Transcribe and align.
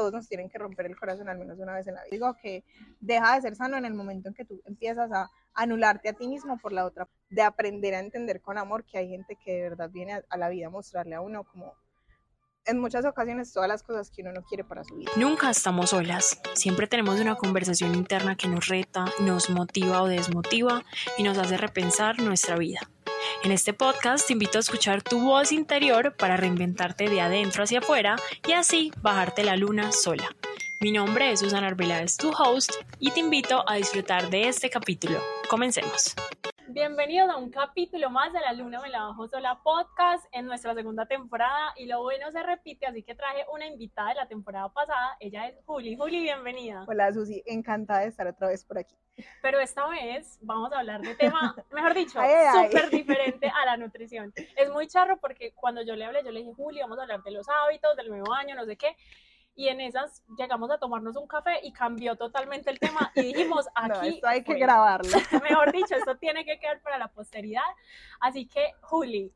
todos 0.00 0.14
nos 0.14 0.28
tienen 0.28 0.48
que 0.48 0.56
romper 0.56 0.86
el 0.86 0.96
corazón 0.96 1.28
al 1.28 1.38
menos 1.38 1.58
una 1.58 1.74
vez 1.74 1.86
en 1.86 1.94
la 1.94 2.00
vida. 2.04 2.10
Digo 2.10 2.34
que 2.42 2.64
deja 3.00 3.34
de 3.34 3.42
ser 3.42 3.54
sano 3.54 3.76
en 3.76 3.84
el 3.84 3.92
momento 3.92 4.28
en 4.28 4.34
que 4.34 4.46
tú 4.46 4.62
empiezas 4.64 5.12
a 5.12 5.30
anularte 5.52 6.08
a 6.08 6.14
ti 6.14 6.26
mismo 6.26 6.58
por 6.58 6.72
la 6.72 6.86
otra, 6.86 7.06
de 7.28 7.42
aprender 7.42 7.94
a 7.94 8.00
entender 8.00 8.40
con 8.40 8.56
amor 8.56 8.84
que 8.84 8.96
hay 8.96 9.10
gente 9.10 9.36
que 9.44 9.52
de 9.52 9.62
verdad 9.68 9.90
viene 9.90 10.14
a, 10.14 10.24
a 10.30 10.38
la 10.38 10.48
vida 10.48 10.68
a 10.68 10.70
mostrarle 10.70 11.16
a 11.16 11.20
uno 11.20 11.44
como 11.44 11.74
en 12.64 12.78
muchas 12.78 13.04
ocasiones 13.04 13.52
todas 13.52 13.68
las 13.68 13.82
cosas 13.82 14.10
que 14.10 14.22
uno 14.22 14.32
no 14.32 14.42
quiere 14.42 14.64
para 14.64 14.84
su 14.84 14.96
vida. 14.96 15.10
Nunca 15.16 15.50
estamos 15.50 15.90
solas. 15.90 16.40
Siempre 16.54 16.86
tenemos 16.86 17.20
una 17.20 17.34
conversación 17.34 17.94
interna 17.94 18.36
que 18.36 18.48
nos 18.48 18.68
reta, 18.68 19.04
nos 19.20 19.50
motiva 19.50 20.00
o 20.02 20.08
desmotiva 20.08 20.82
y 21.18 21.24
nos 21.24 21.36
hace 21.36 21.58
repensar 21.58 22.20
nuestra 22.20 22.56
vida. 22.56 22.80
En 23.42 23.52
este 23.52 23.72
podcast 23.72 24.26
te 24.26 24.34
invito 24.34 24.58
a 24.58 24.60
escuchar 24.60 25.00
tu 25.02 25.18
voz 25.18 25.50
interior 25.50 26.14
para 26.14 26.36
reinventarte 26.36 27.08
de 27.08 27.22
adentro 27.22 27.64
hacia 27.64 27.78
afuera 27.78 28.16
y 28.46 28.52
así 28.52 28.92
bajarte 29.00 29.44
la 29.44 29.56
luna 29.56 29.92
sola. 29.92 30.28
Mi 30.80 30.92
nombre 30.92 31.32
es 31.32 31.40
Susana 31.40 31.68
Arbeláez, 31.68 32.18
tu 32.18 32.30
host, 32.30 32.72
y 32.98 33.10
te 33.12 33.20
invito 33.20 33.64
a 33.66 33.76
disfrutar 33.76 34.28
de 34.28 34.48
este 34.48 34.68
capítulo. 34.68 35.22
Comencemos. 35.48 36.14
Bienvenidos 36.72 37.28
a 37.28 37.36
un 37.36 37.50
capítulo 37.50 38.10
más 38.10 38.32
de 38.32 38.38
La 38.38 38.52
Luna 38.52 38.80
Me 38.80 38.90
la 38.90 39.02
Bajo 39.02 39.26
Sola 39.26 39.60
podcast 39.60 40.24
en 40.30 40.46
nuestra 40.46 40.72
segunda 40.72 41.04
temporada 41.04 41.74
y 41.76 41.86
lo 41.86 42.00
bueno 42.00 42.30
se 42.30 42.44
repite, 42.44 42.86
así 42.86 43.02
que 43.02 43.16
traje 43.16 43.44
una 43.52 43.66
invitada 43.66 44.10
de 44.10 44.14
la 44.14 44.28
temporada 44.28 44.68
pasada, 44.72 45.16
ella 45.18 45.48
es 45.48 45.56
Juli. 45.66 45.96
Juli, 45.96 46.20
bienvenida. 46.20 46.84
Hola 46.86 47.12
Susi, 47.12 47.42
encantada 47.44 48.02
de 48.02 48.06
estar 48.06 48.24
otra 48.28 48.46
vez 48.46 48.64
por 48.64 48.78
aquí. 48.78 48.94
Pero 49.42 49.58
esta 49.58 49.88
vez 49.88 50.38
vamos 50.42 50.72
a 50.72 50.78
hablar 50.78 51.00
de 51.00 51.16
tema, 51.16 51.56
mejor 51.72 51.92
dicho, 51.92 52.20
súper 52.20 52.88
diferente 52.90 53.48
a 53.48 53.66
la 53.66 53.76
nutrición. 53.76 54.32
Es 54.56 54.70
muy 54.70 54.86
charro 54.86 55.18
porque 55.18 55.52
cuando 55.56 55.82
yo 55.82 55.96
le 55.96 56.04
hablé, 56.04 56.22
yo 56.22 56.30
le 56.30 56.38
dije, 56.38 56.52
Juli, 56.54 56.78
vamos 56.82 57.00
a 57.00 57.02
hablar 57.02 57.24
de 57.24 57.32
los 57.32 57.48
hábitos, 57.48 57.96
del 57.96 58.10
nuevo 58.10 58.32
año, 58.32 58.54
no 58.54 58.64
sé 58.64 58.76
qué 58.76 58.96
y 59.60 59.68
en 59.68 59.82
esas 59.82 60.22
llegamos 60.38 60.70
a 60.70 60.78
tomarnos 60.78 61.16
un 61.16 61.26
café 61.26 61.60
y 61.62 61.70
cambió 61.70 62.16
totalmente 62.16 62.70
el 62.70 62.78
tema 62.78 63.12
y 63.14 63.20
dijimos, 63.20 63.68
aquí... 63.74 63.90
No, 63.90 64.02
esto 64.02 64.26
hay 64.26 64.42
que 64.42 64.54
grabarlo. 64.54 65.12
Mejor 65.50 65.70
dicho, 65.70 65.94
esto 65.94 66.16
tiene 66.16 66.46
que 66.46 66.58
quedar 66.58 66.80
para 66.80 66.96
la 66.96 67.08
posteridad. 67.08 67.68
Así 68.20 68.46
que, 68.46 68.72
Juli, 68.80 69.30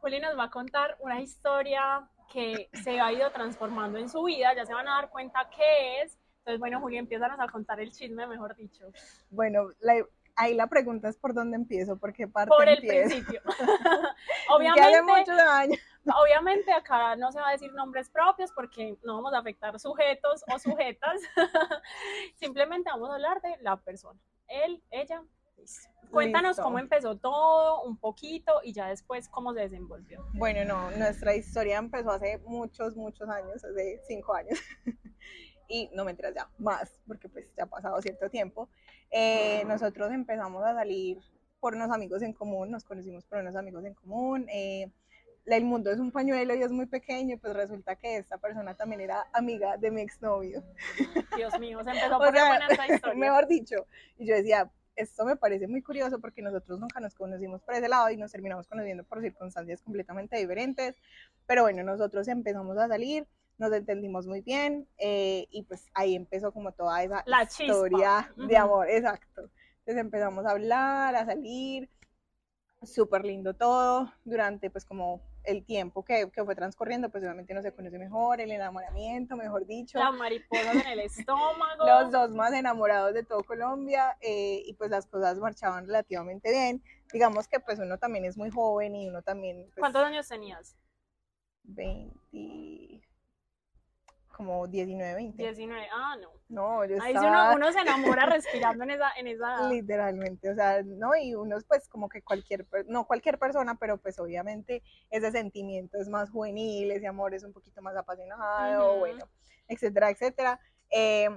Juli 0.00 0.20
nos 0.20 0.38
va 0.38 0.44
a 0.44 0.50
contar 0.50 0.96
una 1.00 1.20
historia 1.20 2.08
que 2.32 2.70
se 2.72 3.00
ha 3.00 3.12
ido 3.12 3.32
transformando 3.32 3.98
en 3.98 4.08
su 4.08 4.22
vida, 4.22 4.54
ya 4.54 4.64
se 4.64 4.74
van 4.74 4.86
a 4.86 4.92
dar 4.92 5.10
cuenta 5.10 5.50
qué 5.50 6.02
es. 6.02 6.16
Entonces, 6.38 6.60
bueno, 6.60 6.80
Juli, 6.80 6.98
empiezan 6.98 7.40
a 7.40 7.48
contar 7.48 7.80
el 7.80 7.90
chisme, 7.90 8.28
mejor 8.28 8.54
dicho. 8.54 8.84
Bueno, 9.28 9.70
la, 9.80 9.94
ahí 10.38 10.54
la 10.54 10.68
pregunta 10.68 11.08
es 11.08 11.16
por 11.16 11.34
dónde 11.34 11.56
empiezo, 11.56 11.98
por 11.98 12.12
qué 12.12 12.26
parte 12.26 12.48
Por 12.48 12.68
el 12.68 12.78
empiezo? 12.78 13.08
principio. 13.10 13.42
Obviamente, 14.50 15.32
obviamente 16.16 16.72
acá 16.72 17.16
no 17.16 17.30
se 17.32 17.38
va 17.38 17.50
a 17.50 17.52
decir 17.52 17.72
nombres 17.74 18.08
propios 18.08 18.50
porque 18.52 18.96
no 19.04 19.16
vamos 19.16 19.34
a 19.34 19.38
afectar 19.38 19.78
sujetos 19.78 20.42
o 20.52 20.58
sujetas. 20.58 21.20
Simplemente 22.36 22.88
vamos 22.90 23.10
a 23.10 23.14
hablar 23.14 23.42
de 23.42 23.56
la 23.60 23.76
persona. 23.76 24.18
Él, 24.46 24.82
ella. 24.90 25.22
listo. 25.56 25.88
Cuéntanos 26.10 26.52
Listo. 26.52 26.62
cómo 26.62 26.78
empezó 26.78 27.16
todo, 27.18 27.82
un 27.82 27.98
poquito, 27.98 28.60
y 28.62 28.72
ya 28.72 28.88
después 28.88 29.28
cómo 29.28 29.52
se 29.52 29.60
desenvolvió. 29.60 30.24
Bueno, 30.32 30.64
no, 30.64 30.90
nuestra 30.92 31.34
historia 31.34 31.76
empezó 31.76 32.12
hace 32.12 32.38
muchos, 32.46 32.96
muchos 32.96 33.28
años, 33.28 33.62
hace 33.62 34.00
cinco 34.06 34.34
años. 34.34 34.58
y 35.68 35.90
no 35.92 36.06
me 36.06 36.12
enteras 36.12 36.34
ya, 36.34 36.48
más, 36.56 36.98
porque 37.06 37.28
pues 37.28 37.52
ya 37.54 37.64
ha 37.64 37.66
pasado 37.66 38.00
cierto 38.00 38.30
tiempo. 38.30 38.70
Eh, 39.10 39.64
nosotros 39.66 40.12
empezamos 40.12 40.64
a 40.64 40.74
salir 40.74 41.18
por 41.60 41.74
unos 41.74 41.90
amigos 41.90 42.22
en 42.22 42.32
común, 42.32 42.70
nos 42.70 42.84
conocimos 42.84 43.24
por 43.24 43.38
unos 43.38 43.56
amigos 43.56 43.84
en 43.84 43.94
común. 43.94 44.46
eh, 44.48 44.90
el 45.56 45.64
mundo 45.64 45.90
es 45.90 45.98
un 45.98 46.10
pañuelo 46.10 46.54
y 46.54 46.62
es 46.62 46.70
muy 46.70 46.86
pequeño, 46.86 47.38
pues 47.38 47.54
resulta 47.54 47.96
que 47.96 48.16
esta 48.18 48.38
persona 48.38 48.74
también 48.74 49.00
era 49.00 49.26
amiga 49.32 49.76
de 49.76 49.90
mi 49.90 50.02
exnovio. 50.02 50.62
Dios 51.36 51.58
mío, 51.58 51.82
se 51.84 51.90
empezó 51.90 52.18
por 52.18 52.32
sea, 52.32 52.58
esta 52.68 52.86
historia. 52.94 53.18
Mejor 53.18 53.48
dicho, 53.48 53.86
y 54.18 54.26
yo 54.26 54.34
decía, 54.34 54.70
esto 54.96 55.24
me 55.24 55.36
parece 55.36 55.68
muy 55.68 55.82
curioso 55.82 56.20
porque 56.20 56.42
nosotros 56.42 56.78
nunca 56.80 57.00
nos 57.00 57.14
conocimos 57.14 57.62
por 57.62 57.74
ese 57.74 57.88
lado 57.88 58.10
y 58.10 58.16
nos 58.16 58.32
terminamos 58.32 58.66
conociendo 58.66 59.04
por 59.04 59.22
circunstancias 59.22 59.80
completamente 59.80 60.36
diferentes, 60.36 60.96
pero 61.46 61.62
bueno, 61.62 61.82
nosotros 61.82 62.26
empezamos 62.28 62.76
a 62.78 62.88
salir, 62.88 63.26
nos 63.58 63.72
entendimos 63.72 64.26
muy 64.26 64.40
bien 64.40 64.88
eh, 64.98 65.46
y 65.50 65.62
pues 65.64 65.86
ahí 65.94 66.14
empezó 66.14 66.52
como 66.52 66.72
toda 66.72 67.02
esa 67.02 67.22
La 67.26 67.46
chispa. 67.46 67.64
historia 67.64 68.32
de 68.36 68.56
amor, 68.56 68.88
exacto. 68.88 69.50
Entonces 69.80 70.04
empezamos 70.04 70.46
a 70.46 70.50
hablar, 70.50 71.16
a 71.16 71.26
salir, 71.26 71.90
súper 72.82 73.24
lindo 73.24 73.54
todo, 73.54 74.12
durante 74.24 74.70
pues 74.70 74.84
como 74.84 75.20
el 75.44 75.64
tiempo 75.64 76.04
que, 76.04 76.30
que 76.30 76.44
fue 76.44 76.54
transcurriendo, 76.54 77.08
pues 77.10 77.24
obviamente 77.24 77.52
uno 77.52 77.62
se 77.62 77.72
conoce 77.72 77.98
mejor, 77.98 78.40
el 78.40 78.50
enamoramiento, 78.50 79.34
mejor 79.34 79.66
dicho 79.66 79.98
La 79.98 80.12
mariposa 80.12 80.72
en 80.72 80.86
el 80.86 81.00
estómago. 81.00 81.86
los 81.86 82.12
dos 82.12 82.30
más 82.30 82.52
enamorados 82.52 83.14
de 83.14 83.24
todo 83.24 83.42
Colombia 83.42 84.16
eh, 84.20 84.62
y 84.64 84.74
pues 84.74 84.90
las 84.90 85.06
cosas 85.06 85.38
marchaban 85.38 85.86
relativamente 85.86 86.50
bien. 86.50 86.82
Digamos 87.12 87.48
que 87.48 87.60
pues 87.60 87.78
uno 87.78 87.98
también 87.98 88.26
es 88.26 88.36
muy 88.36 88.50
joven 88.50 88.94
y 88.94 89.08
uno 89.08 89.22
también 89.22 89.64
pues, 89.70 89.78
¿Cuántos 89.78 90.04
años 90.04 90.28
tenías? 90.28 90.76
20 91.64 93.07
como 94.38 94.68
19, 94.68 95.14
20. 95.14 95.42
19. 95.42 95.88
Ah, 95.92 96.16
no. 96.22 96.28
No, 96.48 96.84
yo 96.84 97.02
Ahí 97.02 97.12
estaba 97.12 97.48
uno, 97.48 97.56
uno 97.56 97.72
se 97.72 97.80
enamora 97.80 98.24
respirando 98.24 98.84
en 98.84 98.92
esa, 98.92 99.10
en 99.18 99.26
esa. 99.26 99.68
literalmente, 99.68 100.48
o 100.48 100.54
sea, 100.54 100.80
no, 100.84 101.10
y 101.20 101.34
uno 101.34 101.58
es 101.58 101.64
pues 101.64 101.88
como 101.88 102.08
que 102.08 102.22
cualquier, 102.22 102.64
no 102.86 103.04
cualquier 103.04 103.36
persona, 103.36 103.74
pero 103.74 103.98
pues 103.98 104.16
obviamente 104.20 104.84
ese 105.10 105.32
sentimiento 105.32 105.98
es 105.98 106.08
más 106.08 106.30
juvenil, 106.30 106.92
ese 106.92 107.08
amor 107.08 107.34
es 107.34 107.42
un 107.42 107.52
poquito 107.52 107.82
más 107.82 107.96
apasionado, 107.96 108.98
bueno, 108.98 109.28
etcétera, 109.66 110.10
etcétera. 110.10 110.60
Eh, 110.90 111.28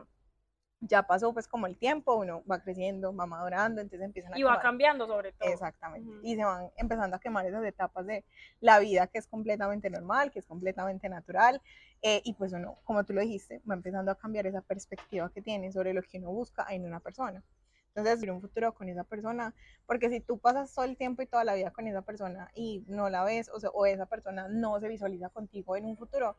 ya 0.82 1.04
pasó 1.04 1.32
pues 1.34 1.48
como 1.48 1.68
el 1.68 1.78
tiempo, 1.78 2.16
uno 2.16 2.44
va 2.50 2.60
creciendo, 2.60 3.16
va 3.16 3.26
madurando, 3.28 3.82
entonces 3.82 4.04
empiezan 4.06 4.34
a 4.34 4.38
Y 4.38 4.44
va 4.44 4.58
quemar- 4.58 4.62
cambiando 4.62 5.06
sobre 5.08 5.32
todo. 5.32 5.48
Exactamente. 5.50 6.10
Ujú. 6.10 6.20
Y 6.24 6.36
se 6.36 6.44
van 6.44 6.72
empezando 6.76 7.16
a 7.16 7.20
quemar 7.20 7.46
esas 7.46 7.64
etapas 7.64 8.06
de 8.08 8.26
la 8.60 8.80
vida 8.80 9.08
que 9.08 9.20
es 9.20 9.28
completamente 9.28 9.90
normal, 9.90 10.32
que 10.32 10.40
es 10.40 10.46
completamente 10.46 11.08
natural. 11.08 11.62
eh, 12.04 12.20
y 12.26 12.34
pues 12.34 12.52
uno, 12.52 12.80
como 12.84 13.04
tú 13.04 13.14
lo 13.14 13.22
dijiste, 13.22 13.62
va 13.70 13.76
empezando 13.76 14.12
a 14.12 14.16
cambiar 14.16 14.48
esa 14.48 14.62
perspectiva 14.62 15.30
que 15.32 15.44
tiene 15.44 15.72
sobre 15.72 15.94
lo 15.94 16.02
que 16.02 16.18
uno 16.18 16.32
busca 16.32 16.66
en 16.72 16.84
una 16.84 17.00
persona. 17.00 17.44
Entonces, 17.90 18.16
vivir 18.16 18.32
un 18.32 18.42
futuro 18.42 18.74
con 18.74 18.90
esa 18.90 19.04
persona, 19.04 19.54
porque 19.86 20.10
si 20.10 20.20
tú 20.20 20.40
pasas 20.40 20.74
todo 20.74 20.86
el 20.86 20.98
tiempo 20.98 21.22
y 21.22 21.28
toda 21.28 21.44
la 21.44 21.54
vida 21.54 21.70
con 21.70 21.86
esa 21.88 22.02
persona 22.02 22.50
y 22.56 22.84
no 22.88 23.08
la 23.10 23.24
ves, 23.24 23.50
o, 23.50 23.60
sea, 23.60 23.70
o 23.70 23.86
esa 23.86 24.08
persona 24.08 24.48
no 24.48 24.80
se 24.80 24.88
visualiza 24.88 25.30
contigo 25.30 25.76
en 25.76 25.86
un 25.86 25.96
futuro, 25.96 26.38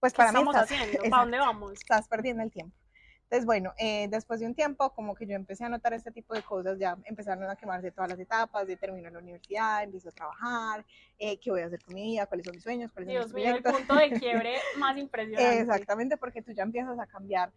pues 0.00 0.14
¿Qué 0.14 0.16
para 0.18 0.32
mí 0.32 0.38
estamos 0.38 0.56
estás, 0.56 0.72
haciendo? 0.72 1.02
¿Para 1.10 1.22
dónde 1.24 1.38
vamos? 1.40 1.72
estás 1.72 2.08
perdiendo 2.08 2.42
el 2.42 2.50
tiempo. 2.50 2.74
Entonces, 3.26 3.44
bueno, 3.44 3.72
eh, 3.76 4.06
después 4.08 4.38
de 4.38 4.46
un 4.46 4.54
tiempo, 4.54 4.88
como 4.90 5.16
que 5.16 5.26
yo 5.26 5.34
empecé 5.34 5.64
a 5.64 5.68
notar 5.68 5.92
este 5.92 6.12
tipo 6.12 6.32
de 6.32 6.42
cosas, 6.42 6.78
ya 6.78 6.96
empezaron 7.06 7.42
a 7.50 7.56
quemarse 7.56 7.90
todas 7.90 8.08
las 8.10 8.20
etapas, 8.20 8.68
de 8.68 8.76
terminar 8.76 9.12
la 9.12 9.18
universidad, 9.18 9.82
empiezo 9.82 10.10
a 10.10 10.12
trabajar, 10.12 10.86
eh, 11.18 11.36
qué 11.40 11.50
voy 11.50 11.62
a 11.62 11.66
hacer 11.66 11.80
con 11.80 11.94
mi 11.94 12.02
vida, 12.04 12.26
cuáles 12.26 12.44
son 12.46 12.54
mis 12.54 12.62
sueños, 12.62 12.92
cuáles 12.92 13.08
son 13.08 13.14
Dios 13.14 13.26
mis 13.26 13.34
mío, 13.34 13.56
el 13.56 13.62
proyectos. 13.62 13.88
punto 13.88 13.94
de 13.96 14.10
quiebre 14.20 14.54
más 14.78 14.96
impresionante. 14.96 15.60
Exactamente, 15.60 16.16
porque 16.16 16.40
tú 16.40 16.52
ya 16.52 16.62
empiezas 16.62 16.96
a 17.00 17.06
cambiar 17.06 17.52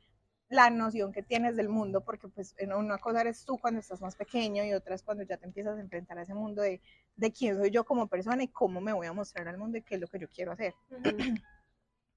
la 0.50 0.72
noción 0.72 1.12
que 1.12 1.22
tienes 1.22 1.56
del 1.56 1.70
mundo, 1.70 2.02
porque 2.02 2.28
pues 2.28 2.56
en 2.58 2.74
una 2.74 2.98
cosa 2.98 3.22
eres 3.22 3.46
tú 3.46 3.60
cuando 3.60 3.80
estás 3.80 4.02
más 4.02 4.16
pequeño 4.16 4.64
y 4.64 4.74
otra 4.74 4.96
es 4.96 5.04
cuando 5.04 5.22
ya 5.24 5.38
te 5.38 5.46
empiezas 5.46 5.78
a 5.78 5.82
enfrentar 5.82 6.18
a 6.18 6.24
ese 6.24 6.34
mundo 6.34 6.64
de, 6.64 6.82
de 7.16 7.32
quién 7.32 7.56
soy 7.56 7.70
yo 7.70 7.84
como 7.84 8.08
persona 8.08 8.42
y 8.42 8.48
cómo 8.48 8.82
me 8.82 8.92
voy 8.92 9.06
a 9.06 9.14
mostrar 9.14 9.48
al 9.48 9.60
mundo 9.60 9.78
y 9.78 9.84
qué 9.84 9.96
es 9.96 10.02
lo 10.02 10.08
que 10.08 10.18
yo 10.18 10.28
quiero 10.28 10.52
hacer. 10.52 10.74
Ujú. 10.90 11.10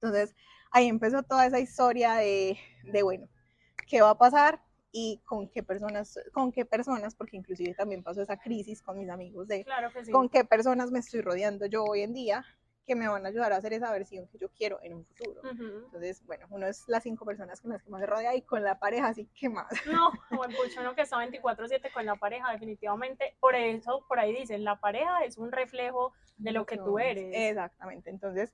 Entonces 0.00 0.34
ahí 0.70 0.88
empezó 0.88 1.22
toda 1.22 1.44
esa 1.46 1.60
historia 1.60 2.14
de, 2.14 2.56
de, 2.84 3.02
bueno, 3.02 3.28
qué 3.86 4.00
va 4.00 4.10
a 4.10 4.18
pasar 4.18 4.60
y 4.90 5.20
con 5.24 5.48
qué 5.48 5.62
personas, 5.62 6.18
con 6.32 6.52
qué 6.52 6.64
personas, 6.64 7.14
porque 7.14 7.36
inclusive 7.36 7.74
también 7.74 8.02
pasó 8.02 8.22
esa 8.22 8.38
crisis 8.38 8.82
con 8.82 8.98
mis 8.98 9.08
amigos 9.08 9.48
de 9.48 9.64
Claro 9.64 9.90
sí. 10.02 10.12
con 10.12 10.28
qué 10.28 10.44
personas 10.44 10.90
me 10.90 10.98
estoy 10.98 11.22
rodeando 11.22 11.66
yo 11.66 11.84
hoy 11.84 12.02
en 12.02 12.12
día 12.12 12.44
que 12.86 12.94
me 12.94 13.08
van 13.08 13.24
a 13.24 13.28
ayudar 13.28 13.52
a 13.52 13.56
hacer 13.56 13.72
esa 13.72 13.90
versión 13.92 14.26
que 14.28 14.38
yo 14.38 14.48
quiero 14.50 14.80
en 14.82 14.94
un 14.94 15.04
futuro. 15.04 15.40
Ujú. 15.42 15.84
Entonces, 15.86 16.24
bueno, 16.26 16.46
uno 16.50 16.66
es 16.66 16.84
las 16.88 17.02
cinco 17.02 17.24
personas 17.24 17.60
con 17.60 17.70
las 17.70 17.82
que 17.82 17.90
más 17.90 18.00
se 18.00 18.06
rodea 18.06 18.34
y 18.34 18.42
con 18.42 18.62
la 18.64 18.78
pareja, 18.78 19.08
así 19.08 19.28
que 19.34 19.48
más. 19.48 19.68
No, 19.86 20.10
buen 20.30 20.50
pucho, 20.52 20.80
uno 20.80 20.94
que 20.94 21.02
está 21.02 21.18
24-7 21.18 21.92
con 21.92 22.04
la 22.06 22.16
pareja, 22.16 22.50
definitivamente. 22.52 23.36
Por 23.40 23.54
eso, 23.54 24.04
por 24.08 24.18
ahí 24.18 24.34
dicen, 24.34 24.64
la 24.64 24.80
pareja 24.80 25.24
es 25.24 25.38
un 25.38 25.52
reflejo 25.52 26.12
de 26.38 26.52
lo 26.52 26.66
que 26.66 26.76
tú 26.76 26.98
eres. 26.98 27.28
Exactamente. 27.32 28.10
Entonces, 28.10 28.52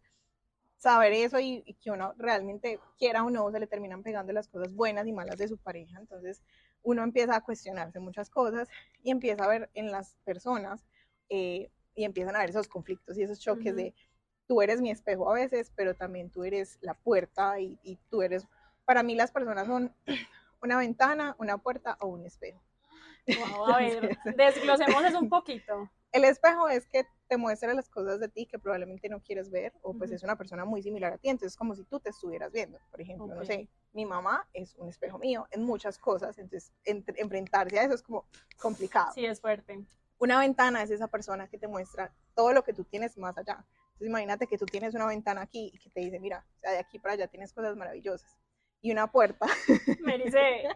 saber 0.79 1.13
eso 1.13 1.39
y, 1.41 1.63
y 1.67 1.75
que 1.75 1.91
uno 1.91 2.15
realmente 2.17 2.81
quiera 2.97 3.25
o 3.25 3.31
no, 3.31 3.51
se 3.51 3.61
le 3.61 3.67
terminan 3.67 4.03
pegando 4.03 4.33
las 4.33 4.49
cosas 4.49 4.73
buenas 4.73 5.07
y 5.07 5.13
malas 5.13 5.37
de 5.37 5.49
su 5.49 5.59
pareja. 5.59 5.99
Entonces, 5.99 6.43
uno 6.83 7.03
empieza 7.03 7.37
a 7.37 7.41
cuestionarse 7.43 8.01
muchas 8.01 8.31
cosas 8.31 8.69
y 9.03 9.11
empieza 9.11 9.45
a 9.45 9.49
ver 9.49 9.71
en 9.75 9.91
las 9.91 10.17
personas 10.25 10.87
eh, 11.29 11.71
y 11.95 12.05
empiezan 12.05 12.37
a 12.37 12.41
ver 12.41 12.51
esos 12.51 12.69
conflictos 12.69 13.19
y 13.19 13.23
esos 13.23 13.41
choques 13.41 13.75
de 13.75 13.93
tú 14.47 14.63
eres 14.63 14.81
mi 14.81 14.91
espejo 14.91 15.31
a 15.31 15.35
veces, 15.35 15.73
pero 15.75 15.95
también 15.95 16.31
tú 16.31 16.45
eres 16.45 16.79
la 16.81 16.95
puerta 16.95 17.61
y, 17.61 17.79
y 17.83 17.97
tú 18.09 18.23
eres, 18.23 18.47
para 18.85 19.03
mí 19.03 19.15
las 19.15 19.33
personas 19.33 19.67
son 19.67 19.93
una 20.63 20.79
ventana, 20.79 21.35
una 21.39 21.59
puerta 21.59 21.99
o 22.01 22.07
un 22.07 22.25
espejo. 22.25 22.63
Wow, 23.27 23.67
a 23.67 23.79
ver, 23.79 24.17
desglosemos 24.37 25.05
eso 25.05 25.19
un 25.19 25.29
poquito. 25.29 25.91
El 26.13 26.25
espejo 26.25 26.69
es 26.69 26.87
que 26.87 27.07
te 27.29 27.37
muestra 27.37 27.75
las 27.75 27.89
cosas 27.89 28.21
de 28.21 28.29
ti 28.29 28.47
que 28.47 28.59
probablemente 28.59 29.09
no 29.09 29.23
quieres 29.23 29.51
ver 29.51 29.73
o 29.83 29.95
pues 29.95 30.11
es 30.11 30.23
una 30.23 30.37
persona 30.37 30.65
muy 30.65 30.83
similar 30.83 31.13
a 31.13 31.19
ti, 31.19 31.29
entonces 31.29 31.53
es 31.53 31.57
como 31.57 31.75
si 31.75 31.85
tú 31.85 32.01
te 32.01 32.11
estuvieras 32.11 32.53
viendo, 32.53 32.79
por 32.91 33.01
ejemplo, 33.01 33.27
no 33.27 33.45
sé, 33.45 33.69
mi 33.93 34.07
mamá 34.07 34.49
es 34.53 34.75
un 34.77 34.89
espejo 34.89 35.19
mío 35.19 35.47
en 35.51 35.65
muchas 35.65 35.99
cosas, 35.99 36.39
entonces 36.39 36.73
enfrentarse 36.85 37.79
a 37.79 37.85
eso 37.85 37.95
es 37.95 38.03
como 38.03 38.25
complicado. 38.59 39.13
Sí, 39.13 39.27
es 39.27 39.41
fuerte. 39.41 39.85
Una 40.19 40.41
ventana 40.41 40.83
es 40.83 40.91
esa 40.91 41.07
persona 41.07 41.49
que 41.49 41.59
te 41.59 41.69
muestra 41.69 42.13
todo 42.35 42.53
lo 42.53 42.65
que 42.65 42.73
tú 42.73 42.85
tienes 42.85 43.17
más 43.19 43.39
allá. 43.39 43.65
Entonces 43.85 44.09
imagínate 44.09 44.47
que 44.47 44.59
tú 44.59 44.67
tienes 44.67 44.95
una 44.95 45.07
ventana 45.07 45.43
aquí 45.43 45.71
y 45.73 45.79
que 45.79 45.91
te 45.91 46.01
dice, 46.01 46.19
mira, 46.19 46.45
o 46.57 46.61
sea, 46.61 46.73
de 46.73 46.79
aquí 46.79 46.99
para 46.99 47.15
allá 47.15 47.29
tienes 47.29 47.53
cosas 47.53 47.77
maravillosas. 47.77 48.37
Y 48.81 48.93
una 48.93 49.11
puerta. 49.11 49.47
Me 50.01 50.19
dice. 50.19 50.69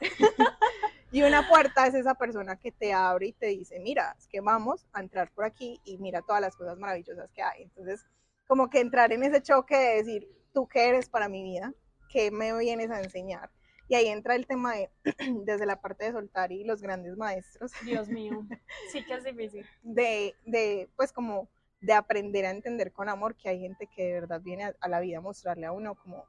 Y 1.12 1.22
una 1.22 1.48
puerta 1.48 1.86
es 1.88 1.94
esa 1.94 2.14
persona 2.14 2.56
que 2.56 2.70
te 2.70 2.92
abre 2.92 3.28
y 3.28 3.32
te 3.32 3.46
dice, 3.46 3.80
mira, 3.80 4.14
es 4.16 4.28
que 4.28 4.40
vamos 4.40 4.86
a 4.92 5.00
entrar 5.00 5.32
por 5.32 5.44
aquí 5.44 5.80
y 5.84 5.98
mira 5.98 6.22
todas 6.22 6.40
las 6.40 6.54
cosas 6.54 6.78
maravillosas 6.78 7.30
que 7.32 7.42
hay. 7.42 7.62
Entonces, 7.64 8.06
como 8.46 8.70
que 8.70 8.80
entrar 8.80 9.12
en 9.12 9.24
ese 9.24 9.42
choque 9.42 9.76
de 9.76 9.96
decir, 9.96 10.28
tú 10.52 10.68
qué 10.68 10.88
eres 10.88 11.08
para 11.08 11.28
mi 11.28 11.42
vida, 11.42 11.74
qué 12.08 12.30
me 12.30 12.56
vienes 12.56 12.90
a 12.90 13.00
enseñar. 13.00 13.50
Y 13.88 13.96
ahí 13.96 14.06
entra 14.06 14.36
el 14.36 14.46
tema 14.46 14.74
de, 14.74 14.90
desde 15.44 15.66
la 15.66 15.80
parte 15.80 16.04
de 16.04 16.12
soltar 16.12 16.52
y 16.52 16.62
los 16.62 16.80
grandes 16.80 17.16
maestros. 17.16 17.72
Dios 17.84 18.08
mío, 18.08 18.46
sí 18.92 19.04
que 19.04 19.14
es 19.14 19.24
difícil. 19.24 19.66
De, 19.82 20.36
de 20.46 20.88
pues 20.94 21.12
como 21.12 21.48
de 21.80 21.92
aprender 21.92 22.46
a 22.46 22.50
entender 22.50 22.92
con 22.92 23.08
amor 23.08 23.34
que 23.34 23.48
hay 23.48 23.58
gente 23.58 23.88
que 23.88 24.04
de 24.04 24.12
verdad 24.12 24.40
viene 24.40 24.64
a, 24.64 24.74
a 24.80 24.88
la 24.88 25.00
vida 25.00 25.18
a 25.18 25.22
mostrarle 25.22 25.66
a 25.66 25.72
uno 25.72 25.96
como 25.96 26.24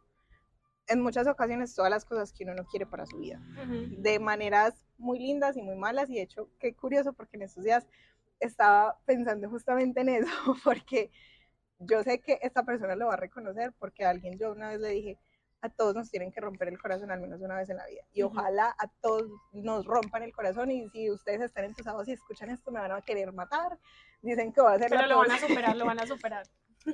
en 0.91 1.01
muchas 1.01 1.27
ocasiones 1.27 1.73
todas 1.73 1.89
las 1.89 2.05
cosas 2.05 2.33
que 2.33 2.43
uno 2.43 2.53
no 2.53 2.65
quiere 2.65 2.85
para 2.85 3.05
su 3.05 3.17
vida, 3.17 3.41
de 3.97 4.19
maneras 4.19 4.85
muy 4.97 5.19
lindas 5.19 5.57
y 5.57 5.61
muy 5.61 5.75
malas. 5.75 6.09
Y 6.09 6.15
de 6.15 6.23
hecho, 6.23 6.49
qué 6.59 6.75
curioso 6.75 7.13
porque 7.13 7.37
en 7.37 7.43
estos 7.43 7.63
días 7.63 7.87
estaba 8.39 8.99
pensando 9.05 9.49
justamente 9.49 10.01
en 10.01 10.09
eso, 10.09 10.31
porque 10.63 11.11
yo 11.79 12.03
sé 12.03 12.19
que 12.19 12.39
esta 12.41 12.63
persona 12.63 12.95
lo 12.95 13.07
va 13.07 13.13
a 13.13 13.17
reconocer, 13.17 13.73
porque 13.79 14.05
a 14.05 14.09
alguien 14.09 14.37
yo 14.37 14.51
una 14.51 14.69
vez 14.69 14.79
le 14.79 14.89
dije, 14.89 15.17
a 15.61 15.69
todos 15.69 15.95
nos 15.95 16.09
tienen 16.09 16.31
que 16.31 16.41
romper 16.41 16.67
el 16.67 16.79
corazón 16.79 17.11
al 17.11 17.21
menos 17.21 17.39
una 17.41 17.55
vez 17.55 17.69
en 17.69 17.77
la 17.77 17.85
vida. 17.85 18.01
Y 18.13 18.23
ojalá 18.23 18.75
a 18.77 18.87
todos 18.99 19.29
nos 19.53 19.85
rompan 19.85 20.23
el 20.23 20.33
corazón 20.33 20.71
y 20.71 20.89
si 20.89 21.09
ustedes 21.11 21.41
están 21.41 21.65
entusiasmados 21.65 22.07
y 22.07 22.13
escuchan 22.13 22.49
esto 22.49 22.71
me 22.71 22.79
van 22.79 22.91
a 22.91 23.01
querer 23.01 23.31
matar. 23.31 23.77
Dicen 24.21 24.51
que 24.53 24.61
va 24.61 24.73
a 24.73 24.79
ser... 24.79 24.89
Pero 24.89 25.05
lo 25.05 25.19
van 25.19 25.31
a 25.31 25.37
superar, 25.37 25.75
lo 25.75 25.85
van 25.85 25.99
a 25.99 26.07
superar. 26.07 26.47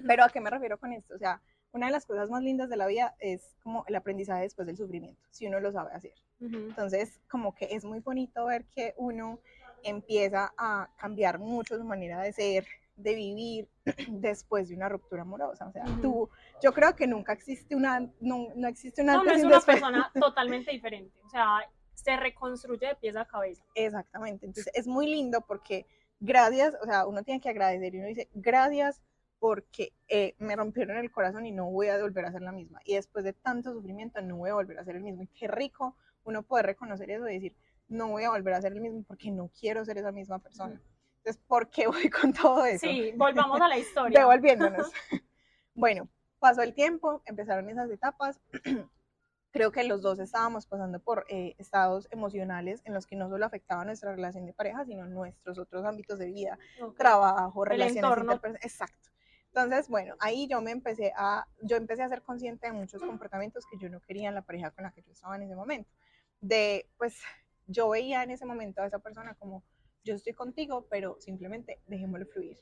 Pero 0.06 0.26
¿a 0.26 0.30
qué 0.30 0.42
me 0.42 0.50
refiero 0.50 0.78
con 0.78 0.92
esto? 0.92 1.16
O 1.16 1.18
sea, 1.18 1.42
una 1.78 1.88
de 1.88 1.92
las 1.94 2.06
cosas 2.06 2.30
más 2.30 2.44
lindas 2.44 2.70
de 2.70 2.76
la 2.76 2.88
vida 2.88 3.16
es 3.20 3.56
como 3.64 3.86
el 3.88 3.96
aprendizaje 3.96 4.42
después 4.42 4.68
del 4.68 4.78
sufrimiento, 4.78 5.22
si 5.30 5.48
uno 5.48 5.60
lo 5.60 5.72
sabe 5.72 5.94
hacer. 5.94 6.14
Entonces, 6.40 7.20
como 7.30 7.56
que 7.56 7.70
es 7.72 7.84
muy 7.84 8.00
bonito 8.00 8.46
ver 8.46 8.66
que 8.66 8.94
uno 8.98 9.40
empieza 9.84 10.54
a 10.58 10.90
cambiar 10.98 11.40
mucho 11.40 11.78
su 11.78 11.84
manera 11.84 12.22
de 12.22 12.34
ser, 12.34 12.68
de 12.96 13.16
vivir 13.16 13.68
después 14.10 14.70
de 14.70 14.76
una 14.76 14.90
ruptura 14.90 15.22
amorosa. 15.22 15.68
O 15.68 15.72
sea, 15.72 15.86
tú, 16.02 16.30
yo 16.62 16.74
creo 16.74 16.96
que 16.96 17.08
nunca 17.08 17.34
existe 17.34 17.76
una, 17.76 18.00
no, 18.20 18.50
no 18.56 18.68
existe 18.68 19.02
una... 19.02 19.14
No, 19.14 19.24
no 19.24 19.32
es 19.32 19.44
una 19.44 19.62
persona 19.62 20.12
totalmente 20.20 20.72
diferente. 20.72 21.20
O 21.26 21.30
sea, 21.30 21.60
se 21.94 22.18
reconstruye 22.18 22.88
de 22.88 22.96
pies 22.96 23.16
a 23.16 23.26
cabeza. 23.26 23.64
Exactamente. 23.74 24.46
Entonces, 24.46 24.72
es 24.76 24.88
muy 24.88 25.08
lindo 25.08 25.42
porque 25.42 25.86
gracias, 26.20 26.76
o 26.82 26.86
sea, 26.86 27.06
uno 27.06 27.24
tiene 27.24 27.40
que 27.40 27.50
agradecer 27.50 27.96
y 27.96 27.98
uno 28.00 28.08
dice, 28.08 28.30
gracias 28.34 29.02
porque 29.40 29.94
eh, 30.08 30.36
me 30.40 30.56
rompieron 30.56 30.98
el 30.98 31.12
corazón 31.12 31.46
y 31.46 31.52
no 31.52 31.70
voy 31.70 31.88
a 31.88 32.02
volver 32.02 32.26
a 32.26 32.32
ser 32.32 32.42
la 32.42 32.52
misma. 32.52 32.80
Y 32.86 32.96
después 32.96 33.24
de 33.24 33.34
tanto 33.34 33.74
sufrimiento 33.74 34.22
no 34.22 34.38
voy 34.38 34.50
a 34.50 34.56
volver 34.56 34.80
a 34.80 34.86
ser 34.86 34.96
el 34.96 35.04
mismo. 35.04 35.24
Y 35.24 35.28
qué 35.28 35.48
rico 35.48 35.96
uno 36.24 36.44
poder 36.44 36.66
reconocer 36.66 37.10
eso 37.12 37.28
y 37.30 37.36
decir, 37.36 37.56
no 37.88 38.10
voy 38.10 38.24
a 38.24 38.32
volver 38.32 38.54
a 38.54 38.62
ser 38.62 38.74
el 38.74 38.82
mismo 38.82 39.04
porque 39.04 39.32
no 39.32 39.50
quiero 39.60 39.86
ser 39.86 39.98
esa 39.98 40.12
misma 40.12 40.40
persona. 40.40 40.82
Entonces, 41.18 41.42
¿por 41.48 41.70
qué 41.70 41.88
voy 41.88 42.10
con 42.10 42.34
todo 42.34 42.66
eso? 42.66 42.86
Sí, 42.86 43.14
volvamos 43.16 43.62
a 43.62 43.68
la 43.68 43.78
historia. 43.78 44.20
Devolviéndonos. 44.20 44.92
bueno, 45.74 46.10
pasó 46.40 46.62
el 46.62 46.74
tiempo, 46.74 47.22
empezaron 47.26 47.70
esas 47.70 47.90
etapas. 47.90 48.40
Creo 49.52 49.72
que 49.72 49.84
los 49.86 50.02
dos 50.02 50.20
estábamos 50.20 50.68
pasando 50.68 51.00
por 51.00 51.26
eh, 51.30 51.56
estados 51.58 52.08
emocionales 52.12 52.82
en 52.86 52.94
los 52.94 53.08
que 53.08 53.16
no 53.16 53.30
solo 53.30 53.46
afectaba 53.46 53.86
nuestra 53.86 54.12
relación 54.14 54.46
de 54.46 54.54
pareja, 54.54 54.86
sino 54.86 55.06
nuestros 55.06 55.58
otros 55.58 55.84
ámbitos 55.86 56.20
de 56.20 56.28
vida, 56.28 56.60
trabajo, 56.98 57.66
relaciones 57.66 58.04
interpersonales. 58.04 58.64
Exacto. 58.64 59.10
Entonces, 59.54 59.90
bueno, 59.90 60.16
ahí 60.20 60.48
yo 60.48 60.62
me 60.62 60.72
empecé 60.72 61.14
a, 61.16 61.48
yo 61.62 61.78
empecé 61.78 62.04
a 62.04 62.10
ser 62.10 62.22
consciente 62.22 62.68
de 62.68 62.74
muchos 62.74 63.02
comportamientos 63.02 63.66
que 63.66 63.78
yo 63.78 63.90
no 63.90 64.00
quería 64.02 64.30
en 64.30 64.36
la 64.36 64.44
pareja 64.44 64.72
con 64.72 64.84
la 64.84 64.92
que 64.92 65.02
yo 65.02 65.12
estaba 65.12 65.36
en 65.36 65.44
ese 65.44 65.56
momento. 65.56 65.90
De, 66.42 66.88
pues, 66.98 67.22
yo 67.66 67.90
veía 67.90 68.24
en 68.24 68.32
ese 68.32 68.46
momento 68.46 68.82
a 68.82 68.86
esa 68.86 69.00
persona 69.00 69.34
como, 69.36 69.64
yo 70.04 70.16
estoy 70.16 70.34
contigo, 70.34 70.88
pero 70.90 71.18
simplemente 71.20 71.82
dejémoslo 71.88 72.26
fluir. 72.28 72.58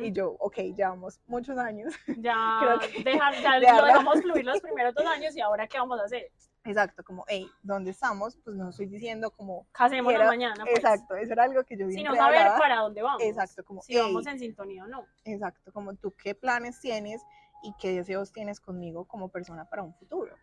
Y 0.00 0.12
yo, 0.12 0.36
ok, 0.38 0.56
llevamos 0.76 1.20
muchos 1.26 1.58
años. 1.58 1.94
Ya, 2.18 2.60
Creo 2.78 2.78
que, 2.78 3.18
ya 3.60 3.80
lo 3.80 3.86
dejamos 3.86 4.20
fluir 4.20 4.44
los 4.44 4.60
primeros 4.60 4.94
dos 4.94 5.04
años 5.04 5.34
y 5.34 5.40
ahora 5.40 5.66
qué 5.66 5.78
vamos 5.78 5.98
a 5.98 6.04
hacer. 6.04 6.30
Exacto, 6.64 7.04
como, 7.04 7.24
hey, 7.28 7.46
¿dónde 7.62 7.90
estamos? 7.90 8.36
Pues 8.42 8.56
no 8.56 8.70
estoy 8.70 8.86
diciendo 8.86 9.30
como... 9.30 9.66
Casémonos 9.72 10.26
mañana. 10.26 10.64
Pues. 10.64 10.76
Exacto, 10.76 11.14
eso 11.16 11.32
era 11.32 11.44
algo 11.44 11.62
que 11.64 11.76
yo 11.76 11.88
Sino 11.90 12.14
saber 12.14 12.52
para 12.58 12.76
dónde 12.76 13.02
vamos. 13.02 13.22
Exacto, 13.22 13.64
como... 13.64 13.82
Si 13.82 13.96
vamos 13.96 14.26
en 14.26 14.38
sintonía 14.38 14.84
o 14.84 14.86
no. 14.86 15.06
Exacto, 15.24 15.72
como 15.72 15.94
tú 15.94 16.14
qué 16.16 16.34
planes 16.34 16.80
tienes 16.80 17.20
y 17.62 17.74
qué 17.78 17.92
deseos 17.92 18.32
tienes 18.32 18.60
conmigo 18.60 19.06
como 19.06 19.28
persona 19.28 19.68
para 19.68 19.82
un 19.82 19.94
futuro. 19.94 20.36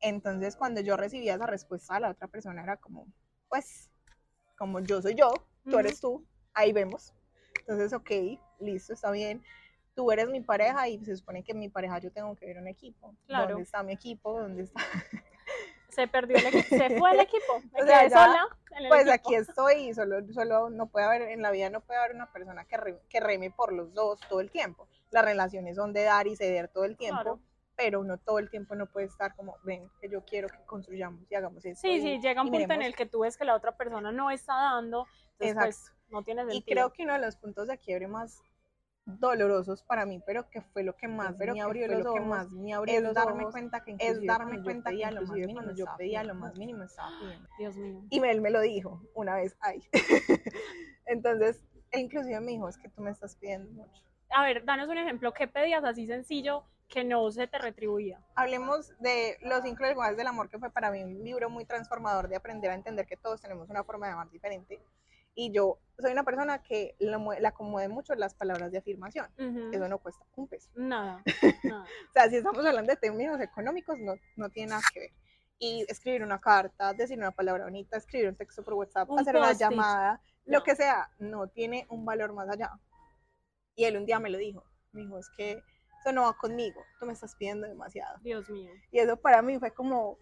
Entonces, 0.00 0.56
cuando 0.56 0.80
yo 0.80 0.96
recibía 0.96 1.34
esa 1.34 1.46
respuesta 1.46 1.94
a 1.94 2.00
la 2.00 2.10
otra 2.10 2.26
persona, 2.26 2.62
era 2.62 2.76
como, 2.78 3.06
pues, 3.48 3.88
como 4.58 4.80
yo 4.80 5.00
soy 5.00 5.14
yo, 5.14 5.32
tú 5.64 5.78
eres 5.78 6.00
tú, 6.00 6.26
ahí 6.54 6.72
vemos. 6.72 7.14
Entonces, 7.60 7.92
ok, 7.92 8.10
listo, 8.58 8.94
está 8.94 9.12
bien 9.12 9.42
tú 9.94 10.10
eres 10.10 10.28
mi 10.28 10.40
pareja 10.40 10.88
y 10.88 11.04
se 11.04 11.16
supone 11.16 11.42
que 11.42 11.54
mi 11.54 11.68
pareja 11.68 11.98
yo 11.98 12.10
tengo 12.10 12.34
que 12.34 12.46
ver 12.46 12.58
un 12.58 12.68
equipo. 12.68 13.14
Claro. 13.26 13.48
¿Dónde 13.48 13.62
está 13.62 13.82
mi 13.82 13.92
equipo? 13.92 14.40
¿Dónde 14.40 14.62
está? 14.62 14.80
Se 15.92 16.08
perdió 16.08 16.36
el 16.38 16.46
equipo, 16.46 16.76
se 16.76 16.98
fue 16.98 17.12
el 17.12 17.20
equipo, 17.20 17.60
me 17.72 17.80
quedé 17.84 18.10
sola 18.10 18.48
Pues 18.88 19.08
aquí 19.10 19.34
estoy 19.34 19.88
y 19.88 19.94
solo, 19.94 20.16
solo 20.32 20.70
no 20.70 20.86
puede 20.86 21.06
haber, 21.06 21.22
en 21.22 21.42
la 21.42 21.50
vida 21.50 21.68
no 21.70 21.80
puede 21.80 22.00
haber 22.00 22.14
una 22.14 22.32
persona 22.32 22.64
que, 22.64 22.98
que 23.08 23.20
reme 23.20 23.50
por 23.50 23.72
los 23.72 23.92
dos 23.92 24.18
todo 24.28 24.40
el 24.40 24.50
tiempo. 24.50 24.88
Las 25.10 25.24
relaciones 25.24 25.76
son 25.76 25.92
de 25.92 26.04
dar 26.04 26.26
y 26.26 26.36
ceder 26.36 26.68
todo 26.68 26.84
el 26.84 26.96
tiempo. 26.96 27.40
Pero 27.74 28.00
uno 28.00 28.18
todo 28.18 28.38
el 28.38 28.50
tiempo 28.50 28.74
no 28.74 28.84
puede 28.84 29.06
estar 29.06 29.34
como, 29.34 29.56
ven, 29.64 29.90
que 29.98 30.08
yo 30.08 30.22
quiero 30.26 30.46
que 30.46 30.62
construyamos 30.66 31.24
y 31.30 31.34
hagamos 31.34 31.64
eso. 31.64 31.80
Sí, 31.80 32.02
sí, 32.02 32.20
llega 32.20 32.42
un 32.42 32.50
punto 32.50 32.74
en 32.74 32.82
el 32.82 32.94
que 32.94 33.06
tú 33.06 33.20
ves 33.20 33.38
que 33.38 33.46
la 33.46 33.56
otra 33.56 33.72
persona 33.72 34.12
no 34.12 34.30
está 34.30 34.54
dando, 34.54 35.06
entonces 35.38 35.56
pues, 35.56 35.92
no 36.10 36.22
tiene 36.22 36.42
sentido. 36.42 36.58
Y 36.58 36.62
creo 36.62 36.92
que 36.92 37.04
uno 37.04 37.14
de 37.14 37.20
los 37.20 37.36
puntos 37.36 37.68
de 37.68 37.78
quiebre 37.78 38.08
más 38.08 38.42
dolorosos 39.04 39.82
para 39.82 40.06
mí, 40.06 40.22
pero 40.24 40.48
que 40.48 40.60
fue 40.60 40.84
lo 40.84 40.96
que 40.96 41.08
más 41.08 41.34
pero 41.38 41.54
me 41.54 41.60
abrió 41.60 41.88
los 41.88 42.06
ojos, 42.06 42.24
más 42.24 42.50
me 42.52 42.72
abrió 42.72 43.08
es 43.08 43.14
darme 43.14 43.44
cuenta 43.50 43.82
que 43.82 43.96
es 43.98 44.24
darme 44.24 44.62
cuenta 44.62 44.90
que 44.90 45.10
lo 45.10 45.22
más 45.22 45.30
mínimo 45.30 45.72
yo 45.74 45.86
pedía 45.96 46.22
lo 46.22 46.34
más 46.34 46.56
mínimo 46.56 46.84
estaba 46.84 47.10
pidiendo. 47.20 47.48
Dios 47.58 47.76
mío. 47.76 48.02
Y 48.10 48.24
él 48.24 48.40
me 48.40 48.50
lo 48.50 48.60
dijo 48.60 49.02
una 49.14 49.36
vez, 49.36 49.56
ay. 49.60 49.82
Entonces, 51.06 51.64
él 51.90 52.02
inclusive 52.02 52.40
me 52.40 52.52
dijo, 52.52 52.68
es 52.68 52.78
que 52.78 52.88
tú 52.88 53.02
me 53.02 53.10
estás 53.10 53.36
pidiendo 53.36 53.70
mucho. 53.72 54.02
A 54.30 54.44
ver, 54.44 54.64
danos 54.64 54.88
un 54.88 54.98
ejemplo, 54.98 55.32
¿qué 55.32 55.48
pedías 55.48 55.84
así 55.84 56.06
sencillo 56.06 56.64
que 56.88 57.04
no 57.04 57.30
se 57.32 57.46
te 57.48 57.58
retribuía? 57.58 58.20
Hablemos 58.34 58.96
de 59.00 59.36
Los 59.42 59.62
cinco 59.62 59.84
lenguajes 59.84 60.16
del 60.16 60.26
amor, 60.28 60.48
que 60.48 60.58
fue 60.58 60.70
para 60.70 60.90
mí 60.90 61.02
un 61.02 61.24
libro 61.24 61.50
muy 61.50 61.64
transformador 61.64 62.28
de 62.28 62.36
aprender 62.36 62.70
a 62.70 62.74
entender 62.74 63.06
que 63.06 63.16
todos 63.16 63.40
tenemos 63.40 63.68
una 63.68 63.82
forma 63.82 64.06
de 64.06 64.12
amar 64.12 64.30
diferente 64.30 64.80
y 65.34 65.52
yo 65.52 65.78
soy 65.98 66.12
una 66.12 66.24
persona 66.24 66.62
que 66.62 66.96
la 66.98 67.48
acomode 67.48 67.88
mucho 67.88 68.14
las 68.14 68.34
palabras 68.34 68.72
de 68.72 68.78
afirmación. 68.78 69.26
Eso 69.72 69.88
no 69.88 69.98
cuesta 69.98 70.24
un 70.36 70.48
peso. 70.48 70.70
Nada, 70.74 71.22
o 71.76 72.12
sea, 72.12 72.28
si 72.28 72.36
estamos 72.36 72.64
hablando 72.64 72.90
de 72.90 72.96
términos 72.96 73.40
económicos, 73.40 73.98
no, 73.98 74.14
no 74.36 74.50
tiene 74.50 74.70
nada 74.70 74.82
que 74.92 75.00
ver. 75.00 75.10
Y 75.58 75.86
escribir 75.88 76.24
una 76.24 76.40
carta, 76.40 76.92
decir 76.92 77.16
una 77.18 77.30
palabra 77.30 77.64
bonita, 77.64 77.96
escribir 77.96 78.28
un 78.28 78.36
texto 78.36 78.64
por 78.64 78.74
WhatsApp, 78.74 79.08
hacer 79.16 79.36
una 79.36 79.52
llamada, 79.52 80.20
lo 80.44 80.62
que 80.64 80.74
sea, 80.74 81.08
no 81.18 81.46
tiene 81.46 81.86
un 81.88 82.04
valor 82.04 82.32
más 82.32 82.48
allá. 82.48 82.72
Y 83.76 83.84
él 83.84 83.96
un 83.96 84.04
día 84.04 84.18
me 84.18 84.28
lo 84.28 84.38
dijo. 84.38 84.64
Me 84.90 85.02
dijo, 85.02 85.18
es 85.18 85.30
que 85.36 85.62
eso 86.00 86.12
no 86.12 86.22
va 86.22 86.36
conmigo, 86.36 86.82
tú 86.98 87.06
me 87.06 87.12
estás 87.12 87.36
pidiendo 87.36 87.68
demasiado. 87.68 88.18
Dios 88.22 88.50
mío. 88.50 88.72
Y 88.90 88.98
eso 88.98 89.16
para 89.16 89.40
mí 89.40 89.58
fue 89.60 89.70
como, 89.70 90.18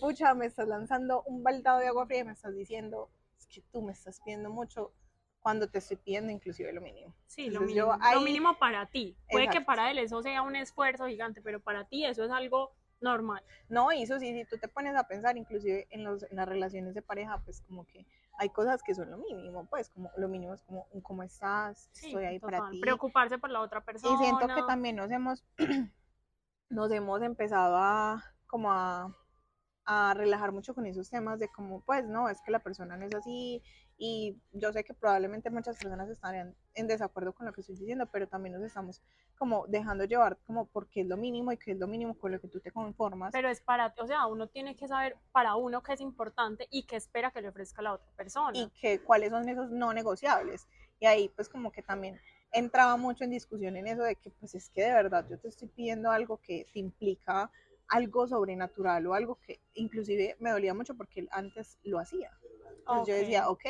pucha, 0.00 0.34
me 0.34 0.46
estás 0.46 0.66
lanzando 0.66 1.22
un 1.24 1.42
baldado 1.42 1.80
de 1.80 1.88
agua 1.88 2.06
fría 2.06 2.20
y 2.20 2.24
me 2.24 2.32
estás 2.32 2.54
diciendo, 2.54 3.10
que 3.48 3.62
tú 3.72 3.82
me 3.82 3.92
estás 3.92 4.20
pidiendo 4.20 4.50
mucho 4.50 4.92
cuando 5.40 5.68
te 5.68 5.78
estoy 5.78 5.96
pidiendo 5.96 6.32
inclusive 6.32 6.72
lo 6.72 6.80
mínimo. 6.80 7.14
Sí, 7.26 7.50
lo 7.50 7.60
mínimo, 7.60 7.96
lo 8.12 8.20
mínimo 8.20 8.58
para 8.58 8.86
ti. 8.86 9.16
Puede 9.30 9.48
que 9.48 9.60
para 9.60 9.90
él 9.90 9.98
eso 9.98 10.20
sea 10.22 10.42
un 10.42 10.56
esfuerzo 10.56 11.06
gigante, 11.06 11.40
pero 11.40 11.60
para 11.60 11.84
ti 11.84 12.04
eso 12.04 12.24
es 12.24 12.30
algo 12.32 12.72
normal. 13.00 13.44
No, 13.68 13.92
y 13.92 14.02
eso 14.02 14.18
sí, 14.18 14.32
si 14.32 14.44
tú 14.44 14.58
te 14.58 14.68
pones 14.68 14.96
a 14.96 15.06
pensar, 15.06 15.36
inclusive 15.36 15.86
en, 15.90 16.02
los, 16.02 16.24
en 16.24 16.36
las 16.36 16.48
relaciones 16.48 16.94
de 16.94 17.02
pareja, 17.02 17.40
pues 17.44 17.60
como 17.60 17.86
que 17.86 18.06
hay 18.38 18.48
cosas 18.50 18.82
que 18.82 18.94
son 18.94 19.10
lo 19.10 19.18
mínimo, 19.18 19.66
pues 19.66 19.90
como 19.90 20.10
lo 20.16 20.28
mínimo 20.28 20.54
es 20.54 20.62
como 20.62 20.88
un 20.90 21.00
cómo 21.00 21.22
estás, 21.22 21.90
estoy 21.94 22.24
ahí 22.24 22.38
para 22.38 22.68
ti. 22.70 22.80
Preocuparse 22.80 23.38
por 23.38 23.50
la 23.50 23.60
otra 23.60 23.84
persona. 23.84 24.14
Y 24.14 24.18
siento 24.18 24.46
que 24.48 24.62
también 24.66 24.96
nos 24.96 25.10
hemos, 25.10 25.44
nos 26.70 26.90
hemos 26.90 27.22
empezado 27.22 27.76
a 27.76 28.22
como 28.46 28.72
a 28.72 29.16
a 29.86 30.14
relajar 30.14 30.52
mucho 30.52 30.74
con 30.74 30.84
esos 30.84 31.08
temas 31.08 31.38
de 31.38 31.48
como, 31.48 31.80
pues, 31.80 32.04
no, 32.04 32.28
es 32.28 32.40
que 32.42 32.50
la 32.50 32.58
persona 32.58 32.96
no 32.96 33.06
es 33.06 33.14
así 33.14 33.62
y 33.98 34.36
yo 34.52 34.72
sé 34.72 34.84
que 34.84 34.92
probablemente 34.92 35.48
muchas 35.48 35.78
personas 35.78 36.10
estarían 36.10 36.54
en 36.74 36.86
desacuerdo 36.86 37.32
con 37.32 37.46
lo 37.46 37.52
que 37.52 37.62
estoy 37.62 37.76
diciendo, 37.76 38.06
pero 38.12 38.28
también 38.28 38.54
nos 38.54 38.62
estamos 38.62 39.00
como 39.38 39.66
dejando 39.68 40.04
llevar 40.04 40.38
como 40.46 40.66
porque 40.66 41.02
es 41.02 41.06
lo 41.06 41.16
mínimo 41.16 41.52
y 41.52 41.56
que 41.56 41.72
es 41.72 41.78
lo 41.78 41.86
mínimo 41.86 42.18
con 42.18 42.32
lo 42.32 42.40
que 42.40 42.48
tú 42.48 42.60
te 42.60 42.72
conformas. 42.72 43.32
Pero 43.32 43.48
es 43.48 43.60
para, 43.60 43.94
o 43.98 44.06
sea, 44.06 44.26
uno 44.26 44.48
tiene 44.48 44.76
que 44.76 44.88
saber 44.88 45.16
para 45.32 45.54
uno 45.54 45.82
qué 45.82 45.94
es 45.94 46.00
importante 46.00 46.66
y 46.70 46.82
qué 46.82 46.96
espera 46.96 47.30
que 47.30 47.40
le 47.40 47.48
ofrezca 47.48 47.80
la 47.80 47.94
otra 47.94 48.10
persona. 48.16 48.58
Y 48.58 48.68
que 48.70 49.00
cuáles 49.00 49.30
son 49.30 49.48
esos 49.48 49.70
no 49.70 49.92
negociables. 49.92 50.66
Y 50.98 51.06
ahí 51.06 51.28
pues 51.28 51.48
como 51.48 51.70
que 51.70 51.82
también 51.82 52.20
entraba 52.52 52.96
mucho 52.96 53.24
en 53.24 53.30
discusión 53.30 53.76
en 53.76 53.86
eso 53.86 54.02
de 54.02 54.16
que 54.16 54.30
pues 54.30 54.54
es 54.54 54.68
que 54.70 54.82
de 54.82 54.92
verdad 54.92 55.26
yo 55.28 55.38
te 55.38 55.48
estoy 55.48 55.68
pidiendo 55.68 56.10
algo 56.10 56.38
que 56.38 56.66
te 56.72 56.78
implica 56.78 57.50
algo 57.88 58.26
sobrenatural 58.26 59.06
o 59.06 59.14
algo 59.14 59.38
que 59.40 59.60
inclusive 59.74 60.36
me 60.40 60.50
dolía 60.50 60.74
mucho 60.74 60.94
porque 60.94 61.20
él 61.20 61.28
antes 61.32 61.78
lo 61.82 61.98
hacía. 61.98 62.30
Entonces 62.78 63.06
yo 63.06 63.14
decía, 63.14 63.48
ok, 63.48 63.64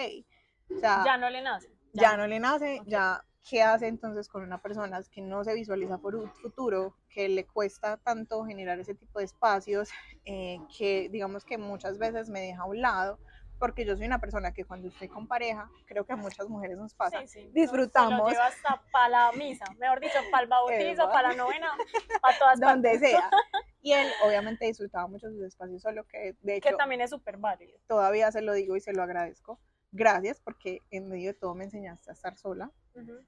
o 0.74 0.78
sea, 0.78 1.02
ya 1.04 1.16
no 1.16 1.30
le 1.30 1.42
nace. 1.42 1.70
Ya, 1.92 2.16
no 2.16 2.26
le 2.26 2.38
nace, 2.38 2.82
ya, 2.86 3.24
¿qué 3.48 3.62
hace 3.62 3.86
entonces 3.86 4.28
con 4.28 4.42
una 4.42 4.60
persona 4.60 5.00
que 5.10 5.22
no 5.22 5.44
se 5.44 5.54
visualiza 5.54 5.98
por 5.98 6.14
un 6.14 6.30
futuro, 6.30 6.94
que 7.08 7.28
le 7.28 7.46
cuesta 7.46 7.96
tanto 7.96 8.44
generar 8.44 8.78
ese 8.78 8.94
tipo 8.94 9.18
de 9.18 9.24
espacios, 9.24 9.88
eh, 10.24 10.58
que 10.76 11.08
digamos 11.08 11.44
que 11.44 11.56
muchas 11.56 11.98
veces 11.98 12.28
me 12.28 12.40
deja 12.40 12.62
a 12.62 12.66
un 12.66 12.82
lado? 12.82 13.18
Porque 13.58 13.84
yo 13.84 13.96
soy 13.96 14.06
una 14.06 14.20
persona 14.20 14.52
que 14.52 14.64
cuando 14.64 14.88
estoy 14.88 15.08
con 15.08 15.26
pareja, 15.26 15.70
creo 15.86 16.04
que 16.04 16.12
a 16.12 16.16
muchas 16.16 16.48
mujeres 16.48 16.76
nos 16.76 16.94
pasa, 16.94 17.20
disfrutamos. 17.52 18.30
Se 18.30 18.36
lo 18.36 18.42
hasta 18.42 18.82
para 18.92 19.08
la 19.08 19.32
misa, 19.32 19.64
mejor 19.78 20.00
dicho, 20.00 20.18
para 20.30 20.42
el 20.42 20.48
bautizo, 20.48 21.10
para 21.10 21.28
la 21.28 21.34
novena, 21.34 21.72
para 22.20 22.38
todas 22.38 22.60
Donde 22.60 22.98
sea. 22.98 23.30
Y 23.82 23.92
él 23.92 24.08
obviamente 24.24 24.66
disfrutaba 24.66 25.06
mucho 25.06 25.30
sus 25.30 25.42
espacios, 25.42 25.80
solo 25.80 26.04
que 26.08 26.34
de 26.40 26.56
hecho... 26.56 26.70
Que 26.70 26.74
también 26.74 27.02
es 27.02 27.10
súper 27.10 27.36
válido. 27.36 27.78
Todavía 27.86 28.32
se 28.32 28.42
lo 28.42 28.52
digo 28.52 28.74
y 28.74 28.80
se 28.80 28.92
lo 28.92 29.00
agradezco. 29.04 29.60
Gracias 29.92 30.40
porque 30.40 30.82
en 30.90 31.08
medio 31.08 31.28
de 31.28 31.34
todo 31.34 31.54
me 31.54 31.64
enseñaste 31.64 32.10
a 32.10 32.14
estar 32.14 32.36
sola 32.36 32.72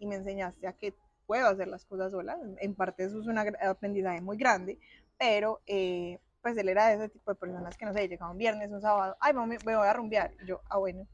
y 0.01 0.07
me 0.07 0.17
enseñaste 0.17 0.67
a 0.67 0.73
que 0.73 0.97
puedo 1.27 1.47
hacer 1.47 1.69
las 1.69 1.85
cosas 1.85 2.11
sola. 2.11 2.37
En 2.61 2.75
parte 2.75 3.05
eso 3.05 3.21
es 3.21 3.27
un 3.29 3.39
aprendizaje 3.39 4.21
muy 4.21 4.37
grande, 4.37 4.81
pero 5.17 5.63
eh, 5.67 6.19
pues 6.43 6.57
él 6.57 6.69
era 6.69 6.89
de 6.89 6.95
ese 6.95 7.09
tipo 7.09 7.31
de 7.31 7.37
personas 7.37 7.77
que 7.77 7.85
no 7.85 7.93
sé, 7.93 8.09
llegaba 8.09 8.33
un 8.33 8.39
viernes, 8.39 8.71
un 8.71 8.81
sábado, 8.81 9.17
ay, 9.21 9.33
me, 9.35 9.47
me 9.47 9.77
voy 9.77 9.87
a 9.87 9.93
rumbear. 9.93 10.33
yo, 10.47 10.61
ah, 10.69 10.79
bueno. 10.79 11.07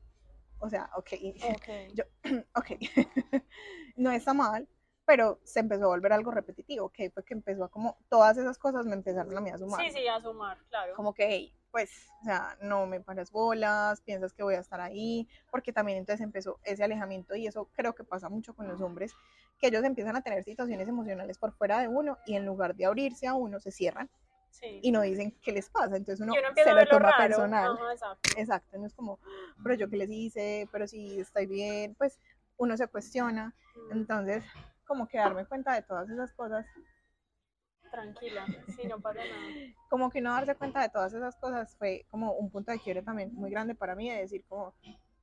O 0.61 0.71
sea, 0.71 0.89
ok. 0.97 1.13
okay. 1.57 1.93
Yo, 1.95 2.05
ok. 2.55 2.71
no 3.97 4.11
está 4.11 4.33
mal, 4.33 4.67
pero 5.05 5.41
se 5.45 5.61
empezó 5.61 5.85
a 5.85 5.89
volver 5.89 6.13
algo 6.13 6.31
repetitivo, 6.31 6.89
que 6.91 7.11
fue 7.11 7.25
que 7.25 7.35
empezó 7.35 7.65
a 7.65 7.69
como, 7.69 7.99
todas 8.09 8.39
esas 8.39 8.57
cosas 8.59 8.87
me 8.87 8.95
empezaron 8.95 9.37
a 9.37 9.41
mí 9.41 9.51
a 9.51 9.59
sumar. 9.59 9.85
Sí, 9.85 9.91
sí, 9.91 10.09
a 10.09 10.21
sumar, 10.21 10.59
claro. 10.71 10.95
Como 10.95 11.13
que, 11.13 11.27
hey, 11.29 11.55
pues, 11.71 11.91
o 12.23 12.25
sea, 12.25 12.57
no 12.63 12.87
me 12.87 13.01
pares 13.01 13.31
bolas, 13.31 14.01
piensas 14.03 14.33
que 14.33 14.43
voy 14.43 14.55
a 14.55 14.61
estar 14.61 14.81
ahí, 14.81 15.29
porque 15.51 15.73
también 15.73 15.99
entonces 15.99 16.25
empezó 16.25 16.59
ese 16.63 16.85
alejamiento 16.85 17.35
y 17.35 17.47
eso 17.47 17.69
creo 17.75 17.95
que 17.95 18.05
pasa 18.05 18.29
mucho 18.29 18.55
con 18.55 18.69
los 18.69 18.81
hombres, 18.81 19.13
que 19.59 19.67
ellos 19.67 19.85
empiezan 19.85 20.17
a 20.17 20.23
tener 20.23 20.45
situaciones 20.45 20.89
emocionales 20.89 21.37
por 21.37 21.53
fuera 21.53 21.81
de 21.81 21.89
uno 21.89 22.17
y 22.27 22.37
en 22.37 22.47
lugar 22.47 22.75
de 22.75 22.87
abrirse 22.87 23.27
a 23.27 23.35
uno, 23.35 23.61
se 23.61 23.71
cierran. 23.71 24.09
Sí. 24.55 24.79
Y 24.83 24.93
no 24.93 25.01
dicen 25.03 25.37
qué 25.43 25.51
les 25.51 25.69
pasa, 25.69 25.97
entonces 25.97 26.21
uno, 26.21 26.33
se 26.55 26.73
lo 26.73 26.87
toma 26.87 27.17
personal. 27.19 27.77
exacto. 27.91 28.31
exacto, 28.37 28.79
no 28.79 28.87
es 28.87 28.95
como, 28.95 29.19
pero 29.63 29.75
yo 29.75 29.91
qué 29.91 29.97
les 29.97 30.11
hice, 30.11 30.69
pero 30.71 30.87
si 30.87 31.19
estoy 31.19 31.47
bien, 31.47 31.97
pues 31.97 32.21
uno 32.57 32.77
se 32.77 32.87
cuestiona. 32.87 33.53
Entonces, 33.91 34.45
como 34.87 35.09
que 35.09 35.19
darme 35.19 35.45
cuenta 35.45 35.75
de 35.75 35.83
todas 35.83 36.09
esas 36.09 36.33
cosas. 36.35 36.65
Tranquila, 37.91 38.47
sí, 38.77 38.87
no 38.87 39.01
pasa 39.01 39.21
nada. 39.21 39.75
Como 39.91 40.09
que 40.11 40.21
no 40.21 40.33
darse 40.33 40.55
cuenta 40.55 40.83
de 40.83 40.89
todas 40.89 41.13
esas 41.13 41.37
cosas 41.37 41.77
fue 41.77 42.07
como 42.11 42.33
un 42.35 42.51
punto 42.51 42.71
de 42.71 42.79
quiebre 42.79 43.03
también 43.03 43.35
muy 43.35 43.51
grande 43.51 43.75
para 43.75 43.97
mí, 43.97 44.09
de 44.09 44.19
decir 44.19 44.45
como, 44.49 44.73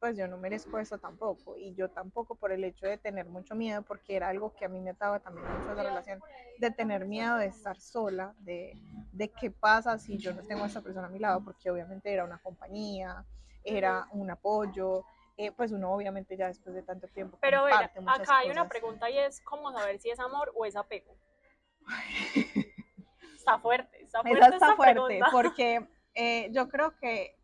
pues 0.01 0.17
yo 0.17 0.27
no 0.27 0.35
merezco 0.37 0.79
eso 0.79 0.97
tampoco, 0.97 1.55
y 1.57 1.75
yo 1.75 1.87
tampoco 1.91 2.33
por 2.33 2.51
el 2.51 2.63
hecho 2.63 2.87
de 2.87 2.97
tener 2.97 3.27
mucho 3.27 3.53
miedo, 3.53 3.83
porque 3.83 4.15
era 4.15 4.29
algo 4.29 4.51
que 4.55 4.65
a 4.65 4.67
mí 4.67 4.81
me 4.81 4.89
ataba 4.89 5.19
también 5.19 5.45
mucho 5.47 5.75
la 5.75 5.83
relación, 5.83 6.19
de 6.57 6.71
tener 6.71 7.05
miedo 7.05 7.37
de 7.37 7.45
estar 7.45 7.79
sola, 7.79 8.33
de, 8.39 8.75
de 9.11 9.29
qué 9.29 9.51
pasa 9.51 9.99
si 9.99 10.17
yo 10.17 10.33
no 10.33 10.41
tengo 10.41 10.63
a 10.63 10.67
esta 10.67 10.81
persona 10.81 11.05
a 11.05 11.09
mi 11.11 11.19
lado, 11.19 11.43
porque 11.45 11.69
obviamente 11.69 12.11
era 12.11 12.25
una 12.25 12.39
compañía, 12.39 13.23
era 13.63 14.07
un 14.13 14.31
apoyo, 14.31 15.05
eh, 15.37 15.51
pues 15.51 15.71
uno 15.71 15.93
obviamente 15.93 16.35
ya 16.35 16.47
después 16.47 16.73
de 16.73 16.81
tanto 16.81 17.07
tiempo. 17.07 17.37
Pero 17.39 17.67
acá 17.67 18.39
hay 18.39 18.49
una 18.49 18.67
pregunta 18.67 19.07
y 19.07 19.19
es 19.19 19.39
cómo 19.41 19.71
saber 19.71 19.99
si 19.99 20.09
es 20.09 20.19
amor 20.19 20.51
o 20.55 20.65
es 20.65 20.75
apego. 20.75 21.15
está 23.35 23.59
fuerte, 23.59 24.01
está 24.01 24.23
fuerte. 24.23 24.39
Esa 24.39 24.55
está 24.55 24.75
fuerte 24.75 25.19
porque 25.31 25.87
eh, 26.15 26.49
yo 26.51 26.67
creo 26.69 26.95
que 26.97 27.35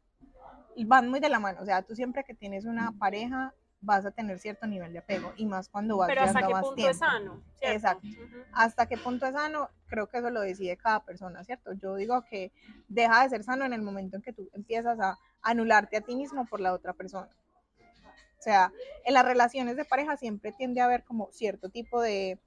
van 0.85 1.09
muy 1.09 1.19
de 1.19 1.29
la 1.29 1.39
mano, 1.39 1.61
o 1.61 1.65
sea, 1.65 1.81
tú 1.81 1.95
siempre 1.95 2.23
que 2.23 2.33
tienes 2.33 2.65
una 2.65 2.91
pareja 2.93 3.53
vas 3.79 4.05
a 4.05 4.11
tener 4.11 4.39
cierto 4.39 4.65
nivel 4.65 4.91
de 4.91 4.99
apego 4.99 5.33
y 5.37 5.45
más 5.45 5.69
cuando 5.69 5.97
vas 5.97 6.07
Pero 6.07 6.21
hasta 6.21 6.47
qué 6.47 6.53
punto 6.53 6.89
es 6.89 6.97
sano. 6.97 7.43
Exacto. 7.61 8.07
Hasta 8.51 8.87
qué 8.87 8.97
punto 8.97 9.25
es 9.27 9.33
sano, 9.33 9.69
creo 9.87 10.07
que 10.07 10.17
eso 10.17 10.29
lo 10.29 10.41
decide 10.41 10.77
cada 10.77 11.03
persona, 11.03 11.43
¿cierto? 11.43 11.73
Yo 11.73 11.95
digo 11.95 12.23
que 12.23 12.51
deja 12.87 13.23
de 13.23 13.29
ser 13.29 13.43
sano 13.43 13.65
en 13.65 13.73
el 13.73 13.81
momento 13.81 14.17
en 14.17 14.23
que 14.23 14.33
tú 14.33 14.49
empiezas 14.53 14.99
a 14.99 15.17
anularte 15.41 15.97
a 15.97 16.01
ti 16.01 16.15
mismo 16.15 16.45
por 16.45 16.59
la 16.59 16.73
otra 16.73 16.93
persona. 16.93 17.29
O 18.39 18.41
sea, 18.41 18.71
en 19.05 19.13
las 19.13 19.25
relaciones 19.25 19.77
de 19.77 19.85
pareja 19.85 20.15
siempre 20.17 20.51
tiende 20.51 20.81
a 20.81 20.85
haber 20.85 21.03
como 21.03 21.29
cierto 21.31 21.69
tipo 21.69 22.01
de, 22.01 22.39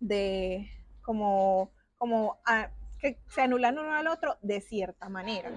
de 0.00 0.70
como, 1.02 1.70
como 1.96 2.38
que 3.00 3.18
se 3.28 3.42
anulan 3.42 3.78
uno 3.78 3.94
al 3.94 4.06
otro 4.06 4.36
de 4.42 4.60
cierta 4.60 5.08
manera. 5.08 5.50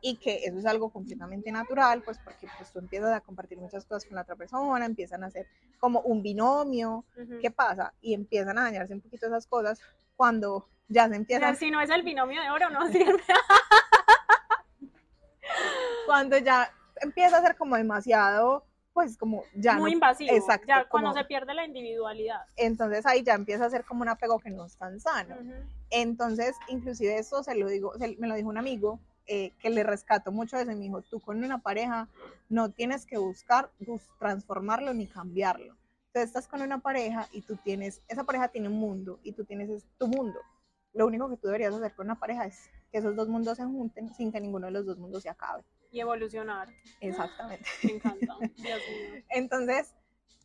Y 0.00 0.16
que 0.16 0.44
eso 0.44 0.58
es 0.58 0.66
algo 0.66 0.90
completamente 0.90 1.50
natural, 1.50 2.02
pues 2.02 2.18
porque 2.18 2.48
pues 2.56 2.72
tú 2.72 2.78
empiezas 2.78 3.12
a 3.12 3.20
compartir 3.20 3.58
muchas 3.58 3.84
cosas 3.84 4.04
con 4.04 4.16
la 4.16 4.22
otra 4.22 4.36
persona, 4.36 4.84
empiezan 4.84 5.24
a 5.24 5.30
ser 5.30 5.46
como 5.78 6.00
un 6.00 6.22
binomio, 6.22 7.04
¿qué 7.40 7.50
pasa? 7.50 7.92
Y 8.00 8.14
empiezan 8.14 8.58
a 8.58 8.62
dañarse 8.62 8.94
un 8.94 9.00
poquito 9.00 9.26
esas 9.26 9.46
cosas 9.46 9.80
cuando 10.16 10.68
ya 10.88 11.08
se 11.08 11.16
empiezan... 11.16 11.56
si 11.56 11.70
no 11.70 11.80
es 11.80 11.90
el 11.90 12.02
binomio 12.02 12.40
de 12.42 12.50
oro, 12.50 12.70
no 12.70 12.86
sirve. 12.92 13.22
cuando 16.06 16.38
ya 16.38 16.72
empieza 17.00 17.38
a 17.38 17.42
ser 17.42 17.56
como 17.56 17.76
demasiado 17.76 18.64
pues 18.98 19.16
como 19.16 19.44
ya 19.54 19.74
muy 19.74 19.92
invasivo 19.92 20.34
exacto 20.34 20.66
ya 20.66 20.84
cuando 20.88 21.12
se 21.12 21.24
pierde 21.24 21.54
la 21.54 21.64
individualidad. 21.64 22.40
Entonces 22.56 23.06
ahí 23.06 23.22
ya 23.22 23.34
empieza 23.34 23.66
a 23.66 23.70
ser 23.70 23.84
como 23.84 24.02
un 24.02 24.08
apego 24.08 24.40
que 24.40 24.50
no 24.50 24.66
es 24.66 24.76
tan 24.76 24.98
sano. 24.98 25.36
Entonces 25.90 26.56
inclusive 26.66 27.16
eso 27.16 27.44
se 27.44 27.54
lo 27.54 27.68
digo 27.68 27.92
me 28.18 28.26
lo 28.26 28.34
dijo 28.34 28.48
un 28.48 28.58
amigo 28.58 28.98
eh, 29.28 29.52
que 29.60 29.70
le 29.70 29.82
rescato 29.82 30.32
mucho 30.32 30.56
de 30.56 30.62
eso 30.62 30.72
y 30.72 30.76
me 30.76 30.82
dijo 30.82 31.02
tú 31.02 31.20
con 31.20 31.42
una 31.44 31.58
pareja 31.58 32.08
no 32.48 32.70
tienes 32.70 33.06
que 33.06 33.18
buscar 33.18 33.70
transformarlo 34.18 34.92
ni 34.94 35.06
cambiarlo 35.06 35.76
entonces 36.08 36.30
estás 36.30 36.48
con 36.48 36.62
una 36.62 36.80
pareja 36.80 37.28
y 37.32 37.42
tú 37.42 37.56
tienes 37.56 38.02
esa 38.08 38.24
pareja 38.24 38.48
tiene 38.48 38.68
un 38.68 38.78
mundo 38.78 39.20
y 39.22 39.32
tú 39.32 39.44
tienes 39.44 39.84
tu 39.98 40.08
mundo 40.08 40.40
lo 40.94 41.06
único 41.06 41.28
que 41.28 41.36
tú 41.36 41.46
deberías 41.46 41.74
hacer 41.74 41.94
con 41.94 42.06
una 42.06 42.18
pareja 42.18 42.46
es 42.46 42.70
que 42.90 42.98
esos 42.98 43.14
dos 43.14 43.28
mundos 43.28 43.58
se 43.58 43.64
junten 43.64 44.12
sin 44.14 44.32
que 44.32 44.40
ninguno 44.40 44.66
de 44.66 44.72
los 44.72 44.86
dos 44.86 44.98
mundos 44.98 45.22
se 45.22 45.28
acabe 45.28 45.62
y 45.90 46.00
evolucionar. 46.00 46.68
Exactamente. 47.00 47.68
Me 47.82 47.92
encanta. 47.92 48.36
Entonces, 49.30 49.94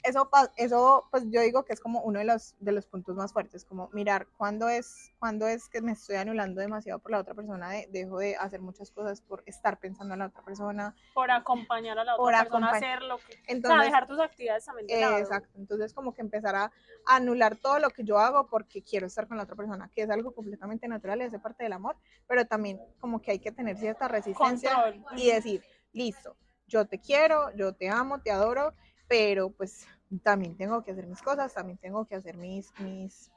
eso, 0.03 0.29
eso, 0.57 1.07
pues 1.11 1.23
yo 1.29 1.41
digo 1.41 1.63
que 1.63 1.73
es 1.73 1.79
como 1.79 2.01
uno 2.01 2.19
de 2.19 2.25
los, 2.25 2.55
de 2.59 2.71
los 2.73 2.85
puntos 2.85 3.15
más 3.15 3.31
fuertes, 3.31 3.65
como 3.65 3.89
mirar 3.93 4.27
cuándo 4.37 4.67
es, 4.67 5.13
cuándo 5.17 5.47
es 5.47 5.69
que 5.69 5.81
me 5.81 5.93
estoy 5.93 6.17
anulando 6.17 6.61
demasiado 6.61 6.99
por 6.99 7.11
la 7.11 7.19
otra 7.19 7.33
persona, 7.33 7.69
de, 7.69 7.87
dejo 7.89 8.19
de 8.19 8.35
hacer 8.35 8.61
muchas 8.61 8.91
cosas 8.91 9.21
por 9.21 9.43
estar 9.45 9.79
pensando 9.79 10.13
en 10.13 10.19
la 10.19 10.27
otra 10.27 10.43
persona. 10.43 10.95
Por 11.13 11.31
acompañar 11.31 11.97
a 11.97 12.03
la 12.03 12.15
otra 12.15 12.41
persona 12.41 12.69
a 12.69 12.75
hacer 12.75 13.01
lo 13.01 13.17
que... 13.17 13.41
Entonces, 13.47 13.79
o 13.79 13.81
sea, 13.81 13.83
dejar 13.83 14.07
tus 14.07 14.19
actividades 14.19 14.65
también 14.65 14.87
de 14.87 14.99
lado. 14.99 15.17
Exacto, 15.17 15.57
entonces 15.57 15.93
como 15.93 16.13
que 16.13 16.21
empezar 16.21 16.55
a 16.55 16.71
anular 17.05 17.55
todo 17.55 17.79
lo 17.79 17.89
que 17.89 18.03
yo 18.03 18.19
hago 18.19 18.47
porque 18.47 18.83
quiero 18.83 19.07
estar 19.07 19.27
con 19.27 19.37
la 19.37 19.43
otra 19.43 19.55
persona, 19.55 19.89
que 19.93 20.01
es 20.01 20.09
algo 20.09 20.33
completamente 20.33 20.87
natural 20.87 21.21
y 21.21 21.23
hace 21.23 21.39
parte 21.39 21.63
del 21.63 21.73
amor, 21.73 21.95
pero 22.27 22.45
también 22.45 22.79
como 22.99 23.21
que 23.21 23.31
hay 23.31 23.39
que 23.39 23.51
tener 23.51 23.77
cierta 23.77 24.07
resistencia 24.07 24.71
y 25.15 25.31
decir, 25.31 25.63
listo, 25.93 26.35
yo 26.67 26.85
te 26.85 26.99
quiero, 26.99 27.55
yo 27.55 27.73
te 27.73 27.89
amo, 27.89 28.21
te 28.21 28.31
adoro, 28.31 28.73
pero 29.07 29.49
pues 29.49 29.87
también 30.23 30.55
tengo 30.57 30.83
que 30.83 30.91
hacer 30.91 31.07
mis 31.07 31.21
cosas, 31.21 31.53
también 31.53 31.77
tengo 31.77 32.05
que 32.05 32.15
hacer 32.15 32.37
mis, 32.37 32.71
mis, 32.79 33.31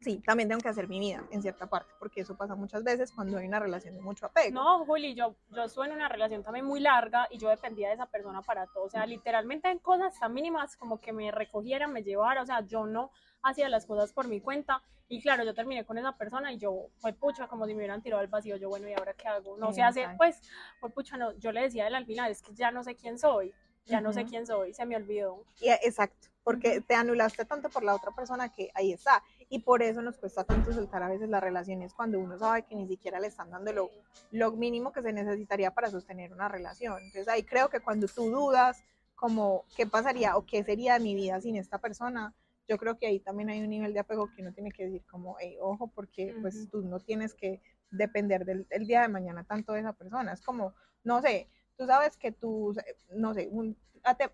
sí, 0.00 0.22
también 0.24 0.48
tengo 0.48 0.60
que 0.60 0.68
hacer 0.68 0.88
mi 0.88 1.00
vida 1.00 1.24
en 1.30 1.42
cierta 1.42 1.66
parte, 1.66 1.92
porque 1.98 2.20
eso 2.20 2.36
pasa 2.36 2.54
muchas 2.54 2.84
veces 2.84 3.12
cuando 3.12 3.38
hay 3.38 3.46
una 3.46 3.60
relación 3.60 3.94
de 3.94 4.00
mucho 4.00 4.26
apego. 4.26 4.54
No, 4.54 4.84
Juli, 4.84 5.14
yo, 5.14 5.36
yo 5.50 5.64
estuve 5.64 5.86
en 5.86 5.92
una 5.92 6.08
relación 6.08 6.42
también 6.42 6.66
muy 6.66 6.80
larga 6.80 7.26
y 7.30 7.38
yo 7.38 7.48
dependía 7.48 7.88
de 7.88 7.94
esa 7.94 8.06
persona 8.06 8.42
para 8.42 8.66
todo, 8.66 8.84
o 8.84 8.90
sea, 8.90 9.06
literalmente 9.06 9.70
en 9.70 9.78
cosas 9.78 10.18
tan 10.18 10.32
mínimas 10.34 10.76
como 10.76 11.00
que 11.00 11.12
me 11.12 11.30
recogiera, 11.30 11.86
me 11.88 12.02
llevara, 12.02 12.42
o 12.42 12.46
sea, 12.46 12.60
yo 12.60 12.86
no 12.86 13.10
hacía 13.42 13.68
las 13.68 13.86
cosas 13.86 14.12
por 14.12 14.28
mi 14.28 14.40
cuenta 14.40 14.82
y 15.10 15.22
claro, 15.22 15.42
yo 15.42 15.54
terminé 15.54 15.86
con 15.86 15.96
esa 15.96 16.12
persona 16.16 16.52
y 16.52 16.58
yo, 16.58 16.88
fue 16.98 17.14
pucha, 17.14 17.48
como 17.48 17.66
si 17.66 17.72
me 17.72 17.78
hubieran 17.78 18.02
tirado 18.02 18.20
al 18.20 18.28
vacío, 18.28 18.56
yo, 18.56 18.68
bueno, 18.68 18.88
¿y 18.88 18.92
ahora 18.92 19.14
qué 19.14 19.26
hago? 19.26 19.56
No 19.56 19.72
se 19.72 19.82
hace, 19.82 20.06
pues, 20.18 20.42
fue 20.80 20.90
pucha, 20.90 21.16
no, 21.16 21.32
yo 21.38 21.50
le 21.50 21.62
decía 21.62 21.84
a 21.84 21.88
él 21.88 21.94
al 21.94 22.04
final, 22.04 22.30
es 22.30 22.42
que 22.42 22.52
ya 22.52 22.70
no 22.70 22.84
sé 22.84 22.94
quién 22.94 23.18
soy, 23.18 23.54
ya 23.88 24.00
no 24.00 24.12
sé 24.12 24.24
quién 24.24 24.46
soy, 24.46 24.74
se 24.74 24.86
me 24.86 24.96
olvidó. 24.96 25.44
Y, 25.60 25.70
exacto, 25.70 26.28
porque 26.44 26.80
te 26.80 26.94
anulaste 26.94 27.44
tanto 27.44 27.68
por 27.68 27.82
la 27.82 27.94
otra 27.94 28.12
persona 28.12 28.52
que 28.52 28.70
ahí 28.74 28.92
está. 28.92 29.22
Y 29.48 29.60
por 29.60 29.82
eso 29.82 30.02
nos 30.02 30.16
cuesta 30.18 30.44
tanto 30.44 30.72
soltar 30.72 31.02
a 31.02 31.08
veces 31.08 31.28
las 31.28 31.42
relaciones 31.42 31.94
cuando 31.94 32.18
uno 32.18 32.38
sabe 32.38 32.62
que 32.62 32.74
ni 32.74 32.86
siquiera 32.86 33.18
le 33.20 33.28
están 33.28 33.50
dando 33.50 33.72
lo, 33.72 33.90
lo 34.30 34.52
mínimo 34.52 34.92
que 34.92 35.02
se 35.02 35.12
necesitaría 35.12 35.72
para 35.72 35.90
sostener 35.90 36.32
una 36.32 36.48
relación. 36.48 36.98
Entonces 36.98 37.28
ahí 37.28 37.42
creo 37.42 37.68
que 37.68 37.80
cuando 37.80 38.06
tú 38.08 38.30
dudas 38.30 38.84
como 39.14 39.64
qué 39.76 39.86
pasaría 39.86 40.36
o 40.36 40.46
qué 40.46 40.62
sería 40.62 40.94
de 40.94 41.00
mi 41.00 41.14
vida 41.14 41.40
sin 41.40 41.56
esta 41.56 41.78
persona, 41.78 42.34
yo 42.68 42.76
creo 42.76 42.98
que 42.98 43.06
ahí 43.06 43.18
también 43.18 43.48
hay 43.48 43.60
un 43.60 43.70
nivel 43.70 43.94
de 43.94 44.00
apego 44.00 44.30
que 44.34 44.42
uno 44.42 44.52
tiene 44.52 44.70
que 44.70 44.84
decir 44.84 45.02
como, 45.10 45.36
hey, 45.40 45.56
ojo, 45.60 45.88
porque 45.88 46.36
pues 46.40 46.54
Ujú. 46.56 46.68
tú 46.68 46.82
no 46.82 47.00
tienes 47.00 47.34
que 47.34 47.62
depender 47.90 48.44
del, 48.44 48.66
del 48.68 48.86
día 48.86 49.00
de 49.02 49.08
mañana 49.08 49.44
tanto 49.44 49.72
de 49.72 49.80
esa 49.80 49.94
persona. 49.94 50.32
Es 50.34 50.42
como, 50.42 50.74
no 51.02 51.22
sé, 51.22 51.48
tú 51.78 51.86
sabes 51.86 52.16
que 52.16 52.32
tú, 52.32 52.74
no 53.14 53.32
sé, 53.32 53.48
un, 53.50 53.76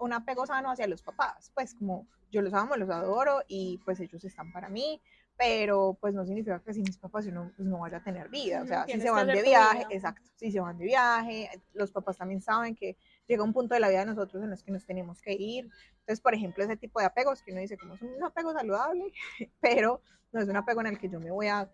un 0.00 0.12
apego 0.12 0.46
sano 0.46 0.70
hacia 0.70 0.86
los 0.86 1.02
papás, 1.02 1.52
pues 1.54 1.74
como 1.74 2.08
yo 2.32 2.42
los 2.42 2.54
amo, 2.54 2.74
los 2.76 2.90
adoro 2.90 3.42
y 3.46 3.78
pues 3.84 4.00
ellos 4.00 4.24
están 4.24 4.50
para 4.50 4.68
mí, 4.68 5.00
pero 5.36 5.96
pues 6.00 6.14
no 6.14 6.24
significa 6.24 6.60
que 6.60 6.72
sin 6.72 6.84
mis 6.84 6.96
papás 6.96 7.26
yo 7.26 7.32
no, 7.32 7.52
pues, 7.56 7.68
no 7.68 7.78
vaya 7.80 7.98
a 7.98 8.02
tener 8.02 8.28
vida, 8.30 8.62
o 8.62 8.66
sea, 8.66 8.86
si 8.86 9.00
se 9.00 9.10
van 9.10 9.26
de 9.26 9.42
viaje, 9.42 9.84
exacto, 9.90 10.30
si 10.36 10.50
se 10.50 10.58
van 10.58 10.78
de 10.78 10.84
viaje, 10.86 11.50
los 11.74 11.92
papás 11.92 12.16
también 12.16 12.40
saben 12.40 12.74
que 12.74 12.96
llega 13.28 13.42
un 13.42 13.52
punto 13.52 13.74
de 13.74 13.80
la 13.80 13.88
vida 13.88 14.00
de 14.00 14.06
nosotros 14.06 14.42
en 14.42 14.50
los 14.50 14.62
que 14.62 14.72
nos 14.72 14.86
tenemos 14.86 15.20
que 15.20 15.34
ir, 15.34 15.70
entonces, 16.00 16.20
por 16.20 16.34
ejemplo, 16.34 16.64
ese 16.64 16.76
tipo 16.76 16.98
de 16.98 17.06
apegos 17.06 17.42
que 17.42 17.52
uno 17.52 17.60
dice 17.60 17.76
como 17.76 17.94
es 17.94 18.02
un 18.02 18.22
apego 18.22 18.52
saludable, 18.52 19.12
pero 19.60 20.00
no 20.32 20.40
es 20.40 20.48
un 20.48 20.56
apego 20.56 20.80
en 20.80 20.88
el 20.88 20.98
que 20.98 21.08
yo 21.08 21.20
me 21.20 21.30
voy 21.30 21.48
a 21.48 21.70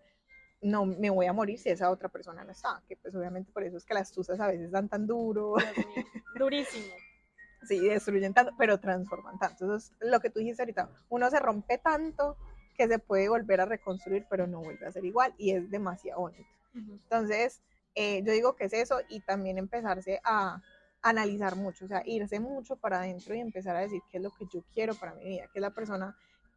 no 0.61 0.85
me 0.85 1.09
voy 1.09 1.25
a 1.25 1.33
morir 1.33 1.59
si 1.59 1.69
esa 1.69 1.89
otra 1.89 2.09
persona 2.09 2.43
no 2.43 2.51
está, 2.51 2.81
que 2.87 2.95
pues 2.95 3.15
obviamente 3.15 3.51
por 3.51 3.63
eso 3.63 3.77
es 3.77 3.85
que 3.85 3.93
las 3.93 4.11
tusas 4.11 4.39
a 4.39 4.47
veces 4.47 4.71
dan 4.71 4.89
tan 4.89 5.07
duro, 5.07 5.55
Dios 5.57 5.87
mío, 5.87 6.05
durísimo. 6.37 6.93
sí, 7.67 7.79
destruyen 7.79 8.33
tanto, 8.33 8.53
pero 8.57 8.79
transforman 8.79 9.39
tanto. 9.39 9.65
Eso 9.65 9.75
es 9.75 9.93
lo 10.01 10.19
que 10.19 10.29
tú 10.29 10.39
dijiste 10.39 10.61
ahorita, 10.61 10.89
uno 11.09 11.29
se 11.29 11.39
rompe 11.39 11.77
tanto 11.77 12.37
que 12.75 12.87
se 12.87 12.99
puede 12.99 13.29
volver 13.29 13.61
a 13.61 13.65
reconstruir, 13.65 14.25
pero 14.29 14.47
no 14.47 14.59
vuelve 14.59 14.85
a 14.85 14.91
ser 14.91 15.05
igual 15.05 15.33
y 15.37 15.51
es 15.51 15.69
demasiado 15.69 16.21
bonito. 16.21 16.49
Entonces, 16.73 17.61
eh, 17.95 18.23
yo 18.23 18.31
digo 18.31 18.55
que 18.55 18.65
es 18.65 18.73
eso 18.73 19.01
y 19.09 19.19
también 19.21 19.57
empezarse 19.57 20.21
a 20.23 20.61
analizar 21.01 21.55
mucho, 21.55 21.85
o 21.85 21.87
sea, 21.87 22.03
irse 22.05 22.39
mucho 22.39 22.77
para 22.77 22.99
adentro 22.99 23.35
y 23.35 23.39
empezar 23.39 23.75
a 23.75 23.81
decir 23.81 24.01
qué 24.09 24.17
es 24.17 24.23
lo 24.23 24.29
que 24.31 24.45
yo 24.53 24.63
quiero 24.73 24.93
para 24.95 25.15
mi 25.15 25.25
vida, 25.25 25.47
qué 25.51 25.59
es 25.59 25.61
la 25.61 25.71
persona, 25.71 26.15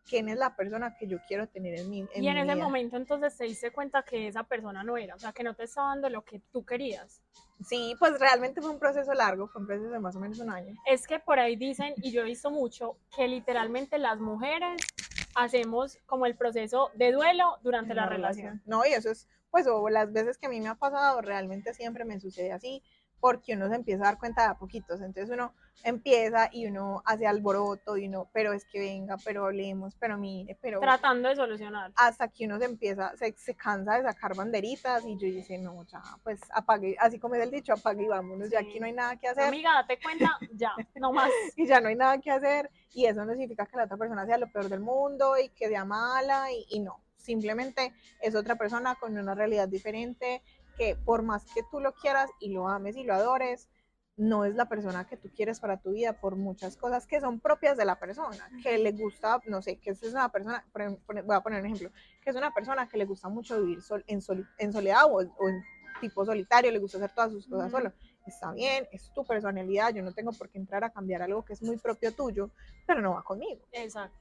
quién 0.08 0.28
es 0.28 0.38
la 0.38 0.54
persona 0.54 0.96
que 0.99 1.06
yo 1.06 1.18
quiero 1.26 1.46
tener 1.49 1.78
en 1.78 1.90
mi, 1.90 2.00
en 2.00 2.08
y 2.23 2.28
en 2.28 2.34
mi 2.34 2.40
ese 2.40 2.54
vida. 2.54 2.64
momento 2.64 2.96
entonces 2.96 3.37
te 3.37 3.44
diste 3.44 3.70
cuenta 3.70 4.02
que 4.02 4.28
esa 4.28 4.44
persona 4.44 4.82
no 4.84 4.96
era, 4.96 5.14
o 5.14 5.18
sea, 5.18 5.32
que 5.32 5.42
no 5.42 5.54
te 5.54 5.64
estaba 5.64 5.88
dando 5.88 6.08
lo 6.11 6.23
que 6.23 6.40
tú 6.52 6.64
querías. 6.64 7.23
Sí, 7.64 7.94
pues 7.99 8.18
realmente 8.18 8.61
fue 8.61 8.70
un 8.70 8.78
proceso 8.78 9.12
largo, 9.14 9.49
fue 9.49 9.62
un 9.62 9.66
proceso 9.66 9.90
de 9.90 10.00
más 10.00 10.16
o 10.16 10.20
menos 10.20 10.38
un 10.40 10.50
año. 10.50 10.75
Es 10.87 11.06
que 11.06 11.18
por 11.18 11.38
ahí 11.38 11.56
dicen, 11.56 11.94
y 12.02 12.11
yo 12.11 12.23
he 12.23 12.25
visto 12.25 12.50
mucho, 12.50 12.99
que 13.16 13.28
literalmente 13.28 13.99
las 13.99 14.18
mujeres 14.18 14.82
hacemos 15.37 15.99
como 16.06 16.26
el 16.26 16.37
proceso 16.37 16.90
de 16.94 17.12
duelo 17.12 17.58
durante 17.62 17.92
en 17.92 17.96
la 17.96 18.06
relación. 18.06 18.62
No, 18.66 18.84
y 18.84 18.90
eso 18.90 19.11
es, 19.11 19.28
pues, 19.50 19.66
o 19.66 19.88
las 19.88 20.12
veces 20.12 20.37
que 20.37 20.46
a 20.46 20.50
mí 20.50 20.61
me 20.61 20.68
ha 20.68 20.75
pasado, 20.75 21.20
realmente 21.20 21.75
siempre 21.75 22.04
me 22.04 22.20
sucede 22.20 22.52
así, 22.52 22.82
porque 23.24 23.54
uno 23.54 23.70
se 23.70 23.76
empieza 23.76 24.02
a 24.02 24.06
dar 24.08 24.18
cuenta 24.18 24.42
de 24.42 24.48
a 24.48 24.54
poquitos. 24.54 25.00
Entonces 25.00 25.30
uno 25.30 25.54
empieza 25.82 26.50
y 26.52 26.66
uno 26.66 27.02
hace 27.06 27.26
alboroto 27.26 27.96
y 27.96 28.06
uno, 28.06 28.28
pero 28.34 28.52
es 28.52 28.66
que 28.66 28.78
venga, 28.78 29.16
pero 29.24 29.46
hablemos, 29.46 29.94
pero 29.98 30.18
mire, 30.18 30.58
pero. 30.60 30.78
Tratando 30.78 31.30
de 31.30 31.36
solucionar. 31.36 31.90
Hasta 31.96 32.28
que 32.28 32.44
uno 32.44 32.58
se 32.58 32.66
empieza, 32.66 33.16
se, 33.16 33.32
se 33.32 33.54
cansa 33.54 33.94
de 33.96 34.02
sacar 34.02 34.36
banderitas 34.36 35.06
y 35.06 35.16
yo 35.16 35.26
dice, 35.26 35.56
no, 35.56 35.86
ya, 35.86 36.02
pues 36.22 36.38
apague, 36.52 36.96
así 37.00 37.18
como 37.18 37.34
es 37.36 37.42
el 37.42 37.50
dicho, 37.50 37.72
apague 37.72 38.02
y 38.02 38.08
vámonos, 38.08 38.50
ya 38.50 38.58
Sí. 38.58 38.66
aquí 38.66 38.78
no 38.78 38.84
hay 38.84 38.92
nada 38.92 39.16
que 39.16 39.26
hacer 39.26 39.44
Amiga, 39.44 39.72
date 39.72 39.98
cuenta, 40.02 40.36
ya, 40.52 40.72
no 40.96 41.10
más. 41.10 41.30
y 41.56 41.66
ya 41.66 41.80
no 41.80 41.88
hay 41.88 41.96
nada 41.96 42.18
que 42.18 42.30
hacer 42.30 42.70
y 42.92 43.06
eso 43.06 43.24
no 43.24 43.32
significa 43.32 43.64
que 43.64 43.78
la 43.78 43.84
otra 43.84 43.96
persona 43.96 44.26
sea 44.26 44.36
lo 44.36 44.52
peor 44.52 44.68
del 44.68 44.80
mundo 44.80 45.38
y 45.38 45.48
que 45.48 45.68
sea 45.68 45.86
mala 45.86 46.52
y, 46.52 46.66
y 46.68 46.80
no, 46.80 47.00
simplemente 47.16 47.94
es 48.20 48.34
otra 48.34 48.56
persona 48.56 48.96
con 48.96 49.16
una 49.16 49.34
realidad 49.34 49.66
diferente 49.66 50.42
que 50.76 50.96
por 50.96 51.22
más 51.22 51.44
que 51.54 51.62
tú 51.70 51.80
lo 51.80 51.92
quieras 51.94 52.30
y 52.40 52.52
lo 52.52 52.68
ames 52.68 52.96
y 52.96 53.04
lo 53.04 53.14
adores, 53.14 53.68
no 54.16 54.44
es 54.44 54.54
la 54.54 54.68
persona 54.68 55.06
que 55.08 55.16
tú 55.16 55.28
quieres 55.34 55.58
para 55.58 55.78
tu 55.80 55.90
vida 55.90 56.12
por 56.20 56.36
muchas 56.36 56.76
cosas 56.76 57.04
que 57.06 57.20
son 57.20 57.40
propias 57.40 57.76
de 57.76 57.84
la 57.84 57.98
persona, 57.98 58.48
que 58.62 58.78
le 58.78 58.92
gusta, 58.92 59.42
no 59.46 59.60
sé, 59.60 59.76
que 59.80 59.90
es 59.90 60.02
una 60.04 60.28
persona, 60.28 60.64
em- 60.76 60.96
por- 61.04 61.20
voy 61.24 61.34
a 61.34 61.40
poner 61.40 61.60
un 61.60 61.66
ejemplo, 61.66 61.90
que 62.22 62.30
es 62.30 62.36
una 62.36 62.54
persona 62.54 62.88
que 62.88 62.96
le 62.96 63.06
gusta 63.06 63.28
mucho 63.28 63.60
vivir 63.60 63.82
sol- 63.82 64.04
en, 64.06 64.20
soli- 64.22 64.46
en 64.58 64.72
soledad 64.72 65.06
o, 65.06 65.16
o 65.16 65.48
en 65.48 65.64
tipo 66.00 66.24
solitario, 66.24 66.70
le 66.70 66.78
gusta 66.78 66.98
hacer 66.98 67.12
todas 67.12 67.32
sus 67.32 67.46
cosas 67.48 67.72
Ujú. 67.72 67.76
solo. 67.76 67.92
Está 68.26 68.52
bien, 68.52 68.86
es 68.92 69.12
tu 69.12 69.24
personalidad, 69.24 69.92
yo 69.92 70.02
no 70.02 70.12
tengo 70.12 70.32
por 70.32 70.48
qué 70.48 70.58
entrar 70.58 70.84
a 70.84 70.90
cambiar 70.90 71.22
algo 71.22 71.44
que 71.44 71.52
es 71.54 71.62
muy 71.62 71.76
propio 71.76 72.14
tuyo, 72.14 72.50
pero 72.87 73.00
no 73.00 73.14
va 73.14 73.22
conmigo. 73.24 73.66
Exacto. 73.72 74.16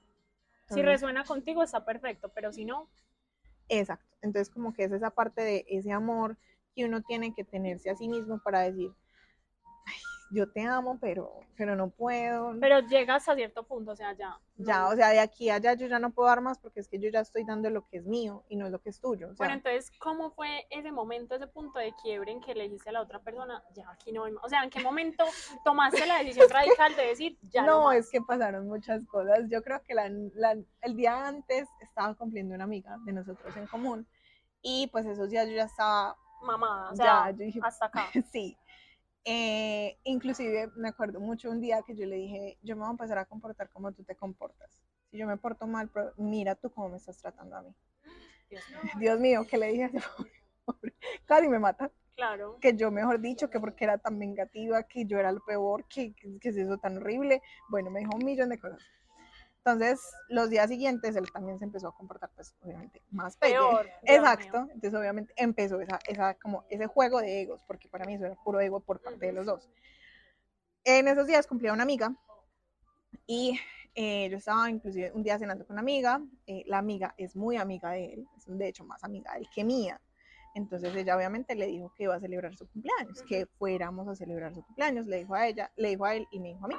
Si 0.69 0.81
resuena 0.81 1.23
contigo 1.23 1.61
está 1.61 1.85
perfecto, 1.85 2.29
pero 2.29 2.51
si 2.51 2.65
no, 2.65 2.89
Exacto. 3.69 4.05
Entonces, 4.21 4.49
como 4.53 4.73
que 4.73 4.83
es 4.85 4.91
esa 4.91 5.09
parte 5.11 5.41
de 5.41 5.65
ese 5.69 5.91
amor 5.91 6.37
que 6.75 6.85
uno 6.85 7.01
tiene 7.01 7.33
que 7.33 7.43
tenerse 7.43 7.89
a 7.89 7.95
sí 7.95 8.07
mismo 8.07 8.39
para 8.43 8.61
decir, 8.61 8.91
"Ay, 9.85 9.93
yo 10.33 10.51
te 10.51 10.61
amo, 10.63 10.97
pero, 10.99 11.31
pero 11.55 11.75
no 11.75 11.89
puedo. 11.89 12.53
pero 12.59 12.79
llegas 12.79 13.29
a 13.29 13.35
cierto 13.35 13.63
punto, 13.63 13.91
o 13.91 13.95
sea, 13.95 14.13
ya. 14.13 14.37
ya, 14.57 14.87
o 14.87 14.95
sea, 14.95 15.09
de 15.09 15.19
aquí 15.19 15.49
a 15.49 15.55
allá 15.55 15.73
yo 15.75 15.87
ya 15.87 15.99
no 15.99 16.11
puedo 16.11 16.27
dar 16.29 16.41
más 16.41 16.57
porque 16.59 16.79
es 16.79 16.87
que 16.87 16.99
yo 16.99 17.09
ya 17.09 17.19
estoy 17.19 17.43
dando 17.43 17.69
lo 17.69 17.87
que 17.87 17.97
es 17.97 18.05
mío 18.05 18.43
y 18.49 18.55
no 18.55 18.65
es 18.65 18.71
lo 18.71 18.79
que 18.79 18.89
es 18.89 18.99
tuyo. 18.99 19.27
O 19.27 19.35
sea, 19.35 19.45
Bueno, 19.45 19.53
entonces, 19.53 19.91
¿cómo 19.99 20.31
fue 20.31 20.65
ese 20.69 20.91
momento, 20.91 21.35
ese 21.35 21.47
punto 21.47 21.79
de 21.79 21.93
quiebre 22.01 22.31
en 22.31 22.41
que 22.41 22.55
le 22.55 22.63
dijiste 22.63 22.89
a 22.89 22.93
la 22.93 23.01
otra 23.01 23.19
persona, 23.19 23.63
ya 23.75 23.89
aquí 23.91 24.11
no 24.11 24.25
hay 24.25 24.31
más? 24.33 24.43
O 24.43 24.49
sea, 24.49 24.63
¿en 24.63 24.69
qué 24.69 24.79
momento 24.81 25.23
tomaste 25.63 26.05
la 26.05 26.19
decisión 26.19 26.47
radical 26.49 26.95
de 26.95 27.07
decir, 27.07 27.37
ya 27.51 27.61
no, 27.63 27.79
no, 27.79 27.83
más? 27.85 27.97
es 27.97 28.09
que 28.09 28.21
pasaron 28.21 28.67
muchas 28.67 29.05
cosas. 29.05 29.41
Yo 29.49 29.61
creo 29.61 29.81
que 29.83 29.93
la- 29.93 30.09
la- 30.09 30.57
el 30.81 30.95
día 30.95 31.27
antes 31.27 31.67
estaba 31.81 32.13
cumpliendo 32.15 32.55
una 32.55 32.63
amiga 32.63 32.97
de 33.05 33.13
nosotros 33.13 33.55
en 33.55 33.67
común 33.67 34.07
y 34.61 34.87
pues 34.87 35.05
esos 35.05 35.29
días 35.29 35.47
yo 35.47 35.55
ya 35.55 35.65
estaba, 35.65 36.15
mamada, 36.41 36.91
o 36.91 36.95
ya, 36.95 37.03
sea, 37.03 37.31
yo 37.31 37.37
dije, 37.37 37.59
hasta 37.63 37.85
acá. 37.85 38.05
sí. 38.31 38.57
Eh, 39.25 39.97
inclusive 40.03 40.69
me 40.75 40.89
acuerdo 40.89 41.19
mucho 41.19 41.49
un 41.49 41.61
día 41.61 41.81
que 41.81 41.95
yo 41.95 42.05
le 42.05 42.17
dije, 42.17 42.57
yo 42.61 42.75
me 42.75 42.81
voy 42.81 42.89
a 42.89 42.91
empezar 42.91 43.17
a 43.17 43.25
comportar 43.25 43.69
como 43.69 43.91
tú 43.93 44.03
te 44.03 44.15
comportas. 44.15 44.81
Si 45.09 45.17
yo 45.17 45.27
me 45.27 45.37
porto 45.37 45.67
mal, 45.67 45.89
pero 45.89 46.13
mira 46.17 46.55
tú 46.55 46.71
cómo 46.71 46.89
me 46.89 46.97
estás 46.97 47.17
tratando 47.17 47.55
a 47.55 47.61
mí. 47.61 47.73
Dios 48.49 48.63
mío. 48.69 48.91
Dios 48.99 49.19
mío, 49.19 49.47
¿qué 49.49 49.57
le 49.57 49.67
dije? 49.67 49.91
Casi 51.25 51.47
me 51.47 51.59
mata. 51.59 51.91
Claro. 52.15 52.57
Que 52.59 52.75
yo, 52.75 52.91
mejor 52.91 53.19
dicho, 53.19 53.49
que 53.49 53.59
porque 53.59 53.85
era 53.85 53.97
tan 53.97 54.19
vengativa, 54.19 54.83
que 54.83 55.05
yo 55.05 55.17
era 55.17 55.31
lo 55.31 55.43
peor, 55.43 55.85
que, 55.87 56.13
que, 56.13 56.37
que 56.39 56.49
es 56.49 56.57
eso 56.57 56.77
tan 56.77 56.97
horrible. 56.97 57.41
Bueno, 57.69 57.89
me 57.89 58.01
dijo 58.01 58.11
un 58.15 58.25
millón 58.25 58.49
de 58.49 58.59
cosas. 58.59 58.83
Entonces, 59.65 60.01
los 60.27 60.49
días 60.49 60.69
siguientes 60.69 61.15
él 61.15 61.31
también 61.31 61.57
se 61.57 61.63
empezó 61.63 61.87
a 61.87 61.95
comportar, 61.95 62.29
pues, 62.35 62.53
obviamente, 62.61 63.01
más. 63.11 63.37
Peor. 63.37 63.89
Exacto. 64.03 64.67
Entonces, 64.73 64.93
obviamente, 64.93 65.33
empezó 65.37 65.79
esa, 65.79 65.99
esa, 66.05 66.33
como 66.35 66.65
ese 66.69 66.85
juego 66.87 67.21
de 67.21 67.43
egos, 67.43 67.63
porque 67.65 67.87
para 67.87 68.03
mí 68.05 68.15
eso 68.15 68.25
era 68.25 68.35
puro 68.43 68.59
ego 68.59 68.81
por 68.81 69.01
parte 69.01 69.25
de 69.25 69.31
los 69.31 69.45
dos. 69.45 69.69
En 70.83 71.07
esos 71.07 71.27
días 71.27 71.47
cumplía 71.47 71.71
una 71.71 71.83
amiga 71.83 72.13
y 73.25 73.57
eh, 73.95 74.27
yo 74.29 74.37
estaba 74.37 74.69
inclusive 74.69 75.13
un 75.13 75.23
día 75.23 75.39
cenando 75.39 75.65
con 75.65 75.75
una 75.75 75.81
amiga. 75.81 76.21
eh, 76.45 76.63
la 76.65 76.79
amiga 76.79 77.15
es 77.17 77.37
muy 77.37 77.55
amiga 77.55 77.91
de 77.91 78.15
él, 78.15 78.27
es 78.35 78.45
de 78.45 78.67
hecho 78.67 78.83
más 78.83 79.01
amiga 79.05 79.31
de 79.33 79.39
él 79.39 79.47
que 79.53 79.63
mía. 79.63 80.01
Entonces 80.55 80.93
ella 80.93 81.15
obviamente 81.15 81.55
le 81.55 81.67
dijo 81.67 81.93
que 81.95 82.03
iba 82.03 82.15
a 82.15 82.19
celebrar 82.19 82.53
su 82.55 82.67
cumpleaños, 82.67 83.23
que 83.23 83.45
fuéramos 83.45 84.09
a 84.09 84.15
celebrar 84.15 84.53
su 84.53 84.61
cumpleaños. 84.61 85.07
Le 85.07 85.19
dijo 85.19 85.33
a 85.33 85.47
ella, 85.47 85.71
le 85.77 85.89
dijo 85.89 86.03
a 86.03 86.15
él 86.15 86.27
y 86.31 86.39
me 86.41 86.49
dijo 86.49 86.65
a 86.65 86.67
mí. 86.67 86.75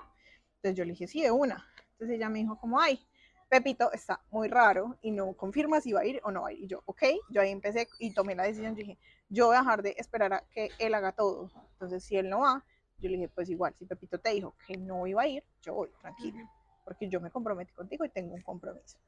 Entonces 0.56 0.78
yo 0.78 0.84
le 0.84 0.92
dije, 0.92 1.06
sí, 1.06 1.22
de 1.22 1.30
una. 1.30 1.66
Entonces 1.94 2.16
ella 2.16 2.28
me 2.28 2.40
dijo 2.40 2.58
como, 2.58 2.80
ay, 2.80 3.00
Pepito 3.48 3.92
está 3.92 4.20
muy 4.30 4.48
raro 4.48 4.96
y 5.00 5.10
no 5.10 5.32
confirma 5.34 5.80
si 5.80 5.92
va 5.92 6.00
a 6.00 6.06
ir 6.06 6.20
o 6.24 6.30
no 6.30 6.42
va 6.42 6.48
a 6.48 6.52
ir. 6.52 6.64
Y 6.64 6.66
yo, 6.66 6.82
ok, 6.86 7.02
yo 7.30 7.40
ahí 7.40 7.50
empecé 7.50 7.88
y 7.98 8.12
tomé 8.12 8.34
la 8.34 8.44
decisión. 8.44 8.74
Yo 8.74 8.80
dije, 8.80 8.98
yo 9.28 9.46
voy 9.46 9.56
a 9.56 9.60
dejar 9.60 9.82
de 9.82 9.94
esperar 9.98 10.32
a 10.32 10.44
que 10.50 10.70
él 10.78 10.94
haga 10.94 11.12
todo. 11.12 11.50
Entonces 11.72 12.04
si 12.04 12.16
él 12.16 12.28
no 12.28 12.40
va, 12.40 12.64
yo 12.98 13.08
le 13.08 13.16
dije, 13.16 13.28
pues 13.28 13.48
igual, 13.50 13.74
si 13.78 13.86
Pepito 13.86 14.18
te 14.18 14.30
dijo 14.30 14.54
que 14.66 14.76
no 14.76 15.06
iba 15.06 15.22
a 15.22 15.28
ir, 15.28 15.44
yo 15.62 15.74
voy, 15.74 15.90
tranquila, 16.00 16.50
porque 16.84 17.08
yo 17.08 17.20
me 17.20 17.30
comprometí 17.30 17.72
contigo 17.72 18.04
y 18.04 18.08
tengo 18.08 18.34
un 18.34 18.42
compromiso. 18.42 18.98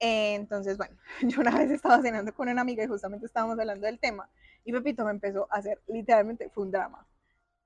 Entonces, 0.00 0.76
bueno, 0.76 0.96
yo 1.22 1.40
una 1.40 1.56
vez 1.56 1.70
estaba 1.70 2.02
cenando 2.02 2.34
con 2.34 2.48
una 2.48 2.62
amiga 2.62 2.82
y 2.82 2.88
justamente 2.88 3.26
estábamos 3.26 3.58
hablando 3.58 3.86
del 3.86 3.98
tema 3.98 4.28
y 4.64 4.72
Pepito 4.72 5.04
me 5.04 5.12
empezó 5.12 5.46
a 5.50 5.56
hacer, 5.58 5.80
literalmente 5.86 6.50
fue 6.50 6.64
un 6.64 6.70
drama. 6.70 7.06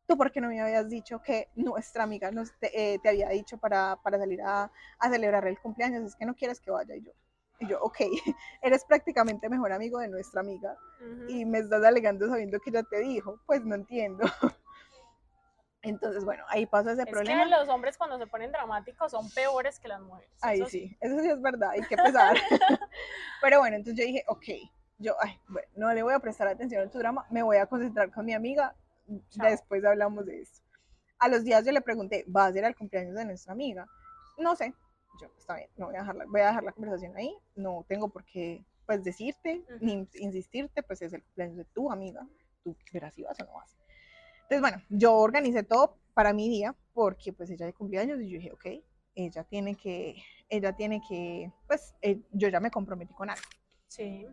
¿Tú 0.06 0.16
por 0.16 0.30
qué 0.30 0.40
no 0.40 0.48
me 0.48 0.60
habías 0.60 0.88
dicho 0.88 1.20
que 1.20 1.48
nuestra 1.56 2.04
amiga 2.04 2.30
nos 2.30 2.52
te, 2.58 2.94
eh, 2.94 2.98
te 3.00 3.08
había 3.08 3.28
dicho 3.30 3.58
para, 3.58 3.96
para 4.02 4.18
salir 4.18 4.40
a, 4.42 4.70
a, 4.98 5.10
celebrar 5.10 5.46
el 5.46 5.58
cumpleaños? 5.58 6.04
Es 6.04 6.16
que 6.16 6.26
no 6.26 6.34
quieres 6.34 6.60
que 6.60 6.70
vaya 6.70 6.94
y 6.94 7.02
yo. 7.02 7.12
Y 7.58 7.66
yo, 7.68 7.80
ok, 7.80 7.96
eres 8.62 8.84
prácticamente 8.84 9.48
mejor 9.48 9.72
amigo 9.72 9.98
de 9.98 10.08
nuestra 10.08 10.40
amiga 10.40 10.76
Uh 10.98 11.04
-huh. 11.04 11.30
y 11.30 11.44
me 11.44 11.58
estás 11.58 11.84
alegando 11.84 12.26
sabiendo 12.26 12.58
que 12.58 12.70
ya 12.70 12.82
te 12.82 13.00
dijo, 13.00 13.38
pues 13.46 13.62
no 13.64 13.74
entiendo. 13.74 14.24
Entonces, 15.82 16.24
bueno, 16.24 16.42
ahí 16.48 16.66
pasa 16.66 16.92
ese 16.92 17.02
es 17.02 17.08
problema. 17.08 17.44
Que 17.44 17.50
los 17.50 17.68
hombres 17.68 17.96
cuando 17.96 18.18
se 18.18 18.26
ponen 18.26 18.50
dramáticos 18.50 19.12
son 19.12 19.30
peores 19.30 19.78
que 19.78 19.88
las 19.88 20.00
mujeres. 20.00 20.30
Ahí 20.40 20.58
sí. 20.64 20.88
sí, 20.88 20.96
eso 21.00 21.20
sí 21.20 21.28
es 21.28 21.40
verdad, 21.40 21.70
hay 21.70 21.82
que 21.82 21.96
pesar. 21.96 22.36
Pero 23.42 23.60
bueno, 23.60 23.76
entonces 23.76 24.00
yo 24.00 24.06
dije, 24.06 24.24
ok, 24.26 24.44
yo, 24.98 25.14
ay, 25.20 25.38
bueno, 25.46 25.68
no 25.76 25.92
le 25.92 26.02
voy 26.02 26.14
a 26.14 26.18
prestar 26.18 26.48
atención 26.48 26.82
a 26.82 26.90
tu 26.90 26.98
drama, 26.98 27.26
me 27.30 27.42
voy 27.42 27.58
a 27.58 27.66
concentrar 27.66 28.10
con 28.10 28.24
mi 28.24 28.34
amiga, 28.34 28.74
Chao. 29.30 29.50
después 29.50 29.84
hablamos 29.84 30.26
de 30.26 30.40
esto. 30.40 30.62
A 31.18 31.28
los 31.28 31.44
días 31.44 31.64
yo 31.64 31.72
le 31.72 31.80
pregunté, 31.80 32.24
¿va 32.24 32.46
a 32.46 32.52
ser 32.52 32.64
el 32.64 32.76
cumpleaños 32.76 33.14
de 33.14 33.24
nuestra 33.24 33.52
amiga? 33.52 33.86
No 34.38 34.54
sé. 34.56 34.74
Yo, 35.20 35.28
está 35.38 35.56
bien, 35.56 35.70
no 35.76 35.86
voy 35.86 35.96
a 35.96 36.00
dejar 36.00 36.16
la, 36.16 36.24
voy 36.26 36.40
a 36.42 36.48
dejar 36.48 36.64
la 36.64 36.72
conversación 36.72 37.16
ahí. 37.16 37.34
No 37.54 37.84
tengo 37.88 38.08
por 38.08 38.24
qué, 38.24 38.64
pues, 38.84 39.02
decirte, 39.02 39.64
ni 39.80 40.06
insistirte, 40.14 40.82
pues 40.82 41.00
es 41.02 41.12
el 41.12 41.22
cumpleaños 41.22 41.56
de 41.56 41.64
tu 41.66 41.90
amiga. 41.90 42.26
Tú 42.62 42.76
verás 42.92 43.14
si 43.14 43.22
vas 43.22 43.40
o 43.40 43.44
no 43.44 43.54
vas. 43.54 43.76
Entonces, 44.42 44.60
bueno, 44.60 44.82
yo 44.90 45.14
organicé 45.14 45.62
todo 45.62 45.98
para 46.14 46.32
mi 46.32 46.48
día 46.48 46.74
porque, 46.92 47.32
pues, 47.32 47.50
ella 47.50 47.66
de 47.66 47.72
cumpleaños 47.72 48.20
y 48.20 48.30
yo 48.30 48.38
dije, 48.38 48.52
ok, 48.52 48.66
ella 49.14 49.44
tiene 49.44 49.74
que, 49.74 50.22
ella 50.48 50.74
tiene 50.74 51.00
que, 51.08 51.50
pues, 51.66 51.94
eh, 52.02 52.20
yo 52.32 52.48
ya 52.48 52.60
me 52.60 52.70
comprometí 52.70 53.14
con 53.14 53.30
algo. 53.30 53.42
Sí. 53.88 54.26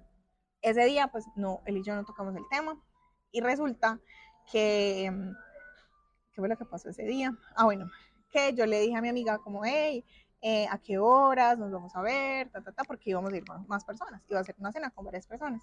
Ese 0.62 0.86
día, 0.86 1.08
pues, 1.08 1.26
no, 1.36 1.62
él 1.66 1.78
y 1.78 1.84
yo 1.84 1.96
no 1.96 2.04
tocamos 2.04 2.36
el 2.36 2.44
tema 2.50 2.80
y 3.32 3.42
resulta 3.42 4.00
que, 4.52 5.12
mm, 5.12 5.32
¿qué 6.34 6.42
fue 6.42 6.50
lo 6.50 6.58
que 6.58 6.66
pasó 6.66 6.90
ese 6.90 7.04
día? 7.04 7.36
Ah, 7.56 7.66
bueno, 7.66 7.90
que 8.32 8.54
yo 8.54 8.66
le 8.66 8.82
dije 8.82 8.96
a 8.96 9.02
mi 9.02 9.10
amiga 9.10 9.38
como, 9.38 9.64
hey, 9.64 10.04
eh, 10.42 10.68
¿a 10.70 10.78
qué 10.78 10.98
horas 10.98 11.58
nos 11.58 11.72
vamos 11.72 11.96
a 11.96 12.02
ver? 12.02 12.50
Ta, 12.50 12.62
ta, 12.62 12.72
ta, 12.72 12.84
porque 12.84 13.12
íbamos 13.12 13.32
a 13.32 13.38
ir 13.38 13.46
con 13.46 13.66
más 13.68 13.86
personas, 13.86 14.22
iba 14.30 14.40
a 14.40 14.44
ser 14.44 14.56
una 14.60 14.72
cena 14.72 14.90
con 14.92 15.06
varias 15.06 15.26
personas. 15.26 15.62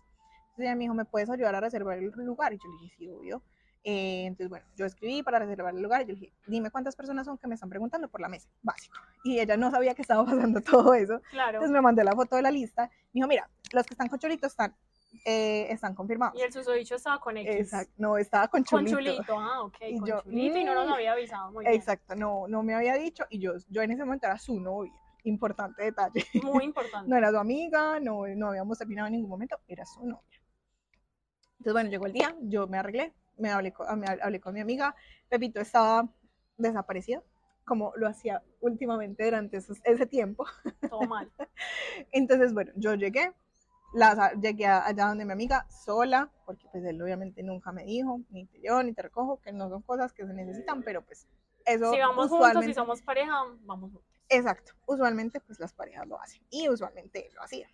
Entonces 0.50 0.64
ella 0.64 0.74
me 0.74 0.84
dijo, 0.84 0.94
¿me 0.94 1.04
puedes 1.04 1.28
ayudar 1.30 1.54
a 1.54 1.60
reservar 1.60 1.98
el 1.98 2.10
lugar? 2.24 2.52
Y 2.52 2.58
yo 2.58 2.68
le 2.68 2.82
dije, 2.82 2.94
sí, 2.96 3.08
obvio. 3.08 3.42
Eh, 3.82 4.24
entonces, 4.26 4.50
bueno, 4.50 4.66
yo 4.76 4.84
escribí 4.84 5.22
para 5.22 5.38
reservar 5.38 5.74
el 5.74 5.82
lugar 5.82 6.02
y 6.02 6.04
yo 6.06 6.14
le 6.14 6.20
dije, 6.20 6.32
dime 6.46 6.70
cuántas 6.70 6.96
personas 6.96 7.26
son 7.26 7.38
que 7.38 7.46
me 7.46 7.54
están 7.54 7.70
preguntando 7.70 8.08
por 8.08 8.20
la 8.20 8.28
mesa, 8.28 8.48
básico. 8.62 8.98
Y 9.24 9.40
ella 9.40 9.56
no 9.56 9.70
sabía 9.70 9.94
que 9.94 10.02
estaba 10.02 10.24
pasando 10.24 10.60
todo 10.62 10.94
eso. 10.94 11.20
Claro. 11.30 11.58
Entonces 11.58 11.70
me 11.70 11.80
mandó 11.80 12.02
la 12.02 12.12
foto 12.12 12.36
de 12.36 12.42
la 12.42 12.50
lista. 12.50 12.84
Me 13.12 13.20
dijo, 13.20 13.28
mira, 13.28 13.48
los 13.72 13.86
que 13.86 13.94
están 13.94 14.08
con 14.08 14.18
Cholito 14.18 14.46
están, 14.46 14.74
eh, 15.24 15.66
están 15.70 15.94
confirmados. 15.94 16.38
Y 16.38 16.42
el 16.42 16.52
susodicho 16.52 16.94
estaba 16.94 17.20
con 17.20 17.36
X. 17.36 17.54
Exacto, 17.54 17.92
no, 17.98 18.16
estaba 18.16 18.48
con 18.48 18.62
Con 18.64 18.86
Cholito. 18.86 18.96
Chulito, 18.98 19.38
ah, 19.38 19.62
ok. 19.62 19.76
Y 19.88 19.98
con 19.98 20.08
yo, 20.08 20.20
Chulito 20.22 20.58
y 20.58 20.64
no 20.64 20.74
nos 20.74 20.88
mm, 20.88 20.92
había 20.92 21.12
avisado. 21.12 21.52
Muy 21.52 21.64
bien. 21.64 21.74
Exacto, 21.76 22.14
no, 22.14 22.46
no 22.48 22.62
me 22.62 22.74
había 22.74 22.94
dicho 22.94 23.24
y 23.28 23.38
yo, 23.40 23.52
yo 23.68 23.82
en 23.82 23.90
ese 23.92 24.04
momento 24.04 24.26
era 24.26 24.38
su 24.38 24.58
novia. 24.60 24.92
Importante 25.24 25.82
detalle. 25.82 26.24
Muy 26.42 26.64
importante. 26.64 27.10
No 27.10 27.16
era 27.16 27.30
su 27.30 27.36
amiga, 27.38 28.00
no, 28.00 28.26
no 28.28 28.48
habíamos 28.48 28.78
terminado 28.78 29.08
en 29.08 29.12
ningún 29.14 29.30
momento, 29.30 29.58
era 29.68 29.84
su 29.84 30.00
novia. 30.06 30.40
Entonces, 31.58 31.72
bueno, 31.74 31.90
llegó 31.90 32.06
el 32.06 32.12
día, 32.14 32.34
yo 32.40 32.66
me 32.66 32.78
arreglé, 32.78 33.12
me 33.36 33.50
hablé 33.50 33.72
con, 33.72 34.00
me 34.00 34.06
hablé 34.08 34.40
con 34.40 34.54
mi 34.54 34.60
amiga, 34.60 34.94
Pepito 35.28 35.60
estaba 35.60 36.08
desaparecido, 36.56 37.22
como 37.66 37.92
lo 37.96 38.08
hacía 38.08 38.42
últimamente 38.60 39.24
durante 39.24 39.58
esos- 39.58 39.80
ese 39.84 40.06
tiempo. 40.06 40.46
Todo 40.88 41.02
mal. 41.02 41.30
Entonces, 42.12 42.54
bueno, 42.54 42.72
yo 42.76 42.94
llegué, 42.94 43.34
la, 43.92 44.32
llegué 44.40 44.66
allá 44.66 45.06
donde 45.06 45.24
mi 45.24 45.32
amiga 45.32 45.66
sola, 45.68 46.30
porque 46.46 46.66
pues 46.70 46.84
él 46.84 47.00
obviamente 47.02 47.42
nunca 47.42 47.72
me 47.72 47.84
dijo, 47.84 48.20
ni 48.30 48.46
te 48.46 48.58
llevo, 48.58 48.82
ni 48.82 48.92
te 48.92 49.02
recojo, 49.02 49.40
que 49.40 49.52
no 49.52 49.68
son 49.68 49.82
cosas 49.82 50.12
que 50.12 50.26
se 50.26 50.32
necesitan, 50.32 50.82
pero 50.82 51.02
pues 51.02 51.26
eso 51.64 51.92
Si 51.92 51.98
vamos 51.98 52.28
juntos 52.28 52.64
y 52.66 52.74
somos 52.74 53.02
pareja, 53.02 53.32
vamos 53.62 53.92
juntos. 53.92 54.10
Exacto, 54.28 54.72
usualmente 54.86 55.40
pues 55.40 55.58
las 55.58 55.72
parejas 55.72 56.06
lo 56.06 56.20
hacen 56.20 56.42
y 56.50 56.68
usualmente 56.68 57.26
él 57.26 57.34
lo 57.34 57.42
hacía. 57.42 57.68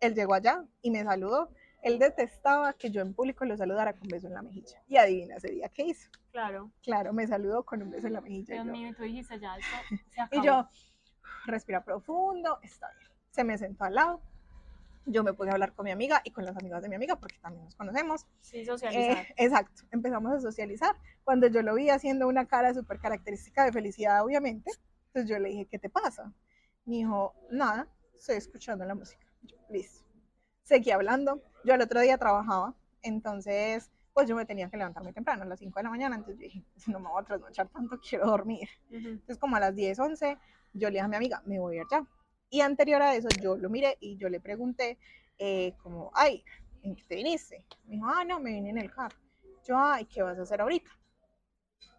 Él 0.00 0.14
llegó 0.14 0.34
allá 0.34 0.64
y 0.82 0.90
me 0.90 1.02
saludó. 1.02 1.50
Él 1.82 1.98
detestaba 1.98 2.72
que 2.72 2.90
yo 2.90 3.02
en 3.02 3.12
público 3.14 3.44
lo 3.44 3.56
saludara 3.56 3.92
con 3.92 4.08
beso 4.08 4.26
en 4.26 4.34
la 4.34 4.42
mejilla. 4.42 4.82
Y 4.88 4.96
adivina 4.96 5.36
ese 5.36 5.48
día 5.48 5.68
qué 5.68 5.84
hizo. 5.84 6.10
Claro. 6.30 6.70
Claro, 6.82 7.12
me 7.12 7.26
saludó 7.26 7.62
con 7.62 7.82
un 7.82 7.90
beso 7.90 8.06
en 8.06 8.14
la 8.14 8.20
mejilla. 8.22 8.54
Dios 8.54 8.66
mío, 8.66 8.94
tú 8.96 9.02
dijiste 9.02 9.38
ya, 9.38 9.56
esto 9.56 9.96
se 10.10 10.20
acabó. 10.20 10.42
y 10.42 10.46
yo, 10.46 10.68
respira 11.46 11.84
profundo, 11.84 12.58
está 12.62 12.90
bien. 12.98 13.10
Se 13.30 13.44
me 13.44 13.58
sentó 13.58 13.84
al 13.84 13.94
lado. 13.94 14.22
Yo 15.06 15.22
me 15.22 15.34
puse 15.34 15.50
a 15.50 15.52
hablar 15.52 15.74
con 15.74 15.84
mi 15.84 15.90
amiga 15.90 16.22
y 16.24 16.30
con 16.30 16.44
las 16.44 16.56
amigas 16.56 16.82
de 16.82 16.88
mi 16.88 16.94
amiga 16.94 17.16
porque 17.16 17.38
también 17.38 17.64
nos 17.64 17.74
conocemos. 17.74 18.26
Sí, 18.40 18.64
socializar. 18.64 19.18
Eh, 19.18 19.34
exacto, 19.36 19.82
empezamos 19.90 20.32
a 20.32 20.40
socializar. 20.40 20.96
Cuando 21.24 21.46
yo 21.48 21.62
lo 21.62 21.74
vi 21.74 21.90
haciendo 21.90 22.26
una 22.26 22.46
cara 22.46 22.72
súper 22.72 22.98
característica 22.98 23.64
de 23.64 23.72
felicidad, 23.72 24.24
obviamente, 24.24 24.70
entonces 25.08 25.30
yo 25.30 25.38
le 25.38 25.50
dije, 25.50 25.66
¿qué 25.66 25.78
te 25.78 25.90
pasa? 25.90 26.32
Me 26.86 26.96
dijo, 26.96 27.34
nada, 27.50 27.88
estoy 28.16 28.36
escuchando 28.36 28.84
la 28.84 28.94
música. 28.94 29.26
Yo, 29.42 29.56
Listo. 29.68 30.04
Seguí 30.62 30.90
hablando. 30.90 31.42
Yo 31.64 31.74
el 31.74 31.82
otro 31.82 32.00
día 32.00 32.16
trabajaba, 32.16 32.74
entonces, 33.02 33.90
pues 34.14 34.28
yo 34.28 34.34
me 34.34 34.46
tenía 34.46 34.70
que 34.70 34.76
levantar 34.76 35.02
muy 35.02 35.12
temprano, 35.12 35.42
a 35.42 35.46
las 35.46 35.58
5 35.58 35.78
de 35.78 35.84
la 35.84 35.90
mañana, 35.90 36.16
entonces 36.16 36.38
yo 36.38 36.44
dije, 36.44 36.64
no 36.86 37.00
me 37.00 37.08
voy 37.08 37.22
a 37.22 37.24
trasnochar 37.26 37.68
tanto, 37.68 37.98
quiero 38.08 38.26
dormir. 38.26 38.68
Ujú. 38.88 39.08
Entonces, 39.08 39.38
como 39.38 39.56
a 39.56 39.60
las 39.60 39.74
10, 39.74 39.98
11, 39.98 40.38
yo 40.72 40.88
le 40.88 40.94
dije 40.94 41.04
a 41.04 41.08
mi 41.08 41.16
amiga, 41.16 41.42
me 41.44 41.58
voy 41.58 41.78
a 41.78 41.80
ir 41.82 41.86
ya. 41.90 42.06
Y 42.50 42.60
anterior 42.60 43.02
a 43.02 43.14
eso, 43.16 43.28
yo 43.42 43.56
lo 43.56 43.68
miré 43.68 43.96
y 44.00 44.16
yo 44.16 44.28
le 44.28 44.40
pregunté, 44.40 44.98
eh, 45.38 45.74
como, 45.82 46.10
ay, 46.14 46.44
¿en 46.82 46.94
qué 46.94 47.04
te 47.04 47.16
viniste? 47.16 47.64
Me 47.86 47.96
dijo, 47.96 48.06
ah, 48.06 48.24
no, 48.24 48.38
me 48.40 48.52
vine 48.52 48.70
en 48.70 48.78
el 48.78 48.92
carro. 48.92 49.16
Yo, 49.66 49.76
ay, 49.78 50.04
¿qué 50.04 50.22
vas 50.22 50.38
a 50.38 50.42
hacer 50.42 50.60
ahorita? 50.60 50.90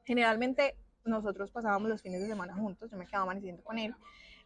Generalmente, 0.06 0.78
nosotros 1.04 1.52
pasábamos 1.52 1.90
los 1.90 2.02
fines 2.02 2.22
de 2.22 2.28
semana 2.28 2.54
juntos, 2.56 2.90
yo 2.90 2.98
me 2.98 3.06
quedaba 3.06 3.24
amaneciendo 3.24 3.64
con 3.64 3.78
él. 3.80 3.94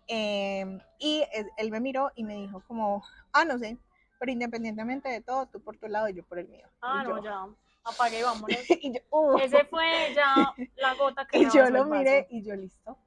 eh, 0.07 0.79
y 0.97 1.23
él, 1.57 1.71
me 1.71 1.79
miró 1.79 2.11
y 2.15 2.23
me 2.23 2.33
dijo 2.35 2.63
como, 2.67 3.03
ah, 3.31 3.45
no 3.45 3.59
sé, 3.59 3.77
pero 4.19 4.31
independientemente 4.31 5.07
de 5.09 5.21
todo, 5.21 5.45
tú 5.47 5.61
por 5.61 5.77
tu 5.77 5.87
lado 5.87 6.09
y 6.09 6.13
yo 6.13 6.23
por 6.23 6.39
el 6.39 6.47
mío. 6.47 6.67
Ah, 6.81 7.03
y 7.05 7.09
no, 7.09 7.17
yo, 7.17 7.23
ya. 7.23 7.47
Apague 7.83 8.19
y 8.19 8.23
vámonos. 8.23 8.57
y 8.81 8.93
yo, 8.93 8.99
"Uh". 9.11 9.37
Ese 9.37 9.63
fue 9.65 10.11
ya 10.15 10.53
la 10.77 10.95
gota 10.95 11.27
que 11.27 11.37
Y 11.41 11.49
yo 11.49 11.69
lo 11.69 11.85
miré 11.85 12.27
y 12.29 12.41
yo 12.41 12.55
listo. 12.55 12.97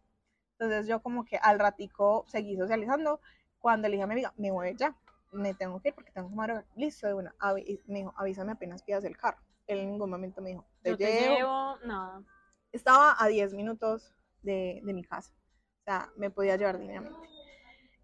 Entonces 0.62 0.86
yo 0.86 1.02
como 1.02 1.24
que 1.24 1.36
al 1.38 1.58
ratico 1.58 2.24
seguí 2.28 2.56
socializando. 2.56 3.20
Cuando 3.58 3.88
le 3.88 3.92
dije 3.92 4.04
a 4.04 4.06
mi 4.06 4.12
amiga, 4.12 4.32
me 4.36 4.50
voy 4.52 4.76
ya, 4.76 4.96
me 5.32 5.54
tengo 5.54 5.80
que 5.80 5.88
ir 5.88 5.94
porque 5.94 6.12
tengo 6.12 6.28
que 6.28 6.34
madrugar. 6.36 6.64
Listo, 6.76 7.06
de 7.08 7.14
una. 7.14 7.34
Avi- 7.40 7.80
me 7.86 7.98
dijo, 7.98 8.14
avísame 8.16 8.52
apenas 8.52 8.82
pidas 8.82 9.04
el 9.04 9.16
carro. 9.16 9.38
Él 9.66 9.80
en 9.80 9.90
ningún 9.90 10.08
momento 10.10 10.40
me 10.40 10.50
dijo, 10.50 10.64
te, 10.82 10.90
Yo 10.90 10.96
te 10.96 11.12
llevo. 11.12 11.36
llevo, 11.36 11.76
nada. 11.84 12.22
Estaba 12.70 13.16
a 13.18 13.26
10 13.26 13.54
minutos 13.54 14.14
de, 14.42 14.80
de 14.84 14.92
mi 14.92 15.02
casa. 15.04 15.32
O 15.80 15.84
sea, 15.84 16.10
me 16.16 16.30
podía 16.30 16.56
llevar 16.56 16.78
dignamente. 16.78 17.28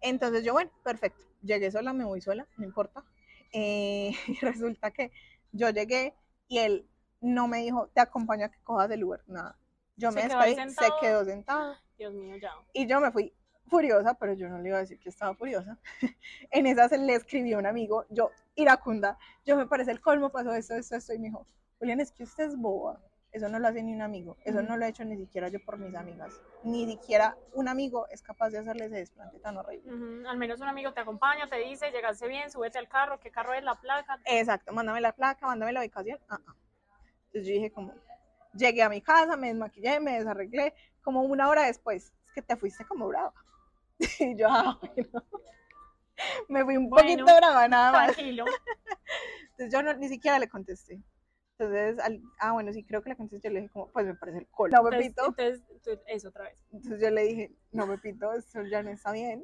Entonces 0.01 0.43
yo, 0.43 0.53
bueno, 0.53 0.71
perfecto. 0.83 1.23
Llegué 1.41 1.71
sola, 1.71 1.93
me 1.93 2.03
voy 2.03 2.21
sola, 2.21 2.45
no 2.57 2.65
importa. 2.65 3.03
Eh, 3.53 4.11
y 4.27 4.33
resulta 4.41 4.91
que 4.91 5.11
yo 5.53 5.69
llegué 5.69 6.13
y 6.49 6.57
él 6.59 6.89
no 7.21 7.47
me 7.47 7.59
dijo, 7.59 7.87
te 7.93 8.01
acompaño 8.01 8.45
a 8.45 8.49
que 8.49 8.59
cojas 8.63 8.91
el 8.91 9.03
Uber, 9.03 9.23
nada. 9.27 9.57
Yo 9.97 10.11
me 10.11 10.21
Se 10.21 10.33
ahí 10.33 10.55
despedí, 10.55 10.73
se 10.73 10.85
quedó 11.01 11.25
sentado 11.25 11.75
Dios 11.99 12.13
mío, 12.13 12.37
ya. 12.37 12.53
y 12.73 12.87
yo 12.87 12.99
me 13.01 13.11
fui 13.11 13.33
furiosa, 13.67 14.13
pero 14.15 14.33
yo 14.33 14.47
no 14.49 14.57
le 14.57 14.69
iba 14.69 14.77
a 14.77 14.81
decir 14.81 14.97
que 14.99 15.09
estaba 15.09 15.35
furiosa. 15.35 15.77
en 16.51 16.65
esas 16.65 16.91
le 16.93 17.13
escribí 17.13 17.53
a 17.53 17.57
un 17.57 17.65
amigo, 17.67 18.05
yo, 18.09 18.31
iracunda, 18.55 19.17
yo 19.45 19.57
me 19.57 19.67
parece 19.67 19.91
el 19.91 19.99
colmo, 20.01 20.29
pasó 20.31 20.53
esto, 20.53 20.75
esto, 20.75 20.95
esto, 20.95 21.13
y 21.13 21.19
me 21.19 21.27
dijo, 21.27 21.45
Julián, 21.77 21.99
es 21.99 22.11
que 22.11 22.23
usted 22.23 22.45
es 22.45 22.57
boba. 22.57 22.99
Eso 23.31 23.47
no 23.47 23.59
lo 23.59 23.67
hace 23.67 23.83
ni 23.83 23.93
un 23.93 24.01
amigo, 24.01 24.37
eso 24.43 24.63
no 24.63 24.75
lo 24.75 24.85
he 24.85 24.89
hecho 24.89 25.05
ni 25.05 25.15
siquiera 25.15 25.49
yo 25.49 25.63
por 25.63 25.77
mis 25.77 25.93
amigas. 25.93 26.41
Ni 26.63 26.87
siquiera 26.87 27.37
un 27.53 27.67
amigo 27.67 28.07
es 28.09 28.23
capaz 28.23 28.49
de 28.49 28.57
hacerle 28.57 28.85
ese 28.85 28.95
desplante 28.95 29.37
tan 29.39 29.55
horrible. 29.55 29.93
Ujú, 29.93 30.27
Al 30.27 30.37
menos 30.37 30.59
un 30.61 30.67
amigo 30.67 30.93
te 30.93 31.01
acompaña, 31.01 31.47
te 31.47 31.57
dice, 31.57 31.91
llegaste 31.91 32.27
bien, 32.27 32.49
súbete 32.49 32.79
al 32.79 32.87
carro, 32.87 33.19
¿qué 33.19 33.29
carro 33.29 33.53
es 33.53 33.63
la 33.63 33.75
placa? 33.75 34.19
Exacto, 34.25 34.73
mándame 34.73 34.99
la 34.99 35.11
placa, 35.11 35.45
mándame 35.45 35.73
la 35.73 35.81
ubicación. 35.81 36.17
ah, 36.29 36.39
ah. 36.47 36.55
Entonces 37.27 37.47
yo 37.47 37.53
dije 37.53 37.71
como, 37.71 37.93
llegué 38.55 38.81
a 38.81 38.89
mi 38.89 39.01
casa, 39.01 39.37
me 39.37 39.49
desmaquillé, 39.49 39.99
me 39.99 40.17
desarreglé, 40.17 40.73
como 41.09 41.23
una 41.23 41.49
hora 41.49 41.65
después, 41.65 42.13
es 42.27 42.33
que 42.35 42.41
te 42.43 42.55
fuiste 42.55 42.85
como 42.85 43.07
brava. 43.07 43.33
y 44.19 44.37
yo, 44.37 44.47
ah, 44.47 44.79
bueno. 44.79 45.23
me 46.49 46.63
fui 46.63 46.77
un 46.77 46.87
Bueno, 46.87 47.01
poquito 47.25 47.35
brava 47.35 47.67
nada 47.67 47.91
más. 47.91 48.13
Tranquilo. 48.13 48.45
Entonces 49.57 49.73
yo 49.73 49.81
no, 49.81 49.93
ni 49.95 50.07
siquiera 50.07 50.37
le 50.37 50.47
contesté. 50.47 51.01
Entonces, 51.57 51.97
al- 51.99 52.21
ah, 52.39 52.51
bueno, 52.51 52.71
sí, 52.71 52.83
creo 52.83 53.01
que 53.01 53.09
le 53.09 53.17
contesté, 53.17 53.47
yo 53.47 53.53
le 53.55 53.61
dije 53.61 53.73
como, 53.73 53.91
pues 53.91 54.05
me 54.05 54.13
parece 54.13 54.37
el 54.37 54.47
colo. 54.49 54.71
No, 54.71 54.87
Entonces, 54.87 55.13
Pepito. 55.15 55.25
entonces, 55.35 55.81
tú- 55.83 55.99
eso 56.05 56.29
otra 56.29 56.43
vez. 56.43 56.63
Entonces 56.71 57.01
yo 57.01 57.09
le 57.09 57.23
dije, 57.23 57.55
no, 57.71 57.87
Pepito, 57.87 58.31
eso 58.33 58.61
ya 58.63 58.83
no 58.83 58.91
está 58.91 59.11
bien, 59.11 59.43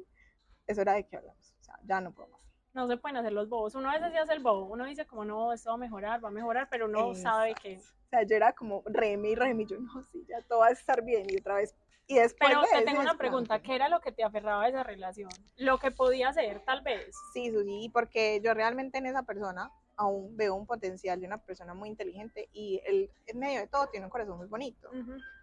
es 0.68 0.78
hora 0.78 0.92
de 0.94 1.04
que 1.08 1.16
hablamos, 1.16 1.52
o 1.60 1.64
sea, 1.64 1.74
ya 1.84 2.00
no 2.00 2.12
puedo 2.14 2.28
más. 2.28 2.40
No 2.76 2.86
se 2.86 2.98
pueden 2.98 3.16
hacer 3.16 3.32
los 3.32 3.48
bobos. 3.48 3.74
Uno 3.74 3.88
a 3.88 3.94
veces 3.94 4.12
se 4.12 4.18
hace 4.18 4.34
el 4.34 4.42
bobo. 4.42 4.66
Uno 4.66 4.84
dice 4.84 5.06
como, 5.06 5.24
no, 5.24 5.50
esto 5.50 5.70
va 5.70 5.76
a 5.76 5.78
mejorar, 5.78 6.22
va 6.22 6.28
a 6.28 6.30
mejorar, 6.30 6.68
pero 6.70 6.84
uno 6.84 7.14
sabe 7.14 7.54
que... 7.54 7.78
O 7.78 8.08
sea, 8.10 8.22
yo 8.22 8.36
era 8.36 8.52
como 8.52 8.82
reme, 8.84 9.30
y 9.30 9.66
yo, 9.66 9.78
no, 9.80 10.02
sí, 10.02 10.26
ya 10.28 10.42
todo 10.42 10.58
va 10.58 10.66
a 10.66 10.72
estar 10.72 11.02
bien, 11.02 11.24
y 11.28 11.38
otra 11.38 11.54
vez, 11.54 11.74
y 12.06 12.16
después 12.16 12.50
Pero 12.50 12.62
te 12.70 12.84
tengo 12.84 13.00
una 13.00 13.16
pregunta. 13.16 13.62
¿Qué 13.62 13.74
era 13.74 13.88
lo 13.88 14.00
que 14.00 14.12
te 14.12 14.22
aferraba 14.22 14.64
a 14.64 14.68
esa 14.68 14.82
relación? 14.82 15.30
Lo 15.56 15.78
que 15.78 15.90
podía 15.90 16.28
hacer, 16.28 16.62
tal 16.66 16.82
vez. 16.82 17.16
Sí, 17.32 17.50
Susi, 17.50 17.90
porque 17.92 18.42
yo 18.44 18.52
realmente 18.52 18.98
en 18.98 19.06
esa 19.06 19.22
persona 19.22 19.72
aún 19.96 20.36
veo 20.36 20.54
un 20.54 20.66
potencial 20.66 21.18
de 21.18 21.26
una 21.26 21.38
persona 21.38 21.72
muy 21.72 21.88
inteligente, 21.88 22.50
y 22.52 22.82
él, 22.84 23.10
en 23.26 23.38
medio 23.38 23.60
de 23.60 23.68
todo, 23.68 23.86
tiene 23.86 24.04
un 24.04 24.10
corazón 24.10 24.36
muy 24.36 24.48
bonito. 24.48 24.90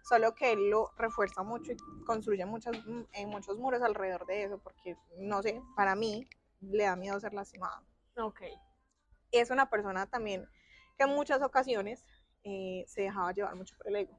Solo 0.04 0.36
que 0.36 0.52
él 0.52 0.70
lo 0.70 0.92
refuerza 0.96 1.42
mucho 1.42 1.72
y 1.72 1.76
construye 2.06 2.46
muchos, 2.46 2.76
en 3.12 3.28
muchos 3.28 3.58
muros 3.58 3.82
alrededor 3.82 4.24
de 4.24 4.44
eso, 4.44 4.58
porque, 4.58 4.96
no 5.18 5.42
sé, 5.42 5.60
para 5.74 5.96
mí 5.96 6.28
le 6.70 6.84
da 6.84 6.96
miedo 6.96 7.18
ser 7.20 7.32
lastimado. 7.34 7.84
Ok. 8.16 8.42
Es 9.32 9.50
una 9.50 9.68
persona 9.68 10.06
también 10.06 10.48
que 10.96 11.04
en 11.04 11.10
muchas 11.10 11.42
ocasiones 11.42 12.04
eh, 12.44 12.84
se 12.86 13.02
dejaba 13.02 13.32
llevar 13.32 13.54
mucho 13.56 13.76
por 13.76 13.88
el 13.88 13.96
ego. 13.96 14.18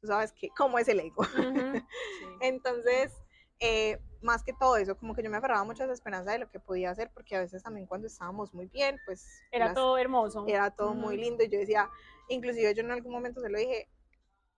Tú 0.00 0.06
sabes 0.08 0.32
que, 0.32 0.48
¿cómo 0.56 0.78
es 0.78 0.88
el 0.88 1.00
ego? 1.00 1.22
Sí. 2.18 2.26
Entonces, 2.40 3.12
eh, 3.60 3.98
más 4.22 4.42
que 4.42 4.52
todo 4.52 4.76
eso, 4.76 4.96
como 4.98 5.14
que 5.14 5.22
yo 5.22 5.30
me 5.30 5.36
aferraba 5.38 5.64
mucho 5.64 5.82
a 5.82 5.86
esa 5.86 5.94
esperanza 5.94 6.32
de 6.32 6.38
lo 6.38 6.50
que 6.50 6.60
podía 6.60 6.90
hacer, 6.90 7.10
porque 7.12 7.36
a 7.36 7.40
veces 7.40 7.62
también 7.62 7.86
cuando 7.86 8.06
estábamos 8.06 8.52
muy 8.54 8.66
bien, 8.66 8.98
pues 9.06 9.26
Era 9.50 9.66
las- 9.66 9.74
todo 9.74 9.96
hermoso. 9.98 10.44
era 10.46 10.70
todo 10.70 10.94
muy 10.94 11.16
lindo 11.16 11.42
y 11.44 11.48
yo 11.48 11.58
decía, 11.58 11.88
inclusive 12.28 12.74
yo 12.74 12.82
en 12.82 12.90
algún 12.90 13.12
momento 13.12 13.40
se 13.40 13.48
lo 13.50 13.58
dije, 13.58 13.88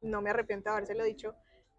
no 0.00 0.20
me 0.22 0.30
arrepiento 0.30 0.70
de 0.70 0.76
habérselo 0.76 1.04
dicho, 1.04 1.34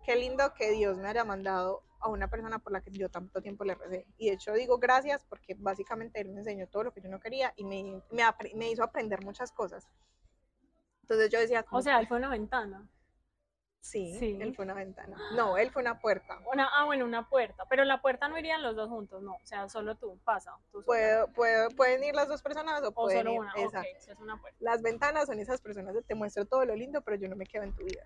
qué 0.06 0.16
lindo 0.16 0.54
que 0.54 0.72
Dios 0.72 0.98
me 0.98 1.08
haya 1.10 1.24
mandado 1.26 1.84
a 2.04 2.10
una 2.10 2.28
persona 2.30 2.60
por 2.60 2.72
la 2.72 2.82
que 2.82 2.92
yo 2.92 3.10
tanto 3.10 3.42
tiempo 3.42 3.64
le 3.64 3.76
recé. 3.76 4.06
Y 4.18 4.28
de 4.28 4.34
hecho 4.34 4.54
digo 4.54 4.78
gracias 4.78 5.26
porque 5.26 5.56
básicamente 5.58 6.20
él 6.22 6.30
me 6.30 6.40
enseñó 6.40 6.68
todo 6.68 6.84
lo 6.84 6.94
que 6.94 7.02
yo 7.02 7.10
no 7.10 7.20
quería 7.20 7.54
y 7.56 7.64
me, 7.64 8.02
me, 8.12 8.24
me 8.56 8.70
hizo 8.70 8.84
aprender 8.84 9.24
muchas 9.24 9.52
cosas. 9.52 9.88
Entonces 11.02 11.30
yo 11.32 11.40
decía... 11.40 11.66
o 11.72 11.82
sea, 11.82 12.00
él 12.00 12.08
fue 12.08 12.18
una 12.18 12.30
ventana. 12.30 12.88
Sí, 13.84 14.16
sí, 14.18 14.38
él 14.40 14.56
fue 14.56 14.64
una 14.64 14.76
ventana. 14.76 15.18
No, 15.36 15.58
él 15.58 15.70
fue 15.70 15.82
una 15.82 16.00
puerta. 16.00 16.40
Una, 16.52 16.70
ah, 16.74 16.86
bueno, 16.86 17.04
una 17.04 17.28
puerta. 17.28 17.66
Pero 17.70 17.84
la 17.84 18.02
puerta 18.02 18.30
no 18.30 18.40
irían 18.40 18.64
los 18.64 18.78
dos 18.78 18.88
juntos, 18.88 19.22
no. 19.22 19.34
O 19.34 19.46
sea, 19.46 19.68
solo 19.68 19.96
tú, 19.96 20.18
pasa. 20.24 20.56
puedo, 20.86 21.28
puedo, 21.34 21.70
pueden 21.72 22.02
ir 22.02 22.16
las 22.16 22.30
dos 22.30 22.42
personas 22.42 22.82
o, 22.82 22.94
pueden 22.94 23.20
solo 23.20 23.34
ir. 23.34 23.40
una. 23.42 23.52
Exacto. 23.58 23.90
es 24.12 24.18
una 24.20 24.40
puerta. 24.40 24.58
Las 24.62 24.82
ventanas 24.82 25.26
son 25.26 25.38
esas 25.38 25.60
personas 25.60 25.94
que 25.94 26.02
te 26.02 26.16
muestro 26.16 26.46
todo 26.46 26.64
lo 26.64 26.78
lindo, 26.78 27.02
pero 27.02 27.18
yo 27.18 27.28
no 27.28 27.36
me 27.36 27.46
quedo 27.46 27.64
en 27.64 27.74
tu 27.74 27.84
vida. 27.84 28.06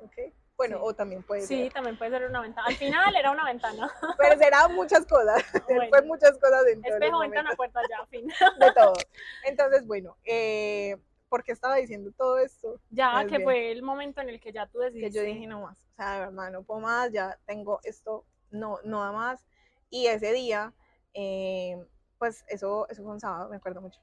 ¿Okay? 0.00 0.32
Bueno, 0.56 0.78
o 0.80 0.94
también 0.94 1.22
puede 1.22 1.42
ser. 1.42 1.48
Sí, 1.48 1.70
también 1.70 1.98
puede 1.98 2.10
ser 2.10 2.26
una 2.26 2.40
ventana. 2.40 2.66
Al 2.66 2.76
final 2.76 3.14
era 3.14 3.30
una 3.30 3.44
ventana. 3.44 3.92
Pero 4.18 4.38
será 4.38 4.68
muchas 4.68 5.04
cosas. 5.04 5.42
Fue 5.90 6.02
muchas 6.02 6.38
cosas 6.38 6.64
dentro. 6.64 6.94
Espejo, 6.94 7.18
ventana, 7.18 7.50
puerta, 7.56 7.80
ya, 7.90 8.06
fin. 8.06 8.26
De 8.26 8.72
todo. 8.72 8.94
Entonces, 9.44 9.86
bueno, 9.86 10.16
eh 10.24 10.96
porque 11.34 11.50
estaba 11.50 11.74
diciendo 11.74 12.12
todo 12.16 12.38
esto. 12.38 12.80
Ya, 12.90 13.26
que 13.26 13.40
fue 13.40 13.72
el 13.72 13.82
momento 13.82 14.20
en 14.20 14.28
el 14.28 14.38
que 14.38 14.52
ya 14.52 14.68
tú 14.68 14.78
decidiste. 14.78 15.10
Que 15.10 15.16
yo 15.16 15.22
dije, 15.24 15.48
no 15.48 15.62
más, 15.62 15.76
o 15.76 15.94
sea, 15.96 16.12
de 16.12 16.20
verdad, 16.26 16.52
no 16.52 16.62
puedo 16.62 16.78
más, 16.78 17.10
ya 17.10 17.36
tengo 17.44 17.80
esto, 17.82 18.24
no, 18.52 18.78
no 18.84 19.00
da 19.00 19.10
más. 19.10 19.44
Y 19.90 20.06
ese 20.06 20.32
día, 20.32 20.72
eh, 21.12 21.76
pues 22.18 22.44
eso, 22.46 22.86
eso 22.88 23.02
fue 23.02 23.10
un 23.10 23.18
sábado, 23.18 23.48
me 23.50 23.56
acuerdo 23.56 23.80
mucho. 23.80 24.00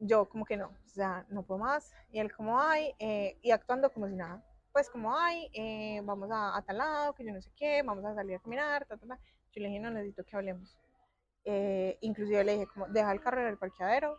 Yo 0.00 0.28
como 0.28 0.44
que 0.44 0.56
no, 0.56 0.70
o 0.70 0.88
sea, 0.88 1.24
no 1.28 1.44
puedo 1.44 1.60
más. 1.60 1.92
Y 2.10 2.18
él 2.18 2.32
como, 2.32 2.60
ay, 2.60 2.96
eh, 2.98 3.38
y 3.42 3.52
actuando 3.52 3.92
como 3.92 4.08
si 4.08 4.16
nada. 4.16 4.44
Pues 4.72 4.90
como, 4.90 5.16
ay, 5.16 5.48
eh, 5.52 6.00
vamos 6.02 6.32
a, 6.32 6.56
a, 6.56 6.62
tal 6.62 6.78
lado, 6.78 7.14
que 7.14 7.24
yo 7.24 7.32
no 7.32 7.40
sé 7.40 7.52
qué, 7.54 7.84
vamos 7.84 8.04
a 8.04 8.16
salir 8.16 8.34
a 8.34 8.40
caminar, 8.40 8.86
ta, 8.86 8.96
ta, 8.96 9.06
ta. 9.06 9.20
Yo 9.52 9.62
le 9.62 9.68
dije, 9.68 9.78
no, 9.78 9.92
necesito 9.92 10.24
que 10.24 10.34
hablemos. 10.36 10.76
inclusive 12.00 12.42
le 12.42 12.52
dije, 12.54 12.66
como, 12.66 12.88
deja 12.88 13.12
el 13.12 13.20
carro 13.20 13.40
en 13.40 13.46
el 13.46 13.56
parqueadero 13.56 14.18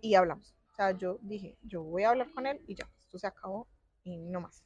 y 0.00 0.14
hablamos 0.14 0.54
sea, 0.80 0.96
yo 0.96 1.18
dije, 1.20 1.58
yo 1.62 1.82
voy 1.82 2.04
a 2.04 2.10
hablar 2.10 2.30
con 2.32 2.46
él 2.46 2.60
y 2.66 2.74
ya, 2.74 2.88
esto 2.98 3.18
se 3.18 3.26
acabó 3.26 3.66
y 4.02 4.16
no 4.16 4.40
más. 4.40 4.64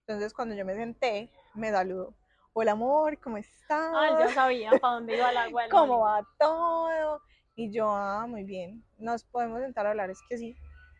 Entonces, 0.00 0.34
cuando 0.34 0.54
yo 0.54 0.64
me 0.64 0.74
senté, 0.74 1.30
me 1.54 1.70
saludó. 1.70 2.14
Hola, 2.52 2.72
amor, 2.72 3.18
¿cómo 3.18 3.38
estás? 3.38 3.92
Ah, 3.94 4.16
ya 4.18 4.28
sabía 4.28 4.70
para 4.72 4.94
dónde 4.94 5.16
iba 5.16 5.32
la 5.32 5.42
agua. 5.44 5.62
¿Cómo 5.70 6.00
va 6.00 6.26
todo? 6.38 7.22
Y 7.54 7.72
yo, 7.72 7.90
ah, 7.90 8.26
muy 8.26 8.44
bien. 8.44 8.84
¿Nos 8.98 9.24
podemos 9.24 9.60
sentar 9.62 9.86
a 9.86 9.90
hablar? 9.90 10.10
Es 10.10 10.20
que 10.28 10.36
sí. 10.36 10.54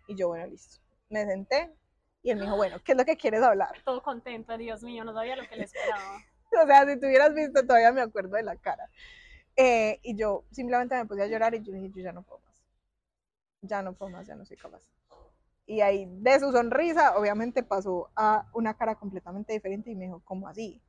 Y 0.09 0.17
yo, 0.17 0.29
bueno, 0.29 0.47
listo. 0.47 0.81
Me 1.11 1.27
senté 1.27 1.75
y 2.23 2.31
él 2.31 2.39
me 2.39 2.45
dijo, 2.45 2.57
bueno, 2.57 2.79
¿qué 2.83 2.93
es 2.93 2.99
lo 2.99 3.05
que 3.05 3.17
quieres 3.19 3.43
hablar? 3.43 3.75
Todo 3.85 4.03
contento, 4.03 4.57
Dios 4.57 4.83
mío, 4.83 5.05
no 5.05 5.13
sabía 5.13 5.37
lo 5.37 5.47
que 5.47 5.57
le 5.57 5.65
esperaba. 5.65 6.17
o 6.63 6.67
sea, 6.67 6.87
si 6.87 6.99
tú 6.99 7.07
hubieras 7.07 7.35
visto, 7.35 7.67
todavía 7.67 7.93
me 7.93 8.01
acuerdo 8.01 8.37
de 8.37 8.45
la 8.45 8.57
cara. 8.57 8.89
Eh, 9.57 9.99
y 10.03 10.17
yo 10.17 10.45
simplemente 10.51 10.95
me 10.95 11.05
puse 11.05 11.23
a 11.23 11.27
llorar 11.27 11.55
y 11.55 11.63
yo 11.63 11.73
dije, 11.73 11.91
yo 11.95 12.03
ya 12.03 12.13
no 12.13 12.23
puedo 12.23 12.41
más 12.41 12.52
ya 13.63 13.83
no 13.83 13.95
puedo 13.95 14.11
más, 14.11 14.27
ya 14.27 14.35
no 14.35 14.45
soy 14.45 14.57
capaz. 14.57 14.83
Y 15.65 15.81
ahí 15.81 16.07
de 16.21 16.41
su 16.41 16.53
sonrisa, 16.53 17.17
obviamente 17.17 17.63
pasó 17.63 18.11
a 18.17 18.49
una 18.53 18.75
cara 18.75 18.97
completamente 18.97 19.53
diferente 19.53 19.91
y 19.91 19.95
me 19.95 20.07
dijo, 20.07 20.21
¿cómo 20.25 20.49
así? 20.49 20.83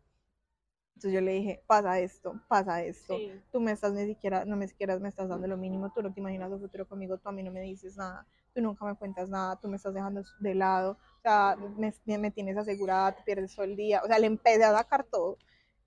Entonces 0.96 1.14
yo 1.14 1.22
le 1.22 1.34
dije, 1.34 1.64
pasa 1.68 2.00
esto, 2.00 2.40
pasa 2.48 2.84
esto, 2.84 3.18
tú 3.52 3.60
me 3.60 3.72
estás 3.72 3.94
ni 3.94 4.06
siquiera, 4.06 4.46
no 4.46 4.56
me 4.56 4.68
siquiera 4.68 4.98
me 5.00 5.10
estás 5.10 5.28
dando 5.28 5.48
lo 5.48 5.58
mínimo, 5.58 5.92
tú 5.92 6.02
no 6.02 6.14
te 6.14 6.20
imaginas 6.20 6.52
un 6.52 6.62
futuro 6.62 6.88
conmigo, 6.88 7.18
tú 7.18 7.30
a 7.30 7.32
mí 7.32 7.44
no 7.44 7.52
me 7.52 7.62
dices 7.62 7.98
nada, 7.98 8.26
tú 8.54 8.62
nunca 8.62 8.86
me 8.86 8.96
cuentas 8.96 9.30
nada, 9.30 9.60
tú 9.60 9.68
me 9.68 9.78
estás 9.78 9.94
dejando 9.94 10.24
de 10.40 10.56
lado, 10.56 10.92
o 10.92 11.22
sea, 11.22 11.58
me, 11.78 12.18
me 12.18 12.32
tienes 12.32 12.58
asegurada, 12.58 13.16
te 13.16 13.24
pierdes 13.24 13.56
todo 13.56 13.66
el 13.66 13.76
día, 13.76 14.02
o 14.04 14.08
sea, 14.08 14.20
le 14.20 14.28
empecé 14.28 14.64
a 14.64 14.72
sacar 14.72 15.04
todo 15.04 15.38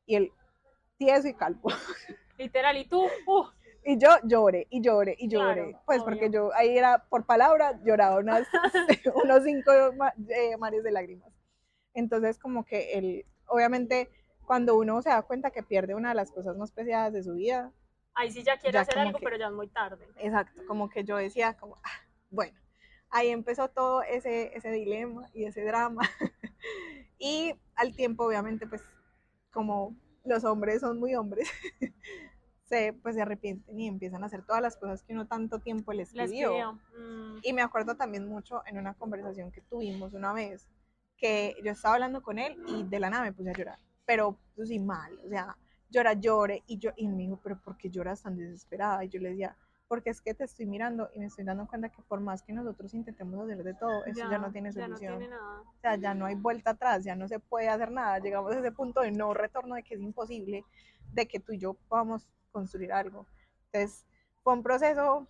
y 0.06 0.16
él 0.16 0.32
tieso 0.98 1.28
y 1.28 1.34
calvo. 1.34 1.70
Literal, 2.36 2.76
y 2.76 2.84
tú, 2.84 3.04
uh, 3.26 3.44
y 3.86 3.98
yo 3.98 4.08
lloré 4.24 4.66
y 4.68 4.82
lloré 4.82 5.14
y 5.16 5.28
lloré, 5.28 5.76
pues 5.86 6.02
porque 6.02 6.28
yo 6.28 6.52
ahí 6.54 6.76
era 6.76 7.06
por 7.08 7.24
palabra, 7.24 7.80
lloraba 7.84 8.16
unas, 8.16 8.46
unos 9.24 9.44
cinco 9.44 9.70
eh, 10.28 10.56
mares 10.58 10.82
de 10.82 10.90
lágrimas. 10.90 11.32
Entonces 11.94 12.36
como 12.36 12.64
que 12.64 12.94
él, 12.94 13.24
obviamente 13.46 14.10
cuando 14.44 14.76
uno 14.76 15.00
se 15.02 15.10
da 15.10 15.22
cuenta 15.22 15.52
que 15.52 15.62
pierde 15.62 15.94
una 15.94 16.10
de 16.10 16.16
las 16.16 16.32
cosas 16.32 16.56
más 16.56 16.72
preciadas 16.72 17.12
de 17.12 17.22
su 17.22 17.34
vida. 17.34 17.72
Ahí 18.14 18.30
sí 18.30 18.42
ya 18.42 18.58
quiere 18.58 18.78
hacer 18.78 18.98
algo, 18.98 19.18
pero 19.22 19.36
ya 19.36 19.46
es 19.46 19.52
muy 19.52 19.68
tarde. 19.68 20.06
Exacto, 20.16 20.62
como 20.66 20.88
que 20.88 21.04
yo 21.04 21.16
decía 21.16 21.56
como, 21.56 21.76
ah, 21.84 22.06
bueno, 22.30 22.58
ahí 23.10 23.28
empezó 23.28 23.68
todo 23.68 24.02
ese, 24.02 24.56
ese 24.56 24.70
dilema 24.70 25.28
y 25.32 25.44
ese 25.44 25.64
drama. 25.64 26.02
y 27.18 27.54
al 27.76 27.94
tiempo, 27.94 28.24
obviamente, 28.24 28.66
pues 28.66 28.82
como 29.52 29.96
los 30.24 30.44
hombres 30.44 30.80
son 30.80 30.98
muy 30.98 31.14
hombres, 31.14 31.48
se, 32.66 32.92
pues 32.92 33.14
se 33.14 33.22
arrepienten 33.22 33.78
y 33.78 33.86
empiezan 33.86 34.22
a 34.22 34.26
hacer 34.26 34.44
todas 34.44 34.60
las 34.60 34.76
cosas 34.76 35.02
que 35.02 35.12
uno 35.12 35.26
tanto 35.26 35.60
tiempo 35.60 35.92
les 35.92 36.12
pidió. 36.12 36.74
Mm. 36.98 37.38
Y 37.42 37.52
me 37.52 37.62
acuerdo 37.62 37.96
también 37.96 38.26
mucho 38.26 38.62
en 38.66 38.78
una 38.78 38.94
conversación 38.94 39.52
que 39.52 39.62
tuvimos 39.62 40.12
una 40.14 40.32
vez, 40.32 40.68
que 41.16 41.56
yo 41.64 41.72
estaba 41.72 41.94
hablando 41.94 42.22
con 42.22 42.38
él 42.38 42.56
y 42.66 42.82
de 42.84 43.00
la 43.00 43.08
nada 43.08 43.24
me 43.24 43.32
puse 43.32 43.50
a 43.50 43.54
llorar, 43.54 43.78
pero 44.04 44.36
pues 44.54 44.68
sí 44.68 44.78
mal, 44.78 45.18
o 45.24 45.28
sea, 45.28 45.56
llora, 45.88 46.12
llore, 46.14 46.62
y, 46.66 46.78
yo, 46.78 46.90
y 46.96 47.08
me 47.08 47.22
dijo, 47.22 47.40
pero 47.42 47.58
¿por 47.60 47.76
qué 47.76 47.88
lloras 47.88 48.22
tan 48.22 48.36
desesperada? 48.36 49.04
Y 49.04 49.08
yo 49.08 49.20
le 49.20 49.30
decía, 49.30 49.56
porque 49.88 50.10
es 50.10 50.20
que 50.20 50.34
te 50.34 50.44
estoy 50.44 50.66
mirando 50.66 51.08
y 51.14 51.20
me 51.20 51.26
estoy 51.26 51.44
dando 51.44 51.66
cuenta 51.66 51.88
que 51.90 52.02
por 52.02 52.20
más 52.20 52.42
que 52.42 52.52
nosotros 52.52 52.92
intentemos 52.92 53.38
hacer 53.40 53.62
de 53.62 53.74
todo, 53.74 54.04
eso 54.04 54.28
ya, 54.28 54.38
no 54.38 54.50
tiene 54.50 54.72
solución. 54.72 55.22
O 55.22 55.80
sea, 55.80 55.96
ya 55.96 56.14
no 56.14 56.26
hay 56.26 56.34
vuelta 56.34 56.70
atrás, 56.70 57.04
ya 57.04 57.14
no 57.14 57.28
se 57.28 57.38
puede 57.38 57.68
hacer 57.68 57.92
nada. 57.92 58.18
Llegamos 58.18 58.52
a 58.52 58.58
ese 58.58 58.72
punto 58.72 59.00
de 59.00 59.12
no 59.12 59.32
retorno, 59.32 59.76
de 59.76 59.84
que 59.84 59.94
es 59.94 60.00
imposible, 60.00 60.64
de 61.12 61.28
que 61.28 61.38
tú 61.38 61.52
y 61.52 61.58
yo 61.58 61.74
podamos 61.88 62.26
construir 62.56 62.90
algo. 62.90 63.26
Entonces, 63.70 64.06
fue 64.42 64.54
un 64.54 64.62
proceso 64.62 65.28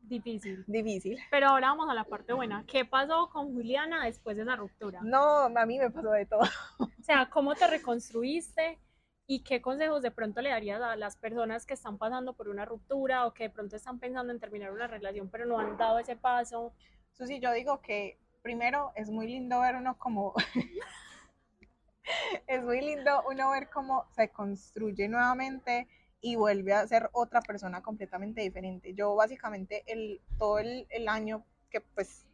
difícil. 0.00 0.62
Difícil. 0.68 1.18
Pero 1.28 1.48
ahora 1.48 1.70
vamos 1.70 1.90
a 1.90 1.94
la 1.94 2.04
parte 2.04 2.32
buena. 2.32 2.64
¿Qué 2.68 2.84
pasó 2.84 3.30
con 3.30 3.52
Juliana 3.52 4.04
después 4.04 4.36
de 4.36 4.44
esa 4.44 4.54
ruptura? 4.54 5.00
No, 5.02 5.46
a 5.46 5.66
mí 5.66 5.76
me 5.76 5.90
pasó 5.90 6.12
de 6.12 6.24
todo. 6.24 6.42
O 6.78 7.02
sea, 7.02 7.28
¿cómo 7.30 7.56
te 7.56 7.66
reconstruiste? 7.66 8.78
¿Y 9.26 9.42
qué 9.42 9.60
consejos 9.60 10.02
de 10.02 10.12
pronto 10.12 10.40
le 10.40 10.50
darías 10.50 10.80
a 10.80 10.94
las 10.94 11.16
personas 11.16 11.66
que 11.66 11.74
están 11.74 11.98
pasando 11.98 12.34
por 12.34 12.48
una 12.48 12.64
ruptura 12.64 13.26
o 13.26 13.34
que 13.34 13.44
de 13.44 13.50
pronto 13.50 13.74
están 13.74 13.98
pensando 13.98 14.32
en 14.32 14.38
terminar 14.38 14.70
una 14.70 14.86
relación 14.86 15.28
pero 15.28 15.46
no 15.46 15.58
han 15.58 15.76
dado 15.76 15.98
ese 15.98 16.14
paso? 16.14 16.72
Susi, 17.12 17.40
yo 17.40 17.52
digo 17.52 17.80
que 17.80 18.18
primero 18.42 18.92
es 18.94 19.10
muy 19.10 19.26
lindo 19.26 19.60
ver 19.60 19.74
uno 19.74 19.98
como... 19.98 20.32
es 22.46 22.62
muy 22.62 22.80
lindo 22.80 23.24
uno 23.28 23.50
ver 23.50 23.68
cómo 23.68 24.06
se 24.14 24.30
construye 24.30 25.08
nuevamente 25.08 25.88
y 26.20 26.36
vuelve 26.36 26.72
a 26.72 26.86
ser 26.86 27.10
otra 27.12 27.40
persona 27.40 27.82
completamente 27.82 28.40
diferente. 28.40 28.94
Yo 28.94 29.14
básicamente 29.14 29.84
el, 29.86 30.20
todo 30.38 30.58
el, 30.58 30.86
el 30.90 31.08
año 31.08 31.44
que 31.70 31.80
pues 31.80 32.26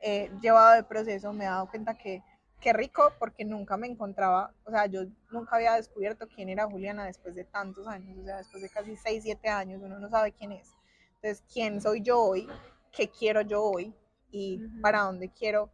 he 0.00 0.30
llevado 0.40 0.74
de 0.74 0.84
proceso 0.84 1.32
me 1.32 1.44
he 1.44 1.48
dado 1.48 1.68
cuenta 1.70 1.96
que 1.96 2.22
qué 2.62 2.72
rico 2.72 3.12
porque 3.18 3.44
nunca 3.44 3.76
me 3.76 3.88
encontraba, 3.88 4.54
o 4.64 4.70
sea, 4.70 4.86
yo 4.86 5.02
nunca 5.32 5.56
había 5.56 5.74
descubierto 5.74 6.28
quién 6.28 6.48
era 6.48 6.66
Juliana 6.66 7.04
después 7.04 7.34
de 7.34 7.44
tantos 7.44 7.88
años, 7.88 8.16
o 8.18 8.24
sea, 8.24 8.38
después 8.38 8.62
de 8.62 8.70
casi 8.70 8.96
6, 8.96 9.22
7 9.24 9.48
años, 9.48 9.82
uno 9.82 9.98
no 9.98 10.08
sabe 10.08 10.32
quién 10.32 10.52
es. 10.52 10.70
Entonces, 11.16 11.44
¿quién 11.52 11.80
soy 11.80 12.02
yo 12.02 12.20
hoy? 12.22 12.48
¿Qué 12.92 13.08
quiero 13.08 13.40
yo 13.42 13.64
hoy? 13.64 13.92
Y 14.30 14.60
para 14.80 15.02
dónde 15.02 15.28
quiero 15.28 15.70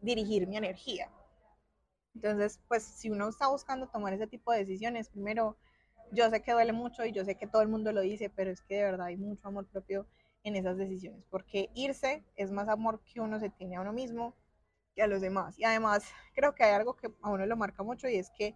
dirigir 0.00 0.46
mi 0.46 0.56
energía. 0.56 1.10
Entonces, 2.14 2.60
pues 2.68 2.84
si 2.84 3.10
uno 3.10 3.28
está 3.28 3.48
buscando 3.48 3.88
tomar 3.88 4.12
ese 4.12 4.26
tipo 4.26 4.52
de 4.52 4.58
decisiones, 4.58 5.10
primero 5.10 5.56
yo 6.12 6.30
sé 6.30 6.42
que 6.42 6.52
duele 6.52 6.72
mucho 6.72 7.04
y 7.04 7.12
yo 7.12 7.24
sé 7.24 7.34
que 7.36 7.46
todo 7.46 7.62
el 7.62 7.68
mundo 7.68 7.92
lo 7.92 8.00
dice, 8.00 8.30
pero 8.30 8.50
es 8.50 8.60
que 8.62 8.76
de 8.76 8.82
verdad 8.84 9.06
hay 9.06 9.16
mucho 9.16 9.48
amor 9.48 9.66
propio 9.66 10.06
en 10.44 10.56
esas 10.56 10.76
decisiones, 10.76 11.24
porque 11.30 11.70
irse 11.74 12.24
es 12.36 12.50
más 12.50 12.68
amor 12.68 13.00
que 13.00 13.20
uno 13.20 13.38
se 13.40 13.50
tiene 13.50 13.76
a 13.76 13.80
uno 13.80 13.92
mismo 13.92 14.34
que 14.94 15.02
a 15.02 15.06
los 15.06 15.20
demás. 15.20 15.58
Y 15.58 15.64
además 15.64 16.04
creo 16.34 16.54
que 16.54 16.64
hay 16.64 16.74
algo 16.74 16.94
que 16.96 17.10
a 17.22 17.30
uno 17.30 17.46
lo 17.46 17.56
marca 17.56 17.82
mucho 17.82 18.08
y 18.08 18.16
es 18.16 18.30
que 18.30 18.54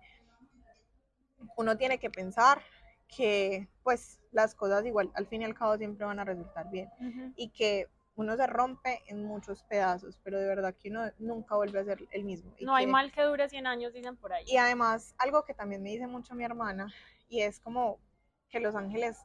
uno 1.56 1.76
tiene 1.76 1.98
que 1.98 2.10
pensar 2.10 2.62
que 3.08 3.68
pues 3.82 4.20
las 4.30 4.54
cosas 4.54 4.86
igual 4.86 5.10
al 5.14 5.26
fin 5.26 5.42
y 5.42 5.44
al 5.44 5.54
cabo 5.54 5.76
siempre 5.76 6.06
van 6.06 6.18
a 6.18 6.24
resultar 6.24 6.70
bien 6.70 6.88
y 7.36 7.50
que 7.50 7.88
uno 8.14 8.36
se 8.36 8.46
rompe 8.46 9.00
en 9.06 9.24
muchos 9.24 9.62
pedazos, 9.64 10.18
pero 10.22 10.38
de 10.38 10.46
verdad 10.46 10.74
que 10.74 10.90
uno 10.90 11.10
nunca 11.18 11.56
vuelve 11.56 11.80
a 11.80 11.84
ser 11.84 12.06
el 12.10 12.24
mismo. 12.24 12.54
no 12.60 12.74
hay 12.74 12.86
mal 12.86 13.10
que 13.10 13.22
dure 13.22 13.48
100 13.48 13.66
años, 13.66 13.92
dicen 13.92 14.16
por 14.16 14.32
ahí. 14.32 14.44
Y 14.46 14.58
además, 14.58 15.14
algo 15.18 15.44
que 15.44 15.54
también 15.54 15.82
me 15.82 15.90
dice 15.90 16.06
mucho 16.06 16.34
mi 16.34 16.44
hermana 16.44 16.92
y 17.32 17.40
es 17.40 17.60
como 17.60 17.98
que 18.50 18.60
los 18.60 18.74
ángeles, 18.74 19.16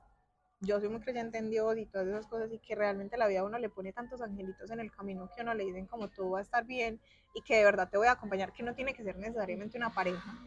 yo 0.61 0.79
soy 0.79 0.87
muy 0.87 1.01
creyente 1.01 1.39
en 1.39 1.49
Dios 1.49 1.77
y 1.77 1.85
todas 1.85 2.07
esas 2.07 2.25
cosas 2.25 2.49
y 2.53 2.59
que 2.59 2.73
realmente 2.73 3.17
la 3.17 3.27
vida 3.27 3.41
a 3.41 3.43
uno 3.43 3.59
le 3.59 3.67
pone 3.67 3.91
tantos 3.91 4.21
angelitos 4.21 4.71
en 4.71 4.79
el 4.79 4.89
camino 4.89 5.29
que 5.35 5.41
uno 5.41 5.53
le 5.53 5.65
dicen 5.65 5.87
como 5.87 6.07
todo 6.07 6.31
va 6.31 6.39
a 6.39 6.41
estar 6.41 6.63
bien 6.63 7.01
y 7.33 7.41
que 7.41 7.57
de 7.57 7.65
verdad 7.65 7.89
te 7.89 7.97
voy 7.97 8.07
a 8.07 8.13
acompañar, 8.13 8.53
que 8.53 8.63
no 8.63 8.73
tiene 8.73 8.93
que 8.93 9.03
ser 9.03 9.17
necesariamente 9.17 9.77
una 9.77 9.93
pareja, 9.93 10.39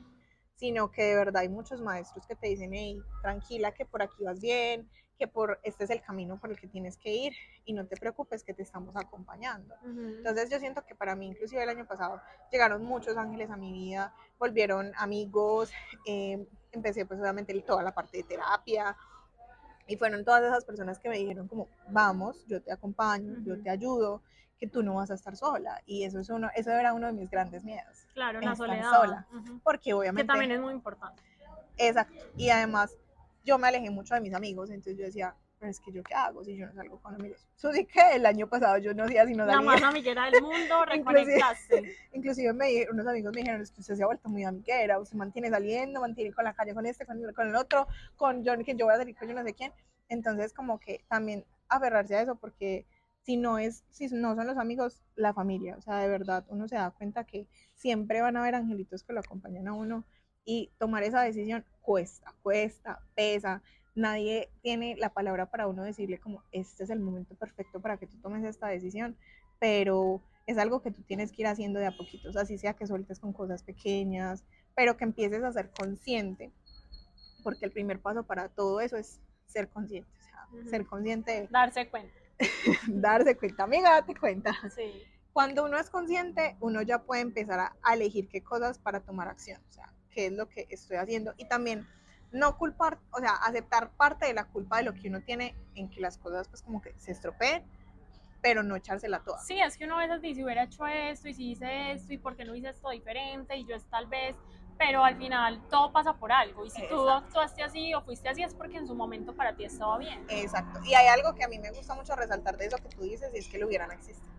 sino 0.56 0.90
que 0.90 1.02
de 1.02 1.16
verdad 1.16 1.42
hay 1.42 1.50
muchos 1.50 1.82
maestros 1.82 2.26
que 2.26 2.34
te 2.34 2.48
dicen, 2.48 2.72
hey, 2.72 3.02
tranquila, 3.20 3.72
que 3.72 3.84
por 3.84 4.00
aquí 4.00 4.24
vas 4.24 4.40
bien, 4.40 4.88
que 5.18 5.28
por 5.28 5.60
este 5.62 5.84
es 5.84 5.90
el 5.90 6.00
camino 6.00 6.40
por 6.40 6.50
el 6.50 6.58
que 6.58 6.66
tienes 6.66 6.96
que 6.96 7.12
ir 7.12 7.34
y 7.66 7.74
no 7.74 7.86
te 7.86 7.98
preocupes 7.98 8.42
que 8.42 8.54
te 8.54 8.62
estamos 8.62 8.96
acompañando. 8.96 9.74
Ujú. 9.82 10.00
Entonces 10.16 10.48
yo 10.48 10.58
siento 10.58 10.82
que 10.86 10.94
para 10.94 11.14
mí, 11.14 11.26
inclusive 11.26 11.62
el 11.62 11.68
año 11.68 11.86
pasado, 11.86 12.22
llegaron 12.50 12.82
muchos 12.84 13.18
ángeles 13.18 13.50
a 13.50 13.58
mi 13.58 13.70
vida, 13.70 14.14
volvieron 14.38 14.92
amigos, 14.96 15.70
eh, 16.06 16.46
empecé 16.72 17.06
pues 17.06 17.20
obviamente 17.20 17.59
toda 17.62 17.83
la 17.83 17.92
parte 17.92 18.18
de 18.18 18.22
terapia 18.24 18.96
y 19.87 19.96
fueron 19.96 20.24
todas 20.24 20.42
esas 20.44 20.64
personas 20.64 20.98
que 20.98 21.09
me 21.09 21.18
dijeron 21.18 21.48
como, 21.48 21.68
vamos, 21.88 22.44
yo 22.46 22.62
te 22.62 22.72
acompaño, 22.72 23.38
yo 23.44 23.61
te 23.61 23.70
ayudo, 23.70 24.22
que 24.59 24.68
tú 24.68 24.83
no 24.83 24.94
vas 24.94 25.11
a 25.11 25.14
estar 25.14 25.37
sola. 25.37 25.83
Y 25.87 26.04
eso, 26.04 26.20
es 26.20 26.28
uno, 26.30 26.48
eso 26.54 26.70
era 26.70 26.92
uno 26.94 27.06
de 27.09 27.12
mis 27.12 27.28
grandes 27.30 27.64
miedos, 27.64 28.06
Claro, 28.14 28.40
la 28.40 28.54
soledad. 28.54 28.90
sola. 28.92 29.26
Ujú. 29.33 29.59
porque 29.64 29.85
Que 29.90 29.94
obviamente... 29.94 30.26
también 30.28 30.52
es 30.52 30.61
muy 30.61 30.72
importante. 30.74 31.22
Exacto. 31.76 32.14
Y 32.37 32.50
además, 32.50 32.94
yo 33.44 33.59
me 33.59 33.66
alejé 33.68 33.90
mucho 33.90 34.14
de 34.14 34.20
mis 34.20 34.35
amigos, 34.35 34.70
entonces 34.70 34.96
yo 34.98 35.04
decía, 35.06 35.35
pero 35.60 35.70
es 35.70 35.78
que 35.80 35.92
yo 35.92 36.02
qué 36.02 36.14
hago 36.14 36.42
si 36.42 36.56
yo 36.56 36.66
no 36.66 36.72
salgo 36.74 36.98
con 37.00 37.14
amigos. 37.14 37.46
Eso 37.56 37.70
sí 37.72 37.84
que 37.84 38.00
el 38.14 38.24
año 38.24 38.48
pasado 38.48 38.78
yo 38.78 38.94
no 38.94 39.04
hacía 39.04 39.26
sino 39.26 39.44
La 39.44 39.52
salir. 39.52 39.66
más 39.66 39.82
amiguera 39.82 40.24
del 40.30 40.40
mundo, 40.42 40.84
reconectaste. 40.86 41.96
Inclusive 42.14 42.52
me, 42.54 42.66
di- 42.68 42.86
unos 42.90 43.06
amigos 43.06 43.32
me 43.34 43.42
dijeron, 43.42 43.60
es 43.60 43.70
que 43.70 43.80
usted 43.82 43.94
se 43.94 44.02
ha 44.02 44.06
vuelto 44.06 44.28
muy 44.30 44.42
amiguera, 44.44 44.98
usted 44.98 45.16
mantiene 45.16 45.50
saliendo, 45.50 46.00
mantiene 46.00 46.32
con 46.32 46.44
la 46.44 46.54
calle 46.54 46.72
con 46.74 46.86
este, 46.86 47.04
con 47.04 47.22
el, 47.22 47.34
con 47.34 47.46
el 47.48 47.54
otro, 47.56 47.86
con 48.16 48.42
yo, 48.42 48.56
que 48.64 48.74
yo 48.74 48.86
voy 48.86 48.94
a 48.94 48.98
salir 48.98 49.14
con 49.16 49.28
yo 49.28 49.34
no 49.34 49.44
sé 49.44 49.52
quién. 49.54 49.72
Entonces 50.08 50.54
como 50.54 50.80
que 50.80 51.04
también 51.08 51.44
aferrarse 51.68 52.16
a 52.16 52.22
eso 52.22 52.36
porque 52.36 52.86
si 53.22 53.36
no 53.36 53.58
es, 53.58 53.84
si 53.90 54.08
no 54.08 54.34
son 54.34 54.46
los 54.46 54.56
amigos, 54.56 55.02
la 55.14 55.34
familia, 55.34 55.76
o 55.76 55.82
sea, 55.82 55.98
de 55.98 56.08
verdad 56.08 56.44
uno 56.48 56.66
se 56.68 56.76
da 56.76 56.90
cuenta 56.90 57.24
que 57.24 57.46
siempre 57.74 58.22
van 58.22 58.36
a 58.38 58.40
haber 58.40 58.54
angelitos 58.54 59.02
que 59.04 59.12
lo 59.12 59.20
acompañan 59.20 59.68
a 59.68 59.74
uno 59.74 60.04
y 60.46 60.72
tomar 60.78 61.02
esa 61.02 61.20
decisión 61.20 61.66
cuesta, 61.82 62.34
cuesta, 62.42 63.00
pesa. 63.14 63.62
Nadie 64.00 64.50
tiene 64.62 64.96
la 64.96 65.10
palabra 65.10 65.50
para 65.50 65.66
uno 65.66 65.82
decirle 65.82 66.18
como 66.18 66.42
este 66.52 66.84
es 66.84 66.90
el 66.90 67.00
momento 67.00 67.34
perfecto 67.34 67.80
para 67.80 67.98
que 67.98 68.06
tú 68.06 68.16
tomes 68.22 68.42
esta 68.44 68.68
decisión, 68.68 69.14
pero 69.58 70.22
es 70.46 70.56
algo 70.56 70.80
que 70.80 70.90
tú 70.90 71.02
tienes 71.02 71.32
que 71.32 71.42
ir 71.42 71.48
haciendo 71.48 71.78
de 71.78 71.86
a 71.86 71.96
poquitos, 71.98 72.34
así 72.36 72.56
sea 72.56 72.72
que 72.72 72.86
sueltes 72.86 73.20
con 73.20 73.34
cosas 73.34 73.62
pequeñas, 73.62 74.42
pero 74.74 74.96
que 74.96 75.04
empieces 75.04 75.42
a 75.44 75.52
ser 75.52 75.70
consciente, 75.70 76.50
porque 77.42 77.66
el 77.66 77.72
primer 77.72 78.00
paso 78.00 78.22
para 78.22 78.48
todo 78.48 78.80
eso 78.80 78.96
es 78.96 79.20
ser 79.44 79.68
consciente, 79.68 80.10
o 80.18 80.22
sea, 80.22 80.46
Ujú. 80.50 80.70
ser 80.70 80.86
consciente 80.86 81.32
de 81.32 81.48
Darse 81.48 81.86
cuenta. 81.90 82.14
darse 82.88 83.36
cuenta, 83.36 83.64
amiga, 83.64 83.90
date 83.90 84.14
cuenta. 84.14 84.56
Sí. 84.74 85.04
Cuando 85.34 85.66
uno 85.66 85.78
es 85.78 85.90
consciente, 85.90 86.56
uno 86.60 86.80
ya 86.80 87.02
puede 87.02 87.20
empezar 87.20 87.72
a 87.82 87.94
elegir 87.94 88.30
qué 88.30 88.42
cosas 88.42 88.78
para 88.78 89.00
tomar 89.00 89.28
acción, 89.28 89.60
o 89.68 89.72
sea, 89.72 89.92
qué 90.08 90.26
es 90.26 90.32
lo 90.32 90.48
que 90.48 90.66
estoy 90.70 90.96
haciendo 90.96 91.34
y 91.36 91.46
también 91.46 91.86
no 92.32 92.56
culpar, 92.56 92.98
o 93.12 93.18
sea, 93.18 93.32
aceptar 93.34 93.90
parte 93.90 94.26
de 94.26 94.34
la 94.34 94.44
culpa 94.44 94.78
de 94.78 94.84
lo 94.84 94.94
que 94.94 95.08
uno 95.08 95.20
tiene 95.22 95.54
en 95.74 95.88
que 95.90 96.00
las 96.00 96.18
cosas 96.18 96.48
pues 96.48 96.62
como 96.62 96.80
que 96.80 96.94
se 96.98 97.12
estropeen, 97.12 97.64
pero 98.40 98.62
no 98.62 98.76
echársela 98.76 99.20
toda. 99.20 99.38
Sí, 99.40 99.60
es 99.60 99.76
que 99.76 99.84
uno 99.84 99.98
a 99.98 100.06
veces 100.06 100.22
dice, 100.22 100.44
hubiera 100.44 100.64
hecho 100.64 100.86
esto 100.86 101.28
y 101.28 101.34
si 101.34 101.50
hice 101.52 101.92
esto 101.92 102.12
y 102.12 102.18
por 102.18 102.36
qué 102.36 102.44
no 102.44 102.54
hice 102.54 102.68
esto 102.70 102.90
diferente 102.90 103.56
y 103.56 103.66
yo 103.66 103.74
es 103.76 103.84
tal 103.86 104.06
vez, 104.06 104.36
pero 104.78 105.04
al 105.04 105.16
final 105.16 105.60
todo 105.68 105.92
pasa 105.92 106.14
por 106.14 106.32
algo 106.32 106.64
y 106.64 106.70
si 106.70 106.80
tú 106.88 107.02
Exacto. 107.02 107.10
actuaste 107.10 107.62
así 107.62 107.92
o 107.92 108.00
fuiste 108.00 108.28
así 108.30 108.42
es 108.42 108.54
porque 108.54 108.78
en 108.78 108.86
su 108.86 108.94
momento 108.94 109.34
para 109.34 109.54
ti 109.54 109.64
estaba 109.64 109.98
bien. 109.98 110.24
Exacto. 110.28 110.80
Y 110.84 110.94
hay 110.94 111.08
algo 111.08 111.34
que 111.34 111.44
a 111.44 111.48
mí 111.48 111.58
me 111.58 111.70
gusta 111.70 111.94
mucho 111.94 112.16
resaltar 112.16 112.56
de 112.56 112.66
eso 112.66 112.76
que 112.78 112.88
tú 112.88 113.02
dices 113.02 113.30
y 113.34 113.38
es 113.38 113.48
que 113.48 113.58
lo 113.58 113.66
hubieran 113.66 113.90
existido. 113.92 114.30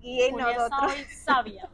Y 0.00 0.30
Julia 0.30 0.54
nosotros, 0.54 0.94
sabia. 1.24 1.68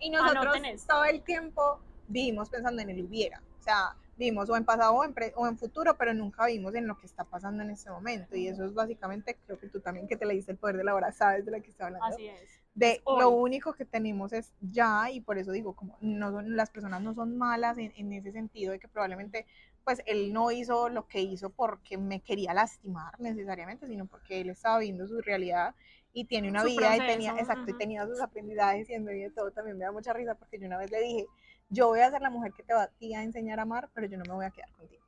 y 0.00 0.10
nosotros 0.10 0.46
anoten 0.46 0.64
esto. 0.64 0.94
todo 0.94 1.04
el 1.04 1.22
tiempo 1.22 1.80
vivimos 2.08 2.48
pensando 2.50 2.82
en 2.82 2.90
el 2.90 3.04
hubiera. 3.04 3.42
O 3.60 3.62
sea, 3.62 3.94
vivimos 4.18 4.50
o 4.50 4.56
en 4.56 4.64
pasado 4.64 4.94
o 4.94 5.04
en, 5.04 5.14
pre- 5.14 5.32
o 5.36 5.46
en 5.46 5.56
futuro, 5.58 5.96
pero 5.96 6.12
nunca 6.14 6.46
vivimos 6.46 6.74
en 6.74 6.86
lo 6.86 6.98
que 6.98 7.06
está 7.06 7.24
pasando 7.24 7.62
en 7.62 7.70
este 7.70 7.90
momento. 7.90 8.36
Y 8.36 8.48
eso 8.48 8.64
es 8.64 8.74
básicamente, 8.74 9.36
creo 9.46 9.58
que 9.58 9.68
tú 9.68 9.80
también 9.80 10.08
que 10.08 10.16
te 10.16 10.26
leíste 10.26 10.52
el 10.52 10.58
poder 10.58 10.76
de 10.76 10.84
la 10.84 10.94
hora, 10.94 11.12
sabes 11.12 11.44
de 11.44 11.52
lo 11.52 11.62
que 11.62 11.70
estoy 11.70 11.86
hablando. 11.86 12.06
Así 12.06 12.26
es. 12.28 12.60
de 12.74 13.00
hoy. 13.04 13.18
lo 13.18 13.30
único 13.30 13.72
que 13.72 13.84
tenemos 13.84 14.32
es 14.32 14.52
ya 14.60 15.10
y 15.10 15.20
por 15.20 15.38
eso 15.38 15.52
digo 15.52 15.74
como 15.74 15.96
no 16.00 16.30
son, 16.30 16.56
las 16.56 16.70
personas 16.70 17.02
no 17.02 17.14
son 17.14 17.36
malas 17.36 17.76
en, 17.78 17.92
en 17.96 18.12
ese 18.12 18.30
sentido 18.32 18.72
de 18.72 18.78
que 18.78 18.88
probablemente 18.88 19.46
pues 19.84 20.02
él 20.06 20.32
no 20.32 20.50
hizo 20.52 20.88
lo 20.88 21.06
que 21.08 21.20
hizo 21.20 21.50
porque 21.50 21.98
me 21.98 22.20
quería 22.20 22.54
lastimar 22.54 23.18
necesariamente 23.18 23.86
sino 23.88 24.06
porque 24.06 24.40
él 24.40 24.50
estaba 24.50 24.78
viviendo 24.78 25.06
su 25.08 25.20
realidad 25.20 25.74
y 26.12 26.24
tiene 26.26 26.48
una 26.50 26.62
Su 26.62 26.68
vida 26.68 26.96
y 26.96 27.00
proceso, 27.00 27.06
tenía 27.06 27.32
exacto 27.38 27.70
y 27.70 27.74
ujú. 27.74 27.78
tenía 27.78 28.06
sus 28.06 28.20
aprendizajes 28.20 28.88
y 28.90 28.94
en 28.94 29.04
medio 29.04 29.28
de 29.28 29.34
todo 29.34 29.50
también 29.50 29.76
me 29.78 29.84
da 29.84 29.92
mucha 29.92 30.12
risa 30.12 30.34
porque 30.34 30.58
yo 30.58 30.66
una 30.66 30.78
vez 30.78 30.90
le 30.90 31.00
dije 31.00 31.26
yo 31.70 31.88
voy 31.88 32.00
a 32.00 32.10
ser 32.10 32.22
la 32.22 32.30
mujer 32.30 32.52
que 32.52 32.62
te 32.62 32.74
va 32.74 32.84
a 32.84 32.88
ti 32.88 33.14
a 33.14 33.22
enseñar 33.22 33.58
a 33.58 33.62
amar 33.62 33.88
pero 33.94 34.06
yo 34.06 34.16
no 34.18 34.24
me 34.26 34.34
voy 34.34 34.44
a 34.46 34.50
quedar 34.50 34.70
contigo 34.72 35.04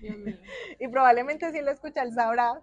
Dios 0.00 0.16
mío. 0.18 0.36
y 0.80 0.88
probablemente 0.88 1.50
si 1.52 1.60
lo 1.60 1.70
escucha 1.70 2.02
él 2.02 2.12
sabrá 2.12 2.60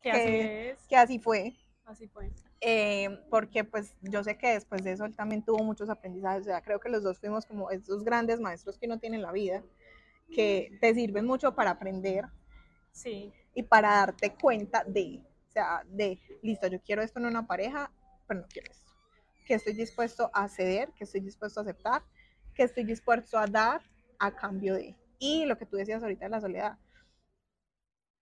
Que 0.00 0.10
así 0.12 0.40
es. 0.40 0.78
que 0.88 0.96
así 0.96 1.18
fue 1.18 1.54
Así 1.86 2.08
fue. 2.08 2.30
eh, 2.62 3.20
porque 3.30 3.62
pues 3.64 3.94
yo 4.00 4.24
sé 4.24 4.38
que 4.38 4.52
después 4.54 4.82
de 4.84 4.92
eso 4.92 5.04
él 5.04 5.14
también 5.14 5.42
tuvo 5.42 5.62
muchos 5.62 5.90
aprendizajes, 5.90 6.42
o 6.42 6.44
sea, 6.46 6.62
creo 6.62 6.80
que 6.80 6.88
los 6.88 7.02
dos 7.02 7.18
fuimos 7.18 7.44
como 7.44 7.70
esos 7.70 8.04
grandes 8.04 8.40
maestros 8.40 8.78
que 8.78 8.86
uno 8.86 8.98
tiene 8.98 9.16
en 9.16 9.22
la 9.22 9.32
vida, 9.32 9.62
que 10.34 10.78
te 10.80 10.94
sirven 10.94 11.26
mucho 11.26 11.54
para 11.54 11.72
aprender 11.72 12.24
Sí. 12.90 13.34
y 13.54 13.64
para 13.64 13.90
darte 13.96 14.34
cuenta 14.34 14.82
de, 14.84 15.20
o 15.48 15.50
sea, 15.52 15.82
de, 15.88 16.18
listo, 16.42 16.66
yo 16.68 16.80
quiero 16.80 17.02
esto 17.02 17.18
en 17.18 17.26
una 17.26 17.46
pareja, 17.46 17.90
pero 18.26 18.40
no 18.40 18.46
quiero 18.48 18.70
esto, 18.70 18.90
que 19.46 19.52
estoy 19.54 19.74
dispuesto 19.74 20.30
a 20.32 20.48
ceder, 20.48 20.90
que 20.92 21.04
estoy 21.04 21.20
dispuesto 21.20 21.60
a 21.60 21.64
aceptar, 21.64 22.02
que 22.54 22.62
estoy 22.62 22.84
dispuesto 22.84 23.38
a 23.38 23.46
dar 23.46 23.82
a 24.18 24.30
cambio 24.34 24.74
de. 24.74 24.96
Y 25.18 25.44
lo 25.46 25.56
que 25.58 25.66
tú 25.66 25.76
decías 25.76 26.02
ahorita 26.02 26.26
de 26.26 26.30
la 26.30 26.40
soledad, 26.40 26.78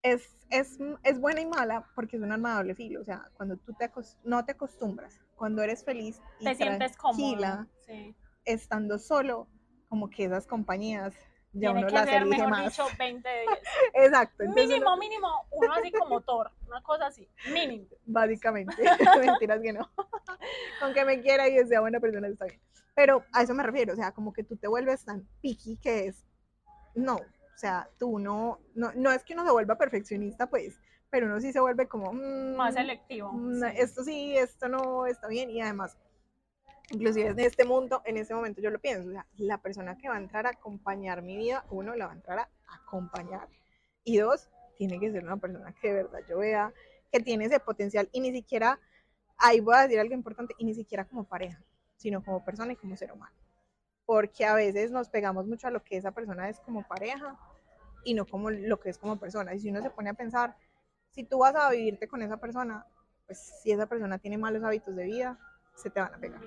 es, 0.03 0.35
es, 0.49 0.79
es 1.03 1.19
buena 1.19 1.41
y 1.41 1.45
mala 1.45 1.87
porque 1.95 2.17
es 2.17 2.23
un 2.23 2.31
arma 2.31 2.51
de 2.51 2.55
doble 2.57 2.75
filo. 2.75 3.01
O 3.01 3.03
sea, 3.03 3.29
cuando 3.35 3.57
tú 3.57 3.73
te 3.73 3.89
no 4.23 4.43
te 4.45 4.53
acostumbras, 4.53 5.19
cuando 5.35 5.61
eres 5.61 5.83
feliz 5.83 6.21
y 6.39 6.45
Te 6.45 6.55
sientes 6.55 6.97
cómodo. 6.97 7.17
tranquila, 7.17 7.67
Sí. 7.85 8.15
estando 8.45 8.97
solo, 8.97 9.47
como 9.89 10.09
que 10.09 10.25
esas 10.25 10.47
compañías 10.47 11.13
ya 11.53 11.59
Tiene 11.73 11.79
uno 11.79 11.87
que 11.87 11.93
las 11.93 12.09
ser, 12.09 12.25
mejor 12.25 12.49
más. 12.49 12.63
dicho, 12.65 12.87
20 12.97 13.27
de 13.29 13.41
10. 13.41 13.49
Exacto. 14.05 14.43
Mínimo, 14.55 14.75
uno- 14.87 14.97
mínimo, 14.97 15.27
uno 15.51 15.73
así 15.73 15.91
como 15.91 16.21
Thor, 16.21 16.51
una 16.67 16.81
cosa 16.81 17.07
así, 17.07 17.27
mínimo. 17.51 17.85
básicamente. 18.05 18.75
Mentiras 19.19 19.59
que 19.61 19.73
no. 19.73 19.89
Con 20.79 20.93
que 20.93 21.05
me 21.05 21.21
quiera 21.21 21.47
y 21.47 21.65
sea 21.67 21.81
buena 21.81 21.99
persona 21.99 22.27
está 22.27 22.45
bien. 22.45 22.59
Pero 22.95 23.23
a 23.33 23.41
eso 23.43 23.53
me 23.53 23.63
refiero, 23.63 23.93
o 23.93 23.95
sea, 23.95 24.11
como 24.11 24.33
que 24.33 24.43
tú 24.43 24.55
te 24.57 24.67
vuelves 24.67 25.03
tan 25.05 25.27
picky 25.41 25.77
que 25.77 26.07
es, 26.07 26.25
no, 26.95 27.15
o 27.15 27.57
sea, 27.57 27.89
tú 27.97 28.19
no, 28.19 28.59
no, 28.75 28.91
no 28.95 29.11
es 29.11 29.23
que 29.23 29.33
uno 29.33 29.45
se 29.45 29.51
vuelva 29.51 29.77
perfeccionista, 29.77 30.49
pues, 30.49 30.77
pero 31.09 31.25
uno 31.25 31.39
sí 31.39 31.51
se 31.53 31.59
vuelve 31.61 31.87
como, 31.87 32.11
mm, 32.13 32.55
Más 32.55 32.73
selectivo. 32.73 33.31
mm, 33.31 33.59
sí. 33.61 33.65
esto 33.77 34.03
sí, 34.03 34.37
esto 34.37 34.67
no, 34.67 35.05
está 35.05 35.27
bien, 35.27 35.49
y 35.49 35.61
además, 35.61 35.97
inclusive 36.91 37.29
en 37.29 37.39
este 37.39 37.65
mundo, 37.65 38.01
en 38.05 38.17
este 38.17 38.33
momento 38.33 38.61
yo 38.61 38.69
lo 38.69 38.79
pienso, 38.79 39.09
o 39.09 39.11
sea, 39.11 39.25
la 39.37 39.57
persona 39.59 39.97
que 39.97 40.09
va 40.09 40.15
a 40.15 40.19
entrar 40.19 40.45
a 40.45 40.51
acompañar 40.51 41.21
mi 41.21 41.37
vida, 41.37 41.65
uno, 41.69 41.95
la 41.95 42.07
va 42.07 42.11
a 42.11 42.15
entrar 42.15 42.39
a 42.39 42.49
acompañar, 42.75 43.47
y 44.03 44.17
dos, 44.17 44.49
tiene 44.77 44.99
que 44.99 45.11
ser 45.11 45.23
una 45.23 45.37
persona 45.37 45.73
que 45.81 45.89
de 45.89 46.03
verdad 46.03 46.19
yo 46.27 46.37
vea 46.39 46.73
que 47.11 47.19
tiene 47.19 47.45
ese 47.45 47.59
potencial, 47.59 48.09
y 48.11 48.21
ni 48.21 48.31
siquiera, 48.31 48.79
ahí 49.37 49.59
voy 49.59 49.75
a 49.75 49.81
decir 49.81 49.99
algo 49.99 50.13
importante, 50.13 50.53
y 50.57 50.65
ni 50.65 50.73
siquiera 50.73 51.05
como 51.05 51.23
pareja, 51.23 51.63
sino 51.97 52.23
como 52.23 52.43
persona 52.43 52.73
y 52.73 52.75
como 52.75 52.95
ser 52.95 53.11
humano, 53.11 53.35
porque 54.05 54.45
a 54.45 54.53
veces 54.53 54.91
nos 54.91 55.09
pegamos 55.09 55.47
mucho 55.47 55.67
a 55.67 55.71
lo 55.71 55.83
que 55.83 55.97
esa 55.97 56.11
persona 56.11 56.49
es 56.49 56.59
como 56.59 56.87
pareja, 56.87 57.37
y 58.03 58.13
no 58.13 58.25
como 58.25 58.49
lo 58.49 58.79
que 58.79 58.89
es 58.89 58.97
como 58.97 59.19
persona, 59.19 59.53
y 59.53 59.59
si 59.59 59.69
uno 59.69 59.81
se 59.81 59.89
pone 59.91 60.09
a 60.09 60.13
pensar, 60.13 60.57
si 61.11 61.23
tú 61.23 61.39
vas 61.39 61.55
a 61.55 61.69
vivirte 61.69 62.07
con 62.07 62.21
esa 62.21 62.37
persona, 62.37 62.85
pues 63.27 63.39
si 63.61 63.71
esa 63.71 63.85
persona 63.85 64.17
tiene 64.17 64.37
malos 64.37 64.63
hábitos 64.63 64.95
de 64.95 65.03
vida, 65.03 65.39
se 65.75 65.89
te 65.89 65.99
van 65.99 66.13
a 66.13 66.17
pegar. 66.17 66.41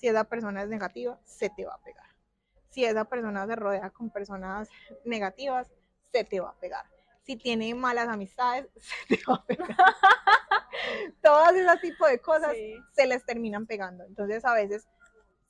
Si 0.00 0.08
esa 0.08 0.24
persona 0.24 0.62
es 0.62 0.68
negativa, 0.70 1.20
se 1.24 1.50
te 1.50 1.66
va 1.66 1.74
a 1.74 1.82
pegar. 1.82 2.06
Si 2.70 2.86
esa 2.86 3.04
persona 3.04 3.46
se 3.46 3.54
rodea 3.54 3.90
con 3.90 4.08
personas 4.08 4.66
negativas, 5.04 5.70
se 6.10 6.24
te 6.24 6.40
va 6.40 6.48
a 6.50 6.58
pegar. 6.58 6.86
Si 7.22 7.36
tiene 7.36 7.74
malas 7.74 8.08
amistades, 8.08 8.66
se 9.08 9.16
te 9.16 9.22
va 9.28 9.34
a 9.34 9.44
pegar. 9.44 9.68
Todas 11.22 11.54
esas 11.54 11.82
tipo 11.82 12.06
de 12.06 12.18
cosas 12.18 12.52
Sí. 12.54 12.76
se 12.92 13.06
les 13.06 13.26
terminan 13.26 13.66
pegando. 13.66 14.04
Entonces, 14.04 14.42
a 14.46 14.54
veces, 14.54 14.88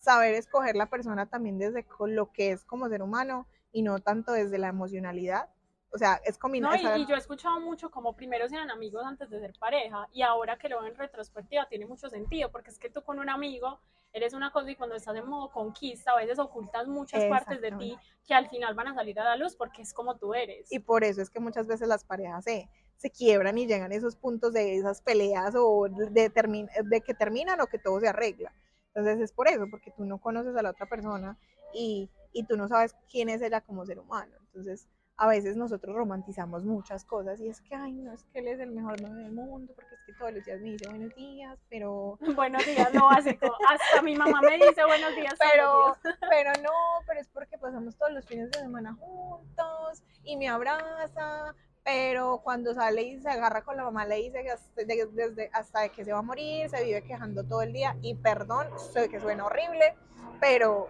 saber 0.00 0.34
escoger 0.34 0.74
la 0.74 0.86
persona 0.86 1.26
también 1.26 1.56
desde 1.56 1.86
lo 2.06 2.32
que 2.32 2.50
es 2.50 2.64
como 2.64 2.88
ser 2.88 3.02
humano 3.02 3.46
y 3.70 3.82
no 3.82 4.00
tanto 4.00 4.32
desde 4.32 4.58
la 4.58 4.66
emocionalidad. 4.66 5.48
O 5.92 5.98
sea, 5.98 6.20
es 6.24 6.36
No, 6.36 6.40
combinar. 6.40 6.78
y, 6.98 7.02
y 7.02 7.06
yo 7.06 7.16
he 7.16 7.18
escuchado 7.18 7.58
mucho 7.60 7.90
como 7.90 8.14
primero 8.14 8.46
eran 8.46 8.70
amigos 8.70 9.02
antes 9.04 9.28
de 9.28 9.40
ser 9.40 9.54
pareja 9.58 10.06
y 10.12 10.22
ahora 10.22 10.56
que 10.56 10.68
lo 10.68 10.80
veo 10.80 10.88
en 10.88 10.96
retrospectiva 10.96 11.66
tiene 11.68 11.86
mucho 11.86 12.08
sentido 12.08 12.50
porque 12.50 12.70
es 12.70 12.78
que 12.78 12.90
tú 12.90 13.02
con 13.02 13.18
un 13.18 13.28
amigo 13.28 13.80
eres 14.12 14.32
una 14.32 14.52
cosa 14.52 14.70
y 14.70 14.76
cuando 14.76 14.94
estás 14.94 15.16
en 15.16 15.26
modo 15.26 15.50
conquista 15.50 16.12
a 16.12 16.16
veces 16.16 16.38
ocultas 16.38 16.86
muchas 16.86 17.24
partes 17.24 17.60
de 17.60 17.72
ti 17.72 17.96
que 18.26 18.34
al 18.34 18.48
final 18.48 18.74
van 18.74 18.88
a 18.88 18.94
salir 18.94 19.18
a 19.18 19.24
la 19.24 19.36
luz 19.36 19.56
porque 19.56 19.82
es 19.82 19.92
como 19.92 20.16
tú 20.16 20.32
eres. 20.34 20.70
Y 20.70 20.78
por 20.78 21.02
eso 21.02 21.22
es 21.22 21.30
que 21.30 21.40
muchas 21.40 21.66
veces 21.66 21.88
las 21.88 22.04
parejas 22.04 22.44
se, 22.44 22.68
se 22.96 23.10
quiebran 23.10 23.58
y 23.58 23.66
llegan 23.66 23.90
a 23.90 23.94
esos 23.96 24.14
puntos 24.16 24.52
de 24.52 24.76
esas 24.76 25.00
peleas 25.02 25.54
o 25.56 25.88
de, 25.88 26.28
de 26.28 27.00
que 27.00 27.14
terminan 27.14 27.60
o 27.60 27.66
que 27.66 27.78
todo 27.78 27.98
se 28.00 28.08
arregla. 28.08 28.52
Entonces 28.94 29.20
es 29.20 29.32
por 29.32 29.48
eso, 29.48 29.66
porque 29.70 29.92
tú 29.96 30.04
no 30.04 30.18
conoces 30.18 30.56
a 30.56 30.62
la 30.62 30.70
otra 30.70 30.86
persona 30.86 31.36
y, 31.72 32.10
y 32.32 32.44
tú 32.44 32.56
no 32.56 32.66
sabes 32.68 32.94
quién 33.10 33.28
es 33.28 33.40
ella 33.42 33.60
como 33.60 33.86
ser 33.86 33.98
humano. 34.00 34.34
Entonces 34.46 34.88
a 35.20 35.26
veces 35.26 35.54
nosotros 35.54 35.94
romantizamos 35.94 36.64
muchas 36.64 37.04
cosas 37.04 37.38
y 37.40 37.48
es 37.48 37.60
que, 37.60 37.74
ay, 37.74 37.92
no, 37.92 38.10
es 38.10 38.24
que 38.32 38.38
él 38.38 38.48
es 38.48 38.58
el 38.58 38.70
mejor 38.70 39.02
novio 39.02 39.22
del 39.22 39.32
mundo, 39.32 39.70
porque 39.76 39.94
es 39.94 40.00
que 40.06 40.14
todos 40.14 40.32
los 40.32 40.42
días 40.46 40.58
me 40.62 40.70
dice 40.70 40.88
buenos 40.88 41.14
días, 41.14 41.58
pero... 41.68 42.18
Buenos 42.34 42.64
días, 42.64 42.94
lo 42.94 43.04
básico. 43.04 43.54
Hasta 43.68 44.00
mi 44.00 44.16
mamá 44.16 44.40
me 44.40 44.56
dice 44.56 44.82
buenos 44.82 45.14
días. 45.14 45.34
Pero, 45.38 45.94
pero 46.30 46.52
no, 46.62 46.72
pero 47.06 47.20
es 47.20 47.28
porque 47.28 47.58
pasamos 47.58 47.98
todos 47.98 48.12
los 48.12 48.24
fines 48.24 48.50
de 48.50 48.60
semana 48.60 48.94
juntos 48.94 50.02
y 50.24 50.38
me 50.38 50.48
abraza, 50.48 51.54
pero 51.84 52.40
cuando 52.42 52.72
sale 52.72 53.02
y 53.02 53.20
se 53.20 53.28
agarra 53.28 53.60
con 53.60 53.76
la 53.76 53.84
mamá 53.84 54.06
le 54.06 54.16
dice 54.16 54.42
que 54.42 54.52
hasta, 54.52 54.84
desde, 54.84 55.50
hasta 55.52 55.90
que 55.90 56.02
se 56.02 56.14
va 56.14 56.20
a 56.20 56.22
morir, 56.22 56.70
se 56.70 56.82
vive 56.82 57.02
quejando 57.02 57.44
todo 57.44 57.60
el 57.60 57.74
día 57.74 57.94
y 58.00 58.14
perdón, 58.14 58.68
sé 58.78 59.10
que 59.10 59.20
suena 59.20 59.44
horrible, 59.44 59.94
pero 60.40 60.88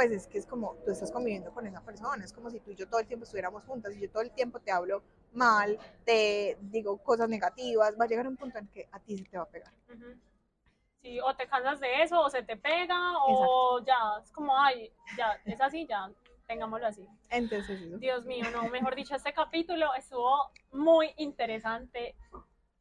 pues 0.00 0.12
es 0.12 0.26
que 0.26 0.38
es 0.38 0.46
como 0.46 0.76
tú 0.82 0.92
estás 0.92 1.12
conviviendo 1.12 1.52
con 1.52 1.66
esa 1.66 1.82
persona, 1.82 2.24
es 2.24 2.32
como 2.32 2.48
si 2.48 2.58
tú 2.60 2.70
y 2.70 2.74
yo 2.74 2.88
todo 2.88 3.00
el 3.00 3.06
tiempo 3.06 3.24
estuviéramos 3.24 3.66
juntas 3.66 3.94
y 3.94 4.00
yo 4.00 4.10
todo 4.10 4.22
el 4.22 4.30
tiempo 4.30 4.58
te 4.58 4.72
hablo 4.72 5.02
mal, 5.34 5.78
te 6.06 6.56
digo 6.58 6.96
cosas 7.02 7.28
negativas, 7.28 8.00
va 8.00 8.06
a 8.06 8.08
llegar 8.08 8.26
un 8.26 8.34
punto 8.34 8.56
en 8.56 8.66
que 8.68 8.88
a 8.92 8.98
ti 8.98 9.18
se 9.18 9.24
te 9.24 9.36
va 9.36 9.42
a 9.42 9.48
pegar. 9.48 9.70
Sí, 11.02 11.20
o 11.20 11.36
te 11.36 11.46
cansas 11.46 11.80
de 11.80 12.02
eso, 12.02 12.18
o 12.18 12.30
se 12.30 12.42
te 12.42 12.56
pega, 12.56 13.12
o 13.26 13.84
ya, 13.84 14.22
es 14.24 14.32
como, 14.32 14.58
ay, 14.58 14.90
ya, 15.18 15.38
es 15.44 15.60
así, 15.60 15.86
ya, 15.86 16.10
tengámoslo 16.46 16.86
así. 16.86 17.06
Entonces, 17.28 18.00
Dios 18.00 18.24
mío, 18.24 18.46
no, 18.54 18.70
mejor 18.70 18.94
dicho, 18.94 19.14
este 19.14 19.34
capítulo 19.34 19.92
estuvo 19.98 20.50
muy 20.72 21.12
interesante, 21.18 22.16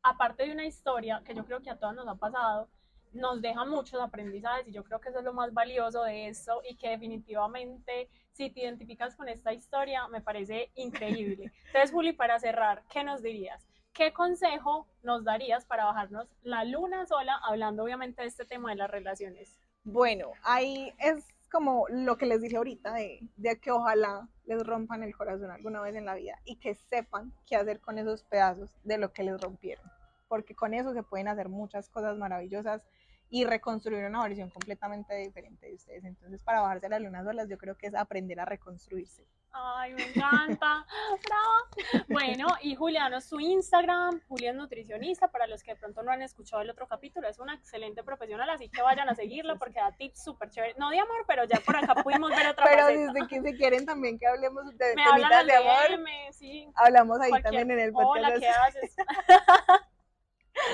aparte 0.04 0.44
de 0.44 0.54
una 0.54 0.66
historia 0.66 1.22
que 1.26 1.36
yo 1.36 1.44
creo 1.44 1.62
que 1.62 1.70
a 1.70 1.78
todos 1.78 1.96
nos 1.96 2.08
ha 2.08 2.16
pasado, 2.16 2.70
nos 3.14 3.42
deja 3.42 3.66
muchos 3.66 4.00
aprendizajes 4.02 4.68
y 4.68 4.72
yo 4.72 4.84
creo 4.84 5.00
que 5.00 5.10
eso 5.10 5.20
es 5.20 5.26
lo 5.26 5.34
más 5.34 5.54
valioso 5.54 6.04
de 6.04 6.28
esto 6.28 6.62
y 6.70 6.76
que 6.76 6.90
definitivamente 6.90 8.10
si 8.32 8.50
te 8.50 8.62
identificas 8.62 9.16
con 9.16 9.28
esta 9.28 9.54
historia 9.54 10.08
me 10.08 10.22
parece 10.22 10.72
increíble. 10.76 11.52
Entonces, 11.68 11.92
Juli, 11.92 12.14
para 12.14 12.40
cerrar, 12.40 12.84
¿qué 12.90 13.04
nos 13.04 13.22
dirías? 13.22 13.68
¿Qué 13.94 14.14
consejo 14.14 14.88
nos 15.04 15.24
darías 15.24 15.66
para 15.66 15.86
bajarnos 15.86 16.28
la 16.44 16.64
luna 16.64 17.06
sola, 17.06 17.40
hablando 17.44 17.84
obviamente 17.84 18.22
de 18.22 18.28
este 18.28 18.46
tema 18.46 18.70
de 18.70 18.78
las 18.78 18.90
relaciones? 18.90 19.60
Bueno, 19.84 20.32
ahí 20.44 20.94
es 21.00 21.28
como 21.52 21.86
lo 21.90 22.18
que 22.18 22.26
les 22.26 22.42
dije 22.42 22.58
ahorita, 22.58 22.94
de, 22.94 23.20
de, 23.36 23.60
que 23.60 23.72
ojalá 23.72 24.30
les 24.46 24.66
rompan 24.66 25.04
el 25.04 25.16
corazón 25.16 25.52
alguna 25.52 25.82
vez 25.82 25.96
en 25.96 26.06
la 26.06 26.16
vida 26.16 26.40
y 26.46 26.58
que 26.58 26.76
sepan 26.76 27.34
qué 27.46 27.56
hacer 27.56 27.82
con 27.82 27.98
esos 27.98 28.24
pedazos 28.24 28.70
de 28.84 28.98
lo 28.98 29.12
que 29.12 29.24
les 29.24 29.42
rompieron, 29.42 29.84
porque 30.28 30.56
con 30.56 30.74
eso 30.74 30.94
se 30.94 31.04
pueden 31.04 31.28
hacer 31.28 31.50
muchas 31.50 31.90
cosas 31.90 32.18
maravillosas 32.18 32.86
y 33.30 33.46
reconstruir 33.46 34.06
una 34.06 34.24
versión 34.24 34.50
completamente 34.50 35.14
diferente 35.16 35.68
de 35.68 35.76
ustedes. 35.76 36.04
Entonces, 36.04 36.42
para 36.44 36.62
bajarse 36.62 36.90
las 36.90 37.02
lunas 37.02 37.24
solas, 37.26 37.48
yo 37.48 37.58
creo 37.58 37.76
que 37.78 37.88
es 37.88 37.96
aprender 37.96 38.40
a 38.40 38.46
reconstruirse. 38.46 39.26
Ay, 39.52 39.94
me 39.94 40.04
encanta. 40.04 40.86
Bravo. 41.26 42.06
Bueno, 42.08 42.48
y 42.62 42.76
Juliano, 42.76 43.20
su 43.20 43.40
Instagram, 43.40 44.22
Julián 44.28 44.58
Nutricionista, 44.58 45.28
para 45.30 45.48
los 45.48 45.64
que 45.64 45.72
de 45.74 45.78
pronto 45.80 46.04
no 46.04 46.12
han 46.12 46.22
escuchado 46.22 46.62
el 46.62 46.70
otro 46.70 46.88
capítulo, 46.88 47.28
es 47.28 47.40
una 47.40 47.56
excelente 47.56 48.04
profesional, 48.04 48.50
así 48.50 48.70
que 48.70 48.82
vayan 48.82 49.10
a 49.10 49.16
seguirla 49.16 49.56
porque 49.56 49.80
da 49.80 49.92
tips 49.92 50.24
súper 50.24 50.50
chéveres. 50.52 50.78
No 50.78 50.90
de 50.90 51.00
amor, 51.00 51.26
pero 51.28 51.46
ya 51.46 51.60
por 51.66 51.76
acá 51.78 51.96
pudimos 52.04 52.30
ver 52.30 52.48
otra 52.48 52.64
Pero 52.66 52.84
faceta. 52.84 53.14
desde 53.14 53.28
que 53.28 53.42
se 53.42 53.56
quieren 53.58 53.86
también 53.86 54.20
que 54.20 54.28
hablemos 54.28 54.66
de 54.78 54.96
Me 54.96 55.04
temitas 55.04 55.46
de 55.46 55.56
amor, 55.56 55.90
DM, 55.90 56.34
sí. 56.34 56.72
hablamos 56.76 57.20
ahí 57.20 57.32
también 57.42 57.72
en 57.72 57.80
el 57.80 57.92
Hola, 57.94 58.30
podcast. 58.30 58.40
¿qué 58.40 58.50
haces? 58.50 58.96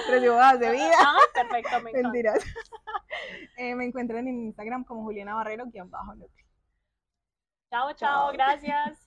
Recibadas 0.10 0.60
de 0.60 0.72
vida. 0.72 0.96
Ah, 1.00 1.20
perfecto, 1.34 1.82
me 1.82 1.89
encanta. 1.91 2.10
Mentiras. 2.10 2.43
Eh, 3.58 3.74
me 3.74 3.86
encuentran 3.86 4.28
en 4.28 4.43
Instagram 4.43 4.84
como 4.84 5.04
Juliana 5.04 5.36
Barrero, 5.36 5.66
guion 5.68 5.89
bajo 5.89 6.14
Nutri. 6.14 6.43
Chao, 7.70 7.93
chao, 7.93 7.96
Chao. 7.96 8.34
gracias. 8.34 9.05